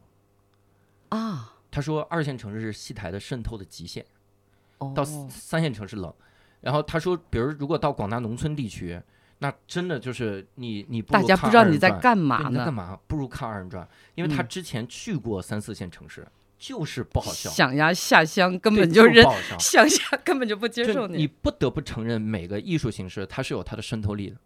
[1.16, 4.04] 啊，他说二线城市是戏台的渗透的极限，
[4.94, 6.12] 到哦三线城市冷。
[6.60, 9.00] 然后他说，比如如果到广大农村地区，
[9.38, 12.74] 那真的就是你你不大如家不知道你在干嘛呢你在干？
[12.74, 12.98] 嘛？
[13.06, 16.26] 不如看二人转，因为他嗯之前去过三四线城市，
[16.58, 19.58] 就是不好笑，想呀下乡根本就人不好笑。
[19.60, 24.36] 乡下根本就不接受你不得不承认，每个艺术形式它是有它的渗透力的，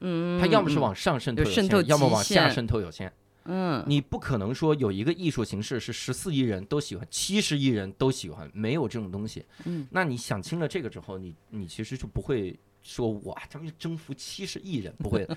[0.00, 3.12] 嗯，它要么是嗯往上渗透有限，有渗透要么往下渗透有限。
[3.44, 9.44] 嗯你不可能说有一个艺术形式是十四亿人都喜欢，七十亿人都喜欢，没有这种东西。
[9.64, 15.36] 嗯那你想清了这个之后，你你其实就不会说哇，咱们征服七十亿人，不会的。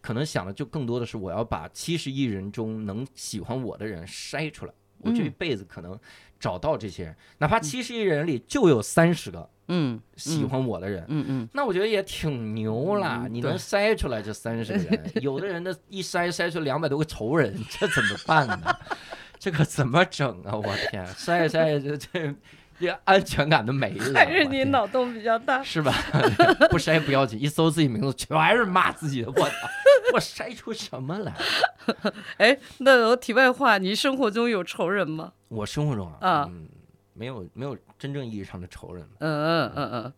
[0.00, 5.98] 可能想的就更多的是我要把七十亿人中能喜欢我的人筛出来，我这一嗯辈子可能
[6.38, 13.22] 找到这些人，哪怕七十亿人里就有三十个嗯喜欢我的人，嗯嗯那我觉得也挺牛啦。
[13.24, 18.76] 嗯你能筛出来这三十个人， 有的人的一筛筛出两百多个仇人，这怎么办呢？
[19.38, 20.54] 这可怎么整啊？
[20.56, 22.34] 我天，筛一筛这这
[22.78, 24.14] 这安全感都没了。
[24.14, 25.62] 还是你脑洞比较大。
[25.62, 25.92] 是吧？
[26.70, 29.28] 不筛不要紧，一搜自己名字全是骂自己的。
[29.28, 29.68] 我操，
[30.14, 31.34] 我筛出什么来？
[32.38, 35.32] 哎，那我题外话，你生活中有仇人吗？
[35.48, 36.68] 我生活中啊，啊嗯，
[37.14, 39.06] 没有没有真正意义上的仇人。
[39.18, 40.12] 嗯嗯嗯嗯，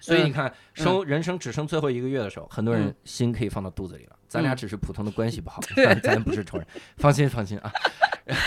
[0.00, 4.16] 所以你看，生人生只剩最后一个月的时候，很多人嗯心可以放到肚子里了。
[4.28, 6.66] 咱俩嗯只是普通的关系不好，咱咱不是仇人，
[6.98, 7.72] 放心放心啊。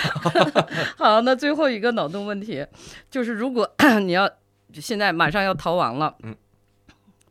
[0.97, 2.65] 好，那最后一个脑洞问题，
[3.09, 3.69] 就是如果
[4.05, 4.29] 你要
[4.75, 6.35] 现在马上要逃亡了，嗯，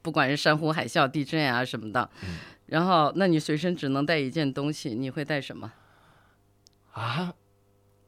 [0.02, 2.36] 不管是山呼海啸、地震啊什么的，嗯
[2.66, 5.72] 然后那你随身只能带一件东西，你会带什么？
[6.92, 7.32] 啊，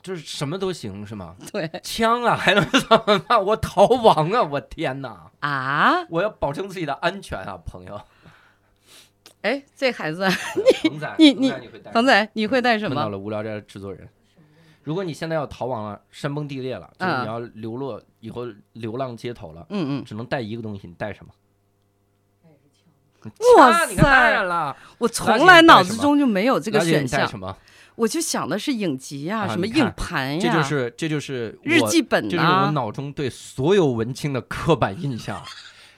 [0.02, 1.36] 就是什么都行是吗？
[1.52, 3.44] 对枪啊，还能怎么办？
[3.44, 4.42] 我逃亡啊！
[4.42, 5.30] 我天哪！
[5.40, 8.00] 啊，我要保证自己的安全啊，朋友。
[9.42, 10.26] 哎，这孩子，
[11.18, 13.10] 你，你你会带鹏仔，你会带什问到么？
[13.10, 14.08] 了无聊斋的制作人。
[14.82, 21.32] 如果你现在要逃亡了，山崩地裂了，就是嗯你要流落，以后流浪街头了，嗯嗯，只能带一个东西，你带什么？
[23.58, 27.56] 哇枪你看，当塞然了，我从来脑子中就没有这个选项，你带什么？
[27.94, 35.40] 我就想的是影集呀、啊什么硬盘呀，这就是这就是日记本这是我呐、脑中对所有文青的刻板印象。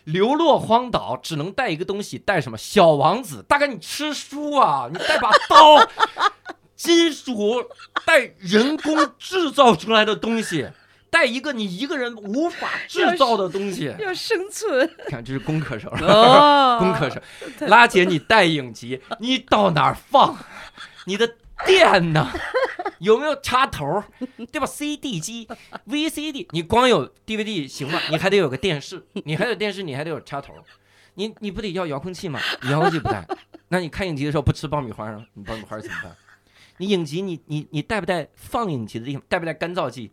[0.04, 2.56] 流落荒岛只能带一个东西，带什么？
[2.58, 3.44] 小王子。
[3.48, 5.88] 大哥你吃书啊， 你带把刀，
[6.76, 7.64] 金属，
[8.04, 10.68] 带人工制造出来的东西，
[11.08, 13.94] 带一个你一个人无法制造的东西。
[13.98, 17.20] 要生存看，这是工科生，哦，工科生。
[17.68, 20.36] 拉姐，你带影集，你到哪儿放？
[21.06, 21.28] 你的
[21.66, 22.30] 电呢？
[23.00, 24.02] 有没有插头？
[24.50, 25.46] 对吧？CD 机、
[25.86, 28.00] VCD，你光有 DVD 行吗？
[28.10, 30.54] 你还得有个电视，你还有电视，你还得有插头。
[31.14, 32.40] 你你不得要遥控器吗？
[32.70, 33.26] 遥控器不带，
[33.68, 35.24] 那你看影集的时候不吃爆米花啊？
[35.34, 36.16] 你爆米花怎么办？
[36.78, 39.22] 你影集你你你带不带放影集的地方？
[39.28, 40.10] 带不带干燥剂？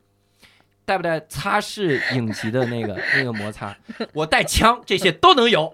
[0.86, 3.76] 带不带擦拭影集的那个 那个摩擦？
[4.14, 5.72] 我带枪，这些都能有。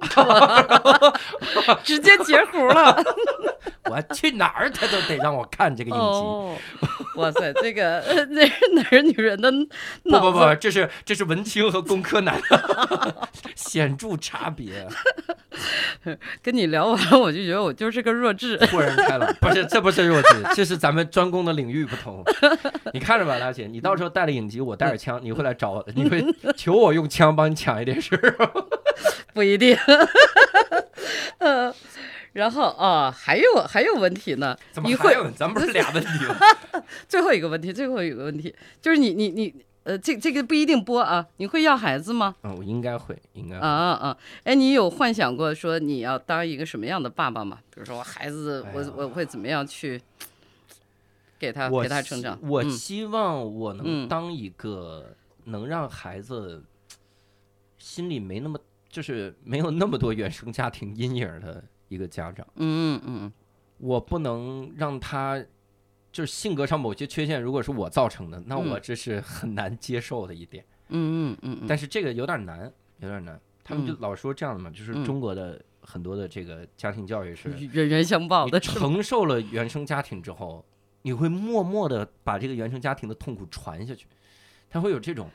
[1.83, 2.95] 直接截胡了。
[3.89, 6.01] 我去哪儿，他都得让我看这个影集。
[6.01, 6.57] 哦，
[7.15, 9.49] 哇塞，这个呃那是哪儿女人的
[10.03, 10.19] 不？
[10.19, 12.37] 不不，这是这是文青和工科男
[13.55, 14.85] 显著差别，
[16.43, 18.57] 跟你聊完，我就觉得我就是个弱智。
[18.67, 19.33] 豁然开朗。
[19.39, 22.21] 不是，这不是弱智，这是咱们专攻的领域不同。
[22.93, 26.25] 你看着吧，拉姐，你到时候带了影集，我带着枪，你会来找我的，你会
[26.55, 28.51] 求我用枪帮你抢一点事儿。
[29.33, 29.77] 不一定。
[31.37, 31.73] 呃，
[32.33, 34.57] 然后啊、还有还有问题呢。
[34.71, 35.29] 怎么还有？
[35.31, 36.35] 咱不是俩问题吗？
[37.07, 39.53] 最后一个问题，最后一个问题就是你你你
[39.83, 41.25] 呃，这这个不一定播啊。
[41.37, 42.35] 你会要孩子吗？
[42.43, 43.61] 嗯，我应该会，应该会。
[43.61, 44.17] 啊啊啊！
[44.43, 47.59] 哎，你有幻想过说你要当一个什么样的爸爸吗？
[47.73, 50.01] 比如说我孩子，我我会怎么样去
[51.39, 52.39] 给他他希成长？
[52.41, 55.15] 我嗯希望我能嗯当一个
[55.45, 56.63] 能让孩子
[57.77, 58.59] 心里没那么，
[58.89, 62.45] 就是没有那么多原生家庭阴影的一个家长。
[62.55, 63.33] 嗯嗯嗯
[63.77, 65.43] 我不能让他
[66.11, 70.65] 就是性格上某些缺陷，如果是我造成的，那嗯我这是很难接受的一点。
[70.89, 73.39] 嗯嗯嗯嗯，但是这个有点难，有点难。
[73.63, 78.59] 他们就嗯老说这样的嘛，就是嗯中国的很多的这个家庭教育是，人人相报你的？
[78.59, 80.65] 承受了原生家庭之后，
[81.07, 84.05] 你会默默的把这个原生家庭的痛苦传下去，
[84.69, 85.29] 他会有这种，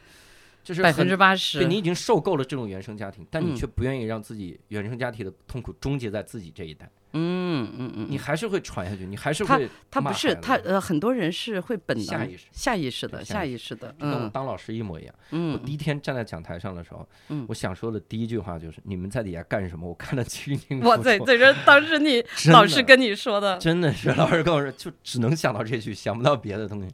[0.62, 1.64] 就是百分之八对十。
[1.64, 6.90] 你已经受够了这种原生家庭，但你嗯却不愿意让自己原生家庭的痛苦终结在自己这一代。
[7.14, 15.14] 嗯嗯嗯，你还是会传下去，你还是会他不是他呃，很多人是会本能下意识下意识的下下意识的，嗯跟我当老师一模一样。
[15.30, 19.86] 嗯我嗯第一天站在讲台上的时候，嗯我想说的第一句话就是：你们在底下干什么？
[19.86, 20.88] 我看得清清楚楚。
[20.88, 26.88] 哇塞，这是当时你 老师跟你说的，真的是老师跟我说，就只能想到这句，想不到别的东西。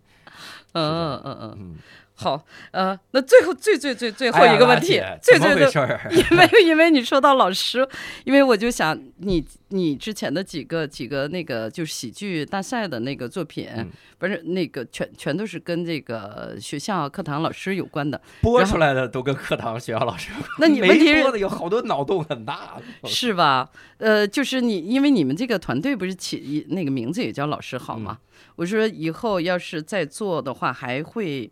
[0.72, 1.76] 嗯嗯嗯嗯，嗯，
[2.20, 5.82] 好，呃，那最后最最最最后一个问题最最最？
[6.10, 7.88] 因为因为你说到老师，
[8.24, 13.88] 因为我就想你你之前的几个几个那个就是喜剧大赛的那个作品，嗯
[14.18, 18.20] 不是那个全全都是跟这个学校课堂老师有关的。
[18.42, 22.80] 播出来的都跟课堂学校老师有关，那你问没题是播的有好多脑洞很大。
[23.04, 23.70] 是吧？
[23.98, 28.18] 呃，就是你，因为你们这个团队不是起一那个名字也叫老师好吗？
[28.56, 31.48] 我说以后要是再做的话，还会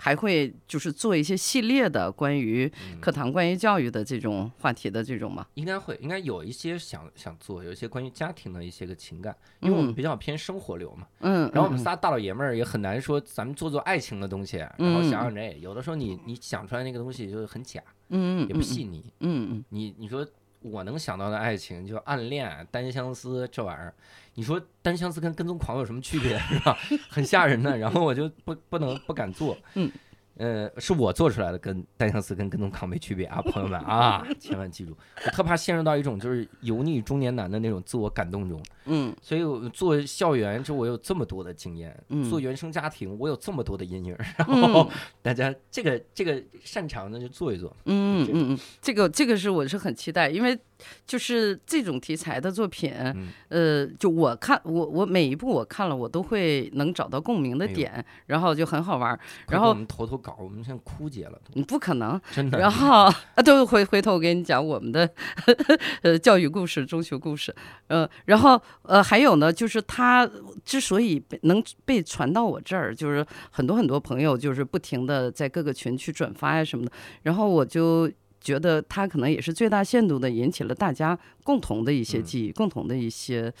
[0.00, 2.70] 还会就是做一些系列的关于
[3.00, 5.46] 课堂、关于教育的这种话题的这种吗？
[5.54, 11.06] 应该会，应该有一些想想做，有一些关于家庭的一些个情感，因为我们嗯比较偏生活流嘛。
[11.20, 19.12] 嗯，然后我们嗯仨大老爷们儿也很难说，咱们做做爱情的东西，然后想想这，有的时候你你想出来那个东西就是很假，嗯嗯也不细腻。
[19.20, 20.24] 嗯嗯你你说
[20.60, 23.94] 我能想到的爱情，就暗恋、单相思这玩意儿，
[24.38, 26.78] 你说单相思跟跟踪狂有什么区别 是吧？
[27.10, 29.58] 很吓人的，然后我就不不能不敢做。
[29.74, 29.90] 嗯。
[30.36, 34.96] 呃，是我做出来的，跟单相思跟跟踪狂没区别啊，朋友们啊，千万记住，
[35.26, 39.14] 我特怕陷入到一种就是油腻中年男的那种自我感动中，嗯。
[39.22, 42.28] 所以我做校园，就我有这么多的经验，嗯。
[42.28, 44.72] 做原生家庭，我有这么多的阴影，然嗯。
[44.72, 44.90] 后
[45.22, 48.52] 大家这个这个擅长的就做一做，嗯嗯。
[48.54, 50.58] 嗯，这个这个是我是很期待，因为
[51.06, 53.28] 就是这种题材的作品，嗯。
[53.48, 59.18] 呃，就我看我我每一部我看了，我都会能找到共鸣的点，然后就很好玩儿。
[59.46, 62.58] 快给我们投投稿，我们现在枯竭了都，你不可能，真的。
[62.58, 63.04] 然后
[63.34, 65.08] 啊，对，回回头我给你讲我们的
[66.02, 67.54] 呃教育故事、中学故事，
[67.88, 70.28] 呃，然后呃还有呢，就是他
[70.64, 76.92] 之所以被能被传到我这儿，就是很多很多朋友就是不停的在各个群去转发呀什么的，
[77.22, 78.10] 然后我就。
[78.40, 83.52] 觉得他可能也是最大限度的引起了大家共同的一些嗯记忆、共同的一些、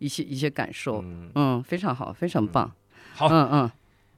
[0.00, 1.00] 一些、一些感受。
[1.02, 2.70] 嗯，嗯，非常好，非常棒。
[3.14, 3.70] 好嗯嗯，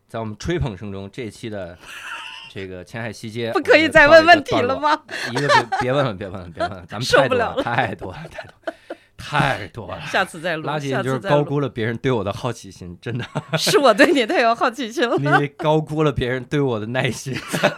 [0.09, 1.77] 在我们吹捧声中，这一期的
[2.51, 4.81] 这个前海西街，不可以再问问题了？
[4.81, 4.99] 吗？
[5.31, 8.74] 一个别别问了，别问了，别问了，咱们受不了了太多了，太多了，
[9.16, 10.01] 太多了。
[10.12, 11.43] 下次再录，垃圾就是高。
[11.47, 13.24] 估了别人对我的好奇心， 真的，
[13.56, 15.16] 是我对你太有好奇心了。
[15.38, 17.34] 你高估了别人对我的耐心，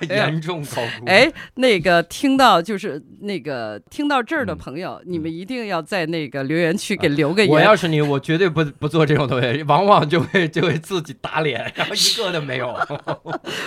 [0.08, 1.06] 严重高估。
[1.06, 7.60] 哎，那个听到就是那个听到这儿的嗯朋友，你们一定要在那个留言区给留个言我。
[7.60, 12.74] 要是你，我绝对不不做这种东西，往往就会就会自己打脸，然后一个都没有，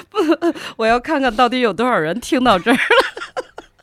[0.09, 0.17] 不
[0.77, 2.77] 我要看看到底有多少人听到这儿，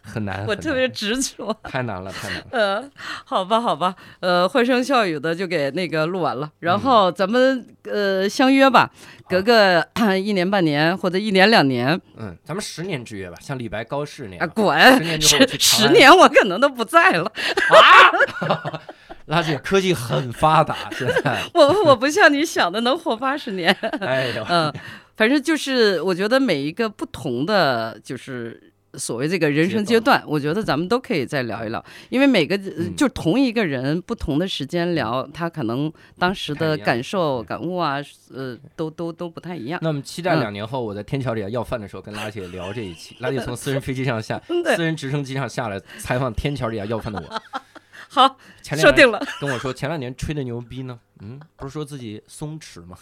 [0.09, 0.45] 很难。
[0.47, 1.55] 我特别执着。
[1.63, 2.45] 太难了，太难了。
[2.51, 2.91] 呃，
[3.25, 8.91] 好吧，好吧，呃，欢声笑语的就给那个录完了，嗯然后咱们呃相约吧，
[9.29, 9.87] 隔个
[10.21, 14.51] 一年半年或者一年两年嗯，咱们十年之约吧，像李白、高适那样啊，样。
[14.55, 17.31] 滚十，年之十年我可能都不在了，
[17.71, 18.81] 啊！
[19.27, 21.43] 拉姐科技很发达，现在。
[21.53, 23.71] 我我不像你想的能活八十年。
[24.01, 24.73] 哎呦，嗯，
[25.19, 28.68] 反正就是我觉得每一个不同的就是。
[28.99, 32.59] 所谓这个人生阶段，我觉得咱们都可以再聊一聊，因为每个、
[32.97, 37.97] 就同一个人不同的时间聊，他可能当时的感受、感悟啊，
[38.35, 39.79] 呃，都都都不太一样。
[39.83, 43.17] 那么期待嗯两年后我在天桥底下要饭的时候跟拉姐聊这一期。
[43.21, 44.41] 拉姐从私人飞机上下，
[44.77, 47.43] 私人直升机上下来采访天桥底下要饭的我。
[48.11, 52.97] 好，说定了，跟我说前两年吹的牛逼呢，嗯，不是说自己松弛吗？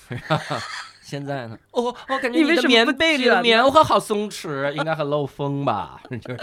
[1.09, 1.57] 现在呢？
[1.71, 6.01] 哦，我感觉你为的什么不棉被里的棉花好松弛，应该很漏风吧？
[6.11, 6.37] 就是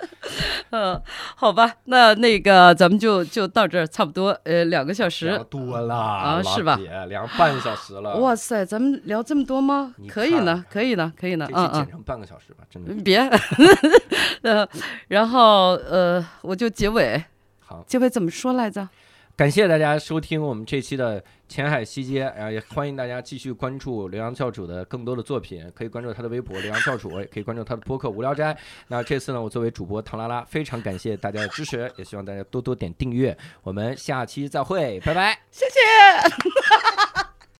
[0.68, 1.00] 嗯，
[1.34, 5.46] 好吧，那那个咱们就就到这儿，差不多呃两个小聊时。
[5.48, 8.16] 多了啊是吧老姐聊半个小时了。
[8.20, 9.94] 哇塞，咱们聊这么多吗？
[10.10, 11.72] 可以呢，可以呢，可以呢，这嗯嗯。
[11.72, 13.18] 剪成半个小时吧，真的别，
[14.42, 14.68] 呃，
[15.08, 17.24] 然后呃，我就结尾，
[17.60, 17.82] 好。
[17.86, 18.86] 结尾怎么说来着？
[19.40, 28.54] 感谢大家收听我们这期的前海西街，然后也欢迎大家继续关注刘洋教主的更多的作品，可以关注他的微博刘洋教主，也可以关注他的播客无聊斋。
[28.88, 33.34] 那这次呢，我作为主播唐拉拉，非常感谢大家的支持，也希望大家多多点订阅。
[33.62, 35.40] 我们下期再会，拜拜。
[35.50, 37.09] 谢谢。